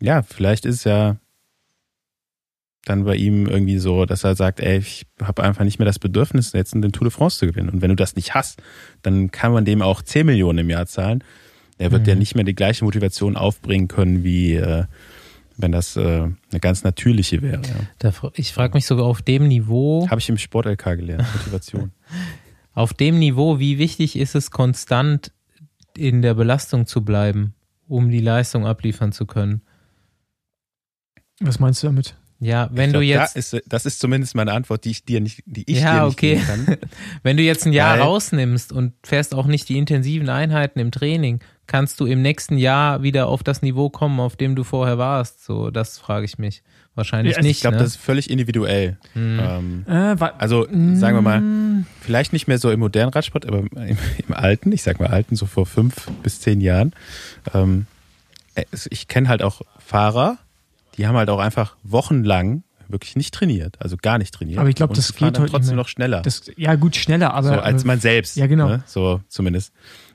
[0.00, 1.16] ja, vielleicht ist ja
[2.84, 6.00] dann bei ihm irgendwie so, dass er sagt, ey, ich habe einfach nicht mehr das
[6.00, 7.68] Bedürfnis, jetzt den Tour de France zu gewinnen.
[7.68, 8.60] Und wenn du das nicht hast,
[9.02, 11.22] dann kann man dem auch 10 Millionen im Jahr zahlen.
[11.82, 12.08] Er wird mhm.
[12.08, 14.84] ja nicht mehr die gleiche Motivation aufbringen können, wie äh,
[15.56, 17.62] wenn das äh, eine ganz natürliche wäre.
[18.02, 18.30] Ja.
[18.34, 20.08] ich frage mich sogar auf dem Niveau.
[20.08, 21.92] Habe ich im Sport-LK gelernt, Motivation.
[22.74, 25.32] auf dem Niveau, wie wichtig ist es, konstant
[25.96, 27.54] in der Belastung zu bleiben,
[27.88, 29.62] um die Leistung abliefern zu können?
[31.40, 32.16] Was meinst du damit?
[32.38, 33.36] Ja, wenn glaub, du jetzt.
[33.36, 36.06] Da ist, das ist zumindest meine Antwort, die ich dir nicht, die ich ja, dir
[36.06, 36.34] nicht okay.
[36.34, 36.76] geben kann.
[37.22, 40.90] wenn du jetzt ein Jahr Weil, rausnimmst und fährst auch nicht die intensiven Einheiten im
[40.90, 41.38] Training,
[41.72, 45.42] kannst du im nächsten Jahr wieder auf das Niveau kommen, auf dem du vorher warst?
[45.42, 46.62] So, das frage ich mich.
[46.94, 47.56] Wahrscheinlich ja, also nicht.
[47.56, 47.82] Ich glaube, ne?
[47.82, 48.98] das ist völlig individuell.
[49.14, 49.40] Hm.
[49.40, 51.86] Ähm, äh, also sagen wir mal, hm.
[52.02, 55.34] vielleicht nicht mehr so im modernen Radsport, aber im, im alten, ich sag mal alten,
[55.34, 56.92] so vor fünf bis zehn Jahren.
[57.54, 57.86] Ähm,
[58.90, 60.36] ich kenne halt auch Fahrer,
[60.98, 64.58] die haben halt auch einfach wochenlang wirklich nicht trainiert, also gar nicht trainiert.
[64.58, 66.20] Aber ich glaube, das geht heute trotzdem noch schneller.
[66.20, 67.48] Das, ja, gut, schneller, aber.
[67.48, 68.36] So als man selbst.
[68.36, 68.68] Ja, genau.
[68.68, 68.82] Ne?
[68.84, 69.72] So zumindest.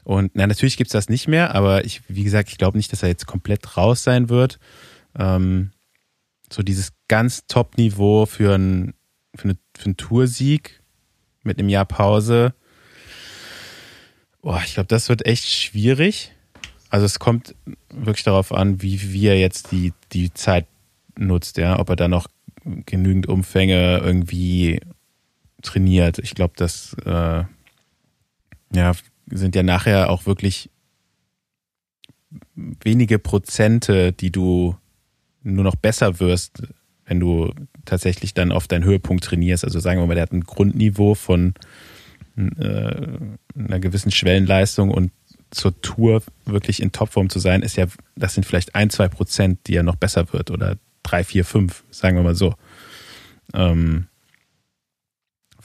[0.07, 3.03] Und na, natürlich gibt's das nicht mehr, aber ich, wie gesagt, ich glaube nicht, dass
[3.03, 4.57] er jetzt komplett raus sein wird.
[5.19, 5.71] Ähm,
[6.49, 8.93] so dieses ganz Top-Niveau für, ein,
[9.35, 10.81] für, eine, für einen Toursieg
[11.43, 12.53] mit einem Jahr Pause.
[14.41, 16.31] Boah, ich glaube, das wird echt schwierig.
[16.89, 17.53] Also es kommt
[17.89, 20.67] wirklich darauf an, wie, wie er jetzt die, die Zeit
[21.17, 22.27] nutzt, ja, ob er da noch
[22.85, 24.79] genügend Umfänge irgendwie
[25.63, 26.19] trainiert.
[26.19, 27.43] Ich glaube, das äh,
[28.73, 28.93] ja,
[29.29, 30.69] sind ja nachher auch wirklich
[32.55, 34.75] wenige Prozente, die du
[35.43, 36.63] nur noch besser wirst,
[37.05, 37.53] wenn du
[37.85, 39.63] tatsächlich dann auf deinen Höhepunkt trainierst.
[39.63, 41.53] Also sagen wir mal, der hat ein Grundniveau von
[42.35, 43.07] äh,
[43.57, 45.11] einer gewissen Schwellenleistung und
[45.49, 49.59] zur Tour wirklich in Topform zu sein, ist ja, das sind vielleicht ein, zwei Prozent,
[49.67, 52.55] die ja noch besser wird oder drei, vier, fünf, sagen wir mal so.
[53.53, 54.07] Ähm,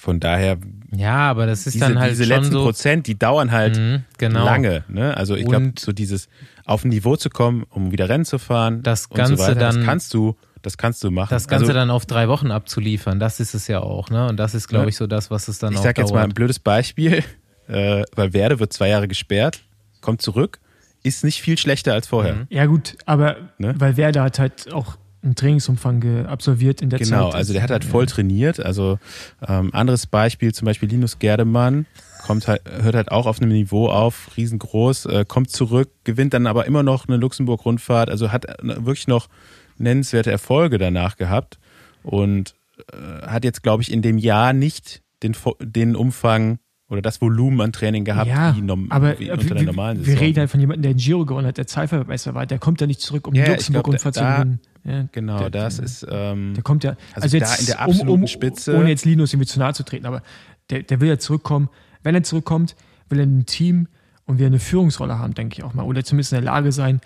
[0.02, 0.58] von daher.
[0.90, 3.78] Ja, aber das ist diese, dann halt diese schon letzten so Prozent, die dauern halt
[3.78, 4.44] mhm, genau.
[4.44, 4.84] lange.
[4.88, 5.16] Ne?
[5.16, 6.28] Also ich glaube, so dieses
[6.64, 9.76] auf ein Niveau zu kommen, um wieder Rennen zu fahren, das Ganze so weiter, dann,
[9.76, 11.28] das kannst du, das kannst du machen.
[11.30, 14.26] Das Ganze also, dann auf drei Wochen abzuliefern, das ist es ja auch, ne?
[14.26, 16.08] Und das ist, glaube ich, so das, was es dann ich auch Ich sag dauert.
[16.08, 17.22] jetzt mal ein blödes Beispiel,
[17.68, 19.62] äh, weil Werde wird zwei Jahre gesperrt
[20.00, 20.58] kommt zurück,
[21.02, 22.34] ist nicht viel schlechter als vorher.
[22.34, 22.46] Mhm.
[22.50, 23.74] Ja, gut, aber ne?
[23.78, 27.18] weil Werder hat halt auch einen Trainingsumfang absolviert in der genau, Zeit.
[27.18, 28.58] Genau, also der hat halt voll trainiert.
[28.60, 28.98] Also
[29.46, 31.86] ähm, anderes Beispiel, zum Beispiel Linus Gerdemann,
[32.22, 36.46] kommt halt, hört halt auch auf einem Niveau auf, riesengroß, äh, kommt zurück, gewinnt dann
[36.46, 39.28] aber immer noch eine Luxemburg-Rundfahrt, also hat äh, wirklich noch
[39.78, 41.58] nennenswerte Erfolge danach gehabt
[42.02, 42.54] und
[42.92, 46.58] äh, hat jetzt, glaube ich, in dem Jahr nicht den, den Umfang
[46.92, 50.12] oder das Volumen an Training gehabt, ja, wie, aber wie unter der normalen Saison.
[50.12, 52.44] Wir reden halt von jemandem, der in Giro gewonnen hat, der Zeitverbesser war.
[52.44, 54.44] Der kommt ja nicht zurück, um ja, Luxemburg da,
[54.84, 56.06] ja, Genau, der, das der, ist.
[56.10, 56.90] Ähm, der kommt ja.
[57.14, 58.76] Also, also jetzt, da in der absoluten um, um, Spitze.
[58.76, 60.22] Ohne jetzt Linus irgendwie zu nahe zu treten, aber
[60.68, 61.70] der, der will ja zurückkommen.
[62.02, 62.76] Wenn er zurückkommt,
[63.08, 63.88] will er ein Team
[64.26, 65.84] und wir eine Führungsrolle haben, denke ich auch mal.
[65.84, 67.00] Oder zumindest in der Lage sein,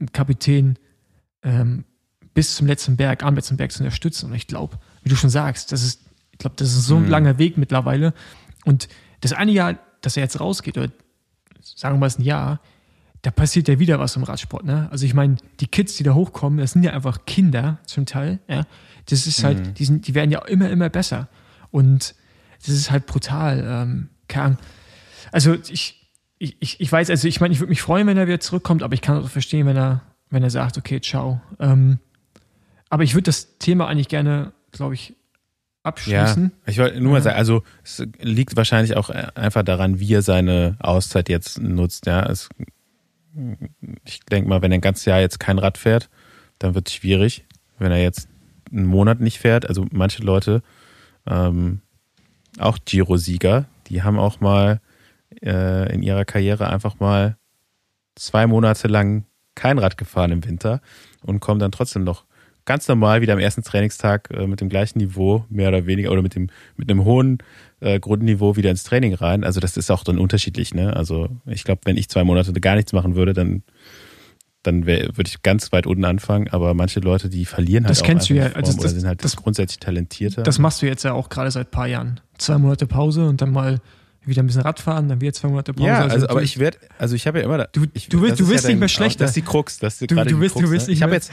[0.00, 0.78] einen Kapitän
[1.44, 1.84] ähm,
[2.34, 4.30] bis zum letzten Berg, am letzten Berg zu unterstützen.
[4.30, 6.02] Und ich glaube, wie du schon sagst, das ist,
[6.32, 7.10] ich glaube, das ist so ein hm.
[7.10, 8.14] langer Weg mittlerweile.
[8.64, 8.88] Und
[9.20, 10.90] das eine Jahr dass er jetzt rausgeht, oder
[11.60, 12.60] sagen wir mal, es ist ein Jahr,
[13.22, 14.64] da passiert ja wieder was im Radsport.
[14.64, 14.88] Ne?
[14.90, 18.38] Also ich meine, die Kids, die da hochkommen, das sind ja einfach Kinder zum Teil.
[18.48, 18.64] Ja?
[19.06, 19.74] Das ist halt, mhm.
[19.74, 21.28] die, sind, die werden ja immer, immer besser.
[21.70, 22.14] Und
[22.64, 23.64] das ist halt brutal.
[23.66, 24.08] Ähm,
[25.32, 28.28] Also ich, ich, ich, ich weiß, also ich meine, ich würde mich freuen, wenn er
[28.28, 31.40] wieder zurückkommt, aber ich kann auch verstehen, wenn er, wenn er sagt, okay, ciao.
[31.58, 31.98] Ähm,
[32.88, 35.14] aber ich würde das Thema eigentlich gerne, glaube ich,
[35.82, 36.52] abschließen.
[36.66, 40.22] Ja, ich wollte nur mal sagen, also es liegt wahrscheinlich auch einfach daran, wie er
[40.22, 42.06] seine Auszeit jetzt nutzt.
[42.06, 42.48] Ja, es,
[44.04, 46.10] ich denke mal, wenn er ein ganzes Jahr jetzt kein Rad fährt,
[46.58, 47.44] dann wird es schwierig.
[47.78, 48.28] Wenn er jetzt
[48.70, 50.62] einen Monat nicht fährt, also manche Leute,
[51.26, 51.80] ähm,
[52.58, 54.80] auch Giro-Sieger, die haben auch mal
[55.42, 57.36] äh, in ihrer Karriere einfach mal
[58.14, 59.24] zwei Monate lang
[59.54, 60.80] kein Rad gefahren im Winter
[61.22, 62.24] und kommen dann trotzdem noch
[62.68, 66.20] ganz normal wieder am ersten Trainingstag äh, mit dem gleichen Niveau, mehr oder weniger, oder
[66.20, 67.38] mit dem, mit einem hohen
[67.80, 69.42] äh, Grundniveau wieder ins Training rein.
[69.42, 70.94] Also das ist auch dann unterschiedlich, ne?
[70.94, 73.62] Also ich glaube, wenn ich zwei Monate gar nichts machen würde, dann
[74.64, 78.06] dann würde ich ganz weit unten anfangen, aber manche Leute, die verlieren halt das auch
[78.06, 80.42] kennst du ja, also das, sind halt das, grundsätzlich talentierter.
[80.42, 82.20] Das machst du jetzt ja auch gerade seit ein paar Jahren.
[82.38, 83.80] Zwei Monate Pause und dann mal
[84.26, 85.88] wieder ein bisschen Radfahren, dann wieder zwei Monate Pause.
[85.88, 88.20] Ja, also, also aber ich werde, also ich habe ja immer, da, du, ich, du,
[88.20, 89.20] willst, du wirst ja nicht mehr schlechter.
[89.20, 90.90] Das ist die Krux, das ist du, gerade du willst, du willst ne?
[90.90, 91.30] nicht ich habe jetzt,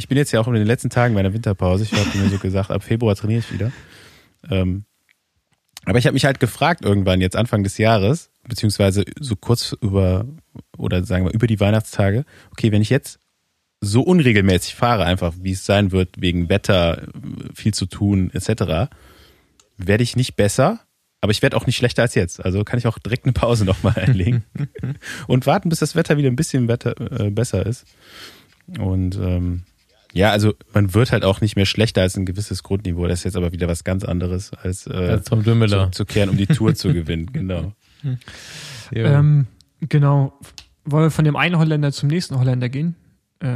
[0.00, 1.84] ich bin jetzt ja auch in den letzten Tagen meiner Winterpause.
[1.84, 3.70] Ich habe mir so gesagt, ab Februar trainiere ich wieder.
[4.50, 4.84] Ähm,
[5.84, 10.24] aber ich habe mich halt gefragt irgendwann jetzt Anfang des Jahres, beziehungsweise so kurz über
[10.78, 13.20] oder sagen wir über die Weihnachtstage, okay, wenn ich jetzt
[13.82, 17.06] so unregelmäßig fahre, einfach wie es sein wird, wegen Wetter,
[17.54, 18.90] viel zu tun, etc.,
[19.76, 20.80] werde ich nicht besser,
[21.20, 22.42] aber ich werde auch nicht schlechter als jetzt.
[22.42, 24.44] Also kann ich auch direkt eine Pause nochmal einlegen
[25.26, 27.84] und warten, bis das Wetter wieder ein bisschen Wetter, äh, besser ist.
[28.78, 29.64] Und ähm,
[30.12, 33.06] ja, also man wird halt auch nicht mehr schlechter als ein gewisses Grundniveau.
[33.06, 35.92] Das ist jetzt aber wieder was ganz anderes, als, äh, Als Tom Dümmler.
[35.92, 37.30] zu kehren, um die Tour zu gewinnen.
[37.32, 37.72] Genau.
[38.92, 39.18] Ja.
[39.18, 39.46] Ähm,
[39.80, 40.32] genau.
[40.84, 42.96] Wollen wir von dem einen Holländer zum nächsten Holländer gehen,
[43.40, 43.48] äh,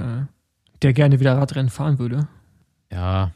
[0.83, 2.29] der gerne wieder Radrennen fahren würde?
[2.93, 3.33] ja.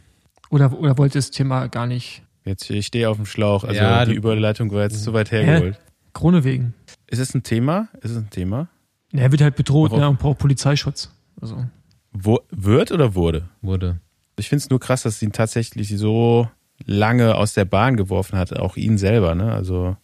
[0.50, 2.22] Oder, oder wollte das Thema gar nicht?
[2.46, 3.64] Jetzt ich stehe auf dem Schlauch.
[3.64, 5.78] Also Ja, die Überleitung war jetzt zu weit hergeholt.
[6.14, 6.72] Krone wegen.
[7.06, 7.88] Ist es ein Thema?
[8.00, 8.68] Ist es ein Thema?
[9.12, 10.00] Ja, Er wird halt bedroht Warum?
[10.02, 11.10] ne, und braucht Polizeischutz.
[11.38, 11.66] Also,
[12.12, 13.48] Wo, wird oder wurde?
[13.60, 14.01] Wurde.
[14.36, 16.48] Ich finde es nur krass, dass sie ihn tatsächlich so
[16.85, 19.35] lange aus der Bahn geworfen hat, auch ihn selber.
[19.35, 19.52] Ne?
[19.52, 19.97] Also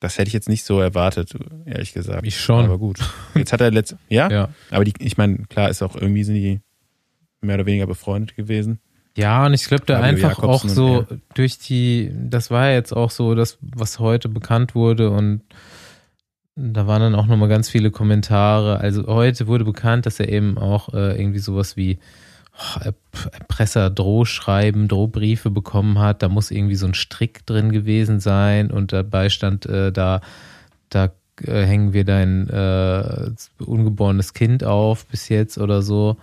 [0.00, 1.34] das hätte ich jetzt nicht so erwartet,
[1.66, 2.26] ehrlich gesagt.
[2.26, 2.64] Ich schon.
[2.64, 2.98] Aber gut.
[3.34, 4.30] Jetzt hat er letzt, ja?
[4.30, 4.48] Ja.
[4.70, 6.60] Aber die, ich meine, klar ist auch irgendwie sind die
[7.40, 8.80] mehr oder weniger befreundet gewesen.
[9.16, 13.10] Ja, und ich glaube da einfach auch so durch die, das war ja jetzt auch
[13.10, 15.42] so das, was heute bekannt wurde und
[16.60, 18.78] da waren dann auch nochmal ganz viele Kommentare.
[18.80, 21.98] Also heute wurde bekannt, dass er eben auch äh, irgendwie sowas wie
[22.54, 26.22] oh, Erp- Erpresser, Drohschreiben, Drohbriefe bekommen hat.
[26.22, 30.20] Da muss irgendwie so ein Strick drin gewesen sein und dabei stand äh, da,
[30.90, 31.10] da
[31.44, 33.30] äh, hängen wir dein äh,
[33.64, 36.16] ungeborenes Kind auf bis jetzt oder so.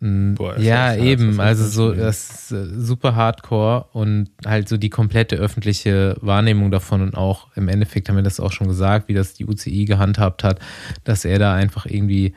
[0.00, 4.88] Mm, Boah, ja, eben, also so, das ist äh, super hardcore und halt so die
[4.88, 9.14] komplette öffentliche Wahrnehmung davon und auch im Endeffekt haben wir das auch schon gesagt, wie
[9.14, 10.58] das die UCI gehandhabt hat,
[11.04, 12.34] dass er da einfach irgendwie,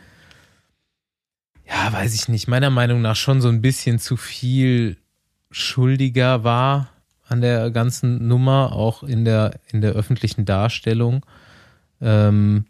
[1.66, 4.98] ja, weiß ich nicht, meiner Meinung nach schon so ein bisschen zu viel
[5.50, 6.90] schuldiger war
[7.26, 11.26] an der ganzen Nummer, auch in der, in der öffentlichen Darstellung.
[12.02, 12.66] Ähm,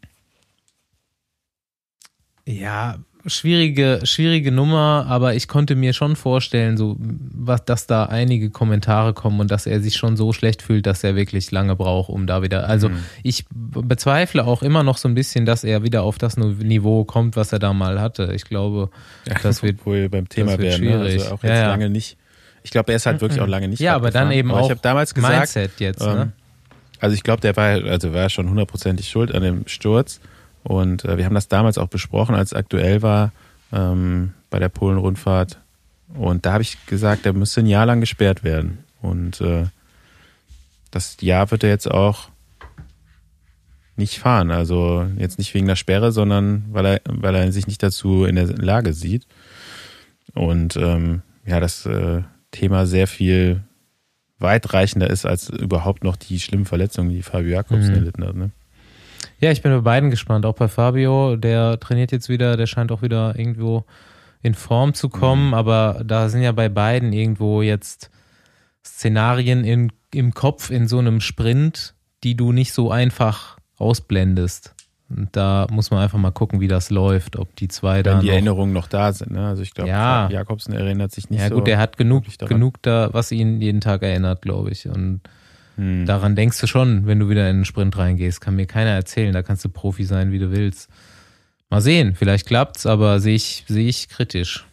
[2.45, 8.49] ja, schwierige, schwierige Nummer, aber ich konnte mir schon vorstellen, so, was, dass da einige
[8.49, 12.09] Kommentare kommen und dass er sich schon so schlecht fühlt, dass er wirklich lange braucht,
[12.09, 12.67] um da wieder.
[12.67, 12.97] Also Mhm.
[13.23, 17.35] ich bezweifle auch immer noch so ein bisschen, dass er wieder auf das Niveau kommt,
[17.37, 18.31] was er da mal hatte.
[18.35, 18.89] Ich glaube,
[19.25, 20.83] Ja, Das wird- wohl beim Thema werden.
[20.83, 20.91] Ne?
[20.91, 21.21] schwierig.
[21.21, 21.67] Also auch Ja, jetzt ja.
[21.69, 22.17] lange nicht.
[22.63, 23.79] Ich glaube, er ist halt wirklich auch lange nicht.
[23.79, 26.01] ja, aber dann eben Aber auch Ich habe damals gesagt, Mindset jetzt.
[26.01, 26.31] ähm, ne?
[26.99, 30.19] Also ich glaube, der war, also war schon hundertprozentig schuld an dem Sturz.
[30.63, 33.31] Und äh, wir haben das damals auch besprochen, als es aktuell war
[33.71, 35.59] ähm, bei der Polen-Rundfahrt.
[36.15, 38.79] Und da habe ich gesagt, der müsste ein Jahr lang gesperrt werden.
[39.01, 39.65] Und äh,
[40.91, 42.29] das Jahr wird er jetzt auch
[43.95, 44.51] nicht fahren.
[44.51, 48.35] Also jetzt nicht wegen der Sperre, sondern weil er, weil er sich nicht dazu in
[48.35, 49.25] der Lage sieht.
[50.33, 52.21] Und ähm, ja, das äh,
[52.51, 53.61] Thema sehr viel
[54.39, 57.95] weitreichender ist als überhaupt noch die schlimmen Verletzungen, die Fabio Jakobsen Mhm.
[57.95, 58.35] erlitten hat.
[58.35, 58.51] Ne?
[59.43, 60.45] Ja, ich bin bei beiden gespannt.
[60.45, 63.83] Auch bei Fabio, der trainiert jetzt wieder, der scheint auch wieder irgendwo
[64.41, 65.53] in Form zu kommen, Mhm.
[65.53, 68.09] aber da sind ja bei beiden irgendwo jetzt
[68.85, 71.93] Szenarien in, im Kopf in so einem Sprint,
[72.23, 74.75] die du nicht so einfach ausblendest.
[75.09, 78.19] Und da muss man einfach mal gucken, wie das läuft, ob die zwei Wenn da
[78.19, 79.31] die noch Erinnerungen noch da sind.
[79.31, 79.47] Ne?
[79.47, 80.27] Also ich glaube, Ja.
[80.29, 81.55] Jakobsen erinnert sich nicht Ja so.
[81.55, 84.87] gut, der hat genug, genug da, was ihn jeden Tag erinnert, glaube ich.
[84.87, 85.21] Und
[85.75, 86.05] Hm.
[86.05, 88.41] daran denkst du schon, wenn du wieder in den Sprint reingehst.
[88.41, 89.33] Kann mir keiner erzählen.
[89.33, 90.89] Da kannst du Profi sein, wie du willst.
[91.69, 94.65] Mal sehen, vielleicht klappt's, aber sehe ich, sehe ich kritisch.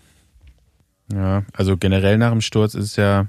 [1.12, 3.28] Ja, also generell nach dem Sturz ist es ja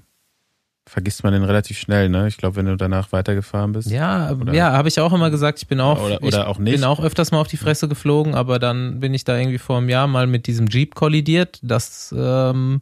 [0.87, 2.27] vergisst man den relativ schnell, ne?
[2.27, 3.89] Ich glaube, wenn du danach weitergefahren bist.
[3.89, 6.59] Ja, Oder- ja, habe ich auch immer gesagt, ich bin auch, Oder- oder ich auch
[6.59, 6.73] nicht.
[6.75, 9.77] bin auch öfters mal auf die Fresse geflogen, aber dann bin ich da irgendwie vor
[9.77, 11.59] einem Jahr mal mit diesem Jeep kollidiert.
[11.61, 12.81] Das, ähm,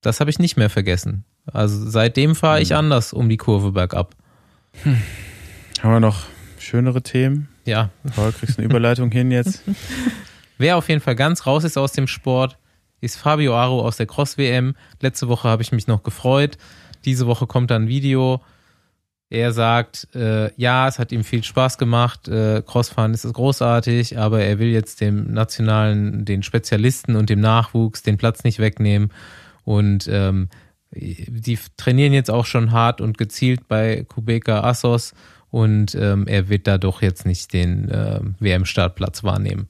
[0.00, 1.24] das habe ich nicht mehr vergessen.
[1.46, 2.76] Also seitdem fahre ich Hm.
[2.78, 4.14] anders um die Kurve bergab.
[5.82, 6.24] Haben wir noch
[6.58, 7.48] schönere Themen?
[7.64, 9.62] Ja, Paul, kriegst du eine Überleitung hin jetzt?
[10.58, 12.58] Wer auf jeden Fall ganz raus ist aus dem Sport,
[13.00, 14.74] ist Fabio Aro aus der Cross-WM.
[15.00, 16.56] Letzte Woche habe ich mich noch gefreut.
[17.04, 18.40] Diese Woche kommt dann ein Video.
[19.30, 22.28] Er sagt, äh, ja, es hat ihm viel Spaß gemacht.
[22.28, 28.02] Äh, Crossfahren ist großartig, aber er will jetzt dem Nationalen, den Spezialisten und dem Nachwuchs
[28.02, 29.10] den Platz nicht wegnehmen.
[29.64, 30.48] Und ähm,
[30.94, 35.14] die trainieren jetzt auch schon hart und gezielt bei Kubeka Assos
[35.50, 39.68] und ähm, er wird da doch jetzt nicht den ähm, WM-Startplatz wahrnehmen.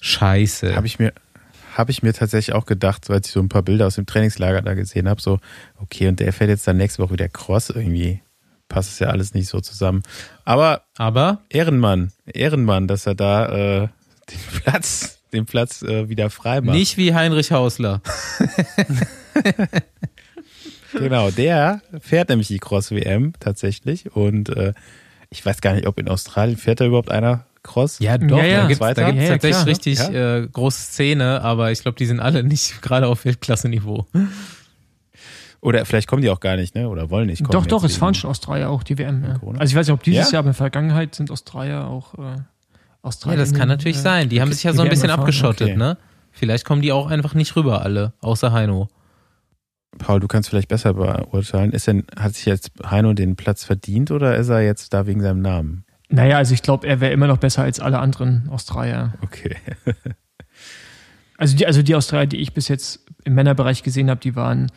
[0.00, 0.76] Scheiße.
[0.76, 1.12] Habe ich mir
[1.74, 4.60] habe ich mir tatsächlich auch gedacht, weil ich so ein paar Bilder aus dem Trainingslager
[4.60, 5.38] da gesehen habe, so
[5.80, 8.20] okay, und der fährt jetzt dann nächste Woche wieder Cross irgendwie.
[8.68, 10.02] Passt es ja alles nicht so zusammen.
[10.44, 13.88] Aber Aber Ehrenmann, Ehrenmann, dass er da äh,
[14.30, 16.76] den Platz, den Platz äh, wieder frei macht.
[16.76, 18.02] nicht wie Heinrich Hausler.
[20.92, 24.14] Genau, der fährt nämlich die Cross-WM tatsächlich.
[24.14, 24.72] Und äh,
[25.30, 27.98] ich weiß gar nicht, ob in Australien fährt da überhaupt einer Cross.
[28.00, 28.56] Ja, doch, Ja, ja.
[28.56, 29.00] da gibt es Zweiter?
[29.02, 29.66] da gibt's Ja, ja, tatsächlich klar.
[29.66, 30.36] richtig Ja?
[30.38, 34.06] äh, große Szene, aber ich glaube, die sind alle nicht gerade auf Weltklasse-Niveau.
[35.60, 36.88] Oder vielleicht kommen die auch gar nicht, ne?
[36.88, 37.52] Oder wollen nicht kommen.
[37.52, 39.22] Doch, doch, es fahren schon Australier auch die WM.
[39.24, 39.40] Ja.
[39.58, 40.32] Also ich weiß nicht, ob dieses Ja?
[40.34, 42.44] Jahr, aber in der Vergangenheit sind Australier auch äh, Ja,
[43.02, 43.38] Australier.
[43.38, 44.28] das kann natürlich äh, sein.
[44.28, 45.76] Die haben sich ja so ein bisschen abgeschottet, Okay.
[45.76, 45.96] ne?
[46.32, 48.88] Vielleicht kommen die auch einfach nicht rüber alle, außer Heino.
[49.98, 51.72] Paul, du kannst vielleicht besser beurteilen.
[51.72, 55.20] Ist denn, hat sich jetzt Heino den Platz verdient oder ist er jetzt da wegen
[55.20, 55.84] seinem Namen?
[56.08, 59.14] Naja, also ich glaube, er wäre immer noch besser als alle anderen Australier.
[59.22, 59.56] Okay.
[61.38, 64.70] Also die, also die Australier, die ich bis jetzt im Männerbereich gesehen habe, die waren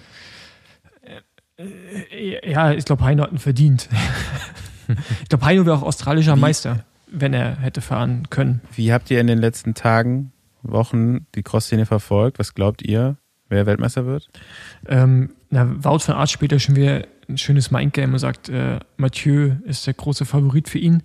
[1.57, 3.87] äh, ja, ich glaube, Heino hat ihn verdient.
[5.21, 8.61] ich glaube, Heino wäre auch australischer Wie- Meister, wenn er hätte fahren können.
[8.73, 10.31] Wie habt ihr in den letzten Tagen,
[10.63, 12.39] Wochen die Crossszene verfolgt?
[12.39, 13.17] Was glaubt ihr,
[13.49, 14.29] wer Weltmeister wird?
[14.87, 19.55] Ähm, na, Wout van Aert später schon wieder ein schönes Mindgame und sagt, äh, Mathieu
[19.65, 21.03] ist der große Favorit für ihn.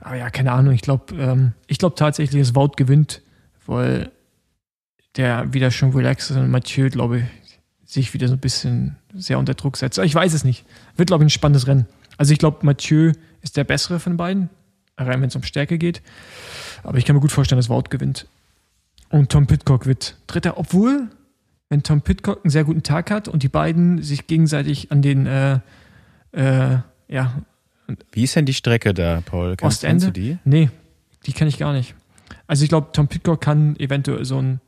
[0.00, 3.22] Aber ja, keine Ahnung, ich glaube ähm, glaub tatsächlich, dass Wout gewinnt,
[3.66, 4.10] weil
[5.16, 7.24] der wieder schon relaxed ist und Mathieu, glaube ich,
[7.84, 9.98] sich wieder so ein bisschen sehr unter Druck setzt.
[9.98, 10.64] Aber Ich weiß es nicht.
[10.96, 11.86] Wird, glaube ich, ein spannendes Rennen.
[12.18, 14.50] Also ich glaube, Mathieu ist der bessere von beiden,
[14.96, 16.02] rein wenn es um Stärke geht.
[16.82, 18.26] Aber ich kann mir gut vorstellen, dass Wout gewinnt.
[19.08, 21.08] Und Tom Pitcock wird Dritter, obwohl
[21.70, 25.26] wenn Tom Pitcock einen sehr guten Tag hat und die beiden sich gegenseitig an den
[25.26, 25.60] äh,
[26.32, 26.78] äh,
[27.08, 27.42] ja,
[28.12, 29.54] Wie ist denn die Strecke da, Paul?
[29.62, 29.90] Ostende?
[30.04, 30.38] kennst du die?
[30.44, 30.70] nee,
[31.26, 31.94] die kenne ich gar nicht.
[32.46, 34.60] Also ich glaube, Tom Pitcock kann eventuell so ein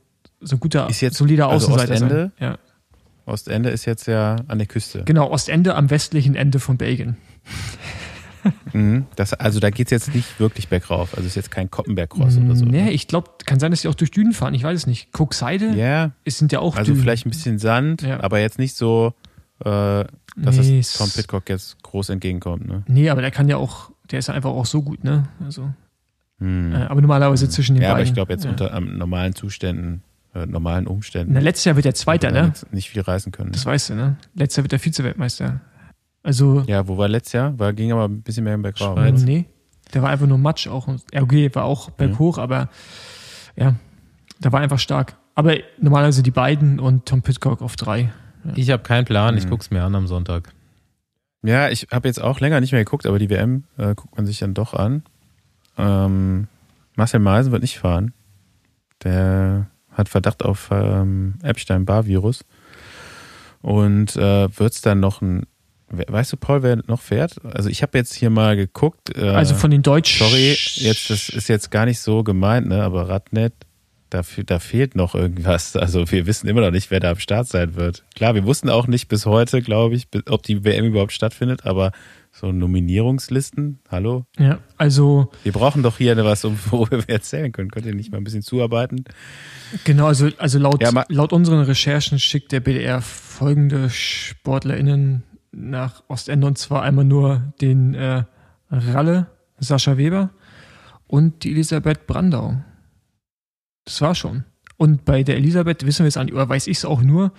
[0.43, 2.31] so ein guter, Ist jetzt- solider also Außenseiter Ostende?
[2.39, 2.47] sein.
[2.49, 2.57] Ja.
[3.27, 5.03] Ostende ist jetzt ja an der Küste.
[5.05, 7.17] Genau, Ostende am westlichen Ende von Belgien.
[8.73, 9.05] Mhm.
[9.15, 11.13] Das, also da geht's jetzt nicht wirklich bergauf.
[11.15, 12.65] Also ist jetzt kein Koppenberg-Cross oder so.
[12.65, 12.91] Nee, ne?
[12.91, 14.53] ich glaube, kann sein, dass sie auch durch Dünen fahren.
[14.53, 15.09] Ich weiß es nicht.
[15.19, 17.01] Cookseide Ja, es sind ja auch also Dünen.
[17.03, 18.21] vielleicht ein bisschen Sand, Ja.
[18.21, 19.13] aber jetzt nicht so,
[19.59, 19.65] äh,
[20.37, 22.65] dass Nee, es es- Tom Pitcock jetzt groß entgegenkommt.
[22.67, 22.83] Ne?
[22.87, 25.27] Nee, aber der kann ja auch, der ist einfach auch so gut, ne?
[25.43, 25.69] Also,
[26.39, 26.73] Hm.
[26.73, 27.99] äh, aber normalerweise zwischen den Ja, beiden.
[28.01, 28.51] aber ich glaube jetzt ja.
[28.51, 30.01] unter ähm, normalen Zuständen,
[30.33, 31.33] äh, normalen Umständen.
[31.33, 32.53] Na, letztes Jahr wird er Zweiter, er ne?
[32.71, 33.51] Nicht viel reißen können.
[33.51, 34.15] Das weißt du, ne?
[34.33, 35.59] Letztes Jahr wird er Vize-Weltmeister.
[36.23, 37.57] Also, Ja, wo war letztes Jahr?
[37.59, 38.95] War, ging aber ein bisschen mehr im Bergauf.
[38.97, 39.21] Schweiz.
[39.23, 39.45] nee,
[39.93, 40.87] der war einfach nur Matsch auch.
[41.13, 42.69] Ja, okay, war auch berghoch, aber
[43.55, 43.75] ja,
[44.39, 45.17] der war einfach stark.
[45.35, 48.11] Aber normalerweise die beiden und Tom Pitcock auf drei.
[48.55, 49.49] Ich habe keinen Plan, ich Mhm.
[49.49, 50.53] guck's mir an am Sonntag.
[51.43, 54.25] Ja, ich habe jetzt auch länger nicht mehr geguckt, aber die WM äh, guckt man
[54.27, 55.03] sich dann doch an.
[55.77, 56.47] Ähm,
[56.95, 58.13] Marcel Meisen wird nicht fahren.
[59.03, 62.45] Der hat Verdacht auf ähm, Epstein-Barr-Virus.
[63.61, 65.45] Und äh, wird es dann noch ein.
[65.91, 67.35] We- Weißt du, Paul, wer noch fährt?
[67.43, 69.15] Also ich habe jetzt hier mal geguckt.
[69.17, 70.25] Äh, Also von den Deutschen.
[70.27, 72.83] Sorry, jetzt, das ist jetzt gar nicht so gemeint, ne?
[72.83, 73.53] Aber Radnet,
[74.09, 75.75] da, da fehlt noch irgendwas.
[75.75, 78.03] Also wir wissen immer noch nicht, wer da am Start sein wird.
[78.15, 81.91] Klar, wir wussten auch nicht bis heute, glaube ich, ob die WM überhaupt stattfindet, aber
[82.33, 84.25] so Nominierungslisten, hallo?
[84.39, 87.69] Ja, also Wir brauchen doch hier was, um- worüber wir erzählen können.
[87.71, 89.03] Könnt ihr nicht mal ein bisschen zuarbeiten?
[89.83, 96.47] Genau, also, also laut, Ja, laut unseren Recherchen schickt der BDR folgende SportlerInnen nach Ostende
[96.47, 98.23] und zwar einmal nur den äh,
[98.69, 99.27] Ralle,
[99.59, 100.29] Sascha Weber
[101.07, 102.57] und die Elisabeth Brandau.
[103.85, 104.45] Das war schon.
[104.77, 107.33] Und bei der Elisabeth wissen wir es an, oder weiß ich es auch nur,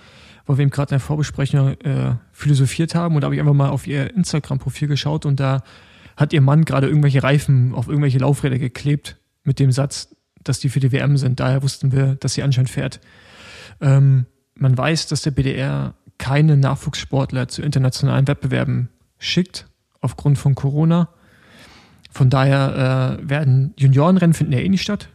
[0.45, 3.53] weil wir eben gerade in der Vorbesprechung äh, philosophiert haben und da habe ich einfach
[3.53, 5.63] mal auf ihr Instagram-Profil geschaut und da
[6.15, 10.69] hat ihr Mann gerade irgendwelche Reifen auf irgendwelche Laufräder geklebt mit dem Satz, dass die
[10.69, 11.39] für die WM sind.
[11.39, 12.99] Daher wussten wir, dass sie anscheinend fährt.
[13.81, 14.25] Ähm,
[14.55, 18.87] man weiß, dass der BDR keine Nachwuchssportler zu internationalen Wettbewerben
[19.19, 19.67] schickt,
[19.99, 21.09] aufgrund von Corona.
[22.11, 25.09] Von daher äh, werden Juniorenrennen finden ja eh nicht statt.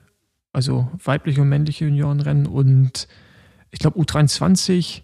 [0.53, 3.09] Also weibliche und männliche Juniorenrennen und
[3.71, 5.01] ich glaube U23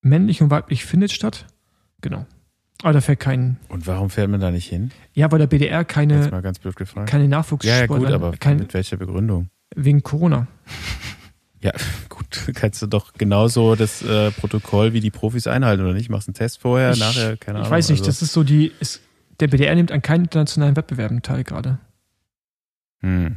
[0.00, 1.44] männlich und weiblich findet statt.
[2.00, 2.24] Genau.
[2.82, 3.58] Aber da fährt kein.
[3.68, 4.90] Und warum fährt man da nicht hin?
[5.12, 7.10] Ja, weil der BDR Jetzt keine, mal ganz blöd gefragt.
[7.10, 9.50] keine Ja, Nachwuchssportler ja, gut, aber kein, mit welcher Begründung?
[9.74, 10.46] wegen Corona.
[11.62, 11.72] Ja,
[12.08, 16.10] gut, kannst du doch genauso das äh, Protokoll wie die Profis einhalten oder nicht?
[16.10, 17.68] Machst einen Test vorher, ich, nachher, keine Ahnung.
[17.68, 18.72] Ich weiß nicht, also, das ist so die.
[18.80, 19.00] Ist,
[19.40, 21.78] der BDR nimmt an keinen internationalen Wettbewerben teil gerade.
[23.00, 23.36] hm.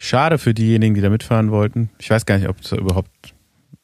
[0.00, 1.90] Schade für diejenigen, die da mitfahren wollten.
[1.98, 3.34] Ich weiß gar nicht, ob es überhaupt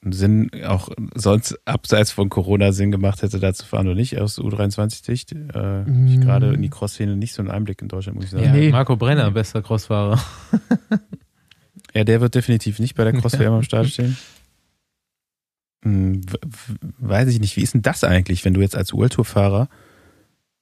[0.04, 4.16] einen Sinn, auch sonst abseits von Corona Sinn gemacht hätte, da zu fahren oder nicht,
[4.20, 5.32] aus U23-Sicht.
[5.32, 6.06] Äh, Mm.
[6.06, 8.44] ich gerade in die Cross-Szene nicht so einen Einblick in Deutschland, muss ich sagen.
[8.44, 8.70] Ja, Nee.
[8.70, 10.22] Marco Brenner, bester Crossfahrer.
[11.94, 14.16] Ja, der wird definitiv nicht bei der Cross-WM am Start stehen.
[15.84, 16.22] Hm,
[16.98, 17.56] weiß ich nicht.
[17.56, 19.68] Wie ist denn das eigentlich, wenn du jetzt als World Tour-Fahrer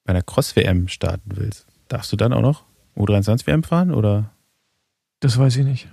[0.04, 1.66] bei einer Cross-WM starten willst?
[1.88, 2.64] Darfst du dann auch noch
[2.96, 4.30] U23-WM fahren oder?
[5.20, 5.88] Das weiß ich nicht.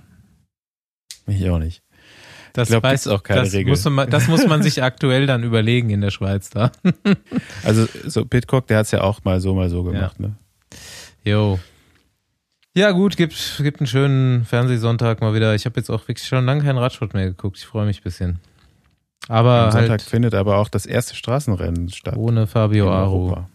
[1.26, 1.82] Ich auch nicht.
[2.52, 3.70] Das Ich glaub, weiß auch keine das Regel.
[3.70, 6.72] Muss man, das muss man sich aktuell dann überlegen in der Schweiz da.
[7.62, 10.18] Also so Pitcock, der hat es ja auch mal so, mal so gemacht.
[10.18, 10.34] Ne?
[11.24, 11.60] Jo.
[12.76, 15.54] Ja, gut, gibt, gibt einen schönen Fernsehsonntag mal wieder.
[15.54, 17.58] Ich habe jetzt auch wirklich schon lange keinen Radsport mehr geguckt.
[17.58, 18.38] Ich freue mich ein bisschen.
[19.28, 22.16] Aber Am Sonntag halt findet aber auch das erste Straßenrennen statt.
[22.16, 22.88] ohne Fabio.
[22.90, 23.48] Europa.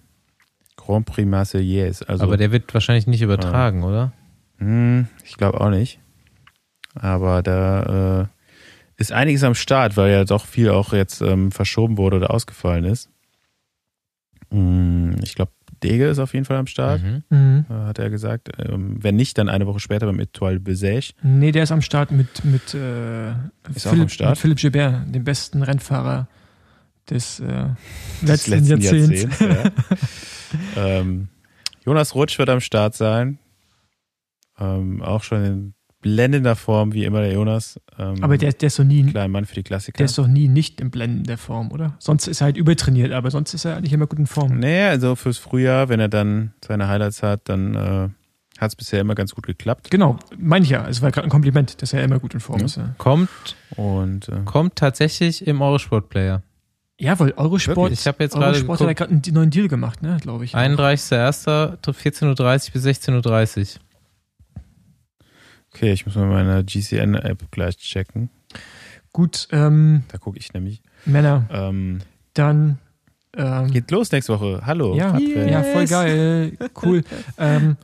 [0.76, 2.08] Grand Prix Marseillaise.
[2.08, 4.12] Also, Aber der wird wahrscheinlich nicht übertragen, oder?
[4.58, 6.00] Hm, ich glaube auch nicht.
[6.94, 8.26] Aber da äh,
[8.98, 12.86] ist einiges am Start, weil ja doch viel auch jetzt ähm, verschoben wurde oder ausgefallen
[12.86, 13.10] ist.
[14.52, 15.52] Hm, ich glaube,
[15.88, 17.24] Dege ist auf jeden Fall am Start, Mhm.
[17.30, 17.66] Mhm.
[17.70, 18.50] äh, hat er gesagt.
[18.58, 21.14] Ähm, wenn nicht, dann eine Woche später beim Etoile Besège.
[21.22, 23.34] Nee, der ist am Start mit, mit, äh,
[23.74, 24.30] Philipp, am Start?
[24.32, 26.28] mit Philipp Gilbert, dem besten Rennfahrer
[27.10, 27.68] des, äh,
[28.22, 29.40] des letzten, Jahrzehnts.
[29.40, 29.72] ja.
[31.00, 31.28] ähm,
[31.86, 33.38] Jonas Rutsch wird am Start sein.
[34.60, 35.74] Ähm, auch schon in
[36.06, 37.80] blendender Form, wie immer der Jonas.
[37.98, 39.98] Ähm, Aber der, der ist doch nie, kleiner Mann für die Klassiker.
[39.98, 41.96] der ist doch nie nicht im Blenden der Form, oder?
[41.98, 44.60] Sonst ist er halt übertrainiert, aber sonst ist er eigentlich immer gut in Form.
[44.60, 48.10] Nee, also fürs Frühjahr, wenn er dann seine Highlights hat, dann äh,
[48.60, 49.90] hat es bisher immer ganz gut geklappt.
[49.90, 50.88] Genau, meine ich ja.
[50.88, 52.66] Es war gerade ein Kompliment, dass er immer gut in Form Ja.
[52.66, 52.78] ist.
[52.78, 52.94] Ja.
[53.00, 53.30] Kommt,
[53.76, 56.44] Und äh, kommt tatsächlich im Eurosport-Player.
[57.00, 58.00] Ja, weil Eurosport, Wirklich?
[58.02, 60.56] Ich hab jetzt gerade Eurosport hat ja gerade einen neuen Deal gemacht, ne, glaube ich.
[60.56, 61.78] 31.01.
[61.84, 63.82] 14.30 bis 16.30 Uhr.
[65.76, 68.30] Okay, ich muss mal meine GCN-App gleich checken.
[69.12, 70.82] Gut, ähm, Da gucke ich nämlich.
[71.06, 72.00] Männer, Ähm,
[72.34, 72.80] dann
[73.36, 74.62] ähm, geht los nächste Woche.
[74.66, 74.96] Hallo.
[74.96, 75.50] ja, Patrick.
[75.50, 77.04] ja, voll geil, cool.
[77.38, 77.78] ähm,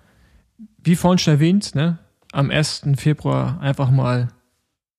[0.83, 1.99] wie vorhin schon erwähnt, ne,
[2.31, 2.83] am 1.
[2.95, 4.29] Februar einfach mal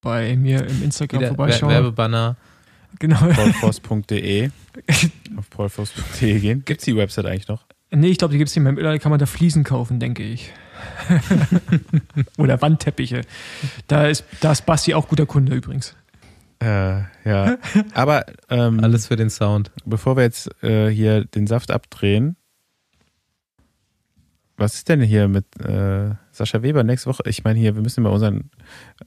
[0.03, 1.73] bei mir im Instagram Wieder vorbeischauen.
[1.73, 2.37] Werbebanner.
[2.99, 3.17] Genau.
[3.17, 4.51] paulfoss.de
[5.39, 6.63] auf paulfoss.de gehen.
[6.65, 7.65] Gibt's die Website eigentlich noch?
[7.95, 8.73] Nee, ich glaube, die gibt's nicht mehr.
[8.73, 10.53] Mittlerweile kann man da Fliesen kaufen, denke ich.
[12.39, 13.21] Oder Wandteppiche.
[13.87, 15.95] Da ist, da ist Basti auch guter Kunde übrigens.
[16.61, 17.59] Äh, ja.
[17.95, 19.71] Aber ähm, Alles für den Sound.
[19.85, 22.37] bevor wir jetzt äh, hier den Saft abdrehen,
[24.57, 27.25] was ist denn hier mit äh, Sascha Weber nächste Woche?
[27.27, 28.51] Ich meine hier, wir müssen mal unseren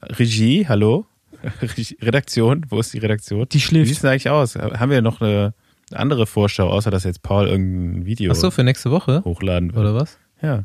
[0.03, 1.07] Regie, hallo?
[2.01, 3.47] Redaktion, wo ist die Redaktion?
[3.49, 3.87] Die Wie schläft.
[3.87, 4.55] sieht es denn eigentlich aus?
[4.55, 5.53] Haben wir noch eine
[5.95, 9.21] andere Vorschau, außer dass jetzt Paul irgendein Video Ach so, für nächste Woche?
[9.25, 9.81] hochladen will?
[9.81, 10.17] Oder was?
[10.41, 10.63] Ja.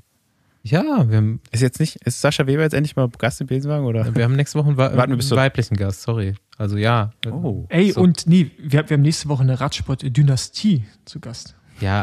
[0.62, 3.86] Ja, wir haben, Ist jetzt nicht, ist Sascha Weber jetzt endlich mal Gast im Besenwagen
[3.86, 4.14] oder?
[4.14, 6.34] wir haben nächste Woche einen, Wa- Warten wir bis einen weiblichen Gast, sorry.
[6.58, 7.12] Also ja.
[7.30, 7.64] Oh.
[7.70, 8.02] Ey, So.
[8.02, 11.54] und nee, wir, wir haben nächste Woche eine Radsport-Dynastie zu Gast.
[11.80, 12.02] Ja,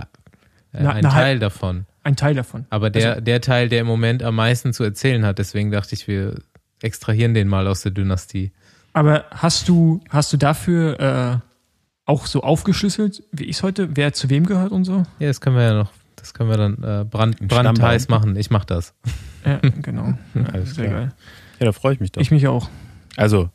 [0.74, 1.86] äh, Na- ein na, Teil davon.
[2.04, 2.66] Ein Teil davon.
[2.72, 5.94] Aber der, Also- der Teil, der im Moment am meisten zu erzählen hat, deswegen dachte
[5.94, 6.40] ich, wir
[6.82, 8.52] extrahieren den mal aus der Dynastie.
[8.94, 11.47] Aber hast du, hast du dafür äh,
[12.08, 15.04] auch so aufgeschlüsselt, wie ich es heute, wer zu wem gehört und so?
[15.20, 18.36] Ja, das können wir ja noch, das können wir dann äh, brand, brandheiß machen.
[18.36, 18.96] Ich mach das.
[19.46, 20.14] Ja, genau.
[20.54, 21.00] Alles Sehr klar.
[21.00, 21.14] geil.
[21.60, 22.22] Ja, da freue ich mich doch.
[22.22, 22.70] Ich mich auch.
[23.18, 23.50] also,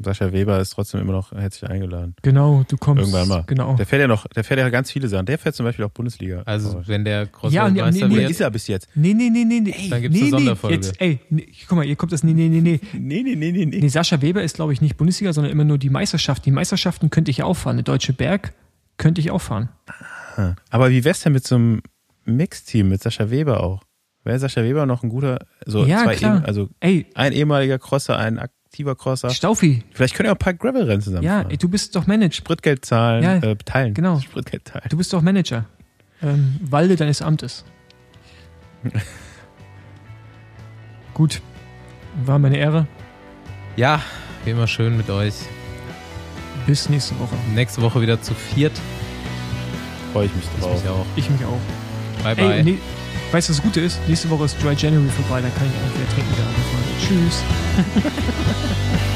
[0.00, 2.14] Sascha Weber ist trotzdem immer noch herzlich eingeladen.
[2.22, 3.00] Genau, du kommst.
[3.00, 3.44] Irgendwann mal.
[3.46, 3.74] Genau.
[3.76, 5.26] Der fährt ja noch, der fährt ja ganz viele Sachen.
[5.26, 6.42] Der fährt zum Beispiel auch Bundesliga.
[6.46, 6.82] Also Oh.
[6.86, 8.88] wenn der Ja, Cross-Weltmeister nee, nee, Oder wird, ist er bis jetzt?
[8.94, 9.88] Nee, nee, nee, nee, nee.
[9.90, 10.76] Dann gibt's nee, eine nee, Sonderfolge.
[10.76, 12.80] Jetzt, ey, nee, guck mal, hier kommt das, nee, nee, nee, nee.
[12.94, 13.80] Nee, nee, nee, nee, nee.
[13.80, 16.46] Nee, Sascha Weber ist, glaube ich, nicht Bundesliga, sondern immer nur die Meisterschaft.
[16.46, 17.74] Die Meisterschaften könnte ich auch fahren.
[17.76, 18.52] Eine Deutsche Berg
[18.96, 19.68] könnte ich auch fahren.
[20.70, 21.82] Aber wie wär's denn mit so einem
[22.24, 23.82] Mixteam, mit Sascha Weber auch?
[24.24, 26.42] Wäre Sascha Weber noch ein guter, so Ja, zwei, klar.
[26.42, 28.38] eh- also Ey, ein ehemaliger Crosser, ein
[28.68, 29.30] aktiver Crosser.
[29.30, 32.34] Staufi, Vielleicht können ja auch ein paar Gravel-Rennen zusammen ja, ey, du bist doch Manager.
[32.34, 33.94] Spritgeld zahlen, Ja, äh, teilen.
[33.94, 34.20] genau.
[34.20, 34.84] Spritgeld teilen.
[34.90, 35.64] Du bist doch Manager.
[36.22, 37.64] Ähm, Walde deines Amtes.
[41.14, 41.40] Gut.
[42.24, 42.86] War meine Ehre.
[43.76, 44.00] ja,
[44.44, 45.34] wie immer schön mit euch.
[46.66, 47.34] Bis nächste Woche.
[47.54, 48.78] Nächste Woche wieder zu viert.
[50.12, 50.82] Freue ich mich Ich drauf.
[50.82, 51.06] mich auch.
[51.16, 52.22] Ich mich auch.
[52.24, 52.56] Bye, bye.
[52.58, 52.78] Ey, nee,
[53.32, 54.00] weißt du, was das Gute ist?
[54.08, 56.34] Nächste Woche ist Dry January vorbei, dann kann ich auch wieder trinken.
[57.00, 57.42] Tschüss.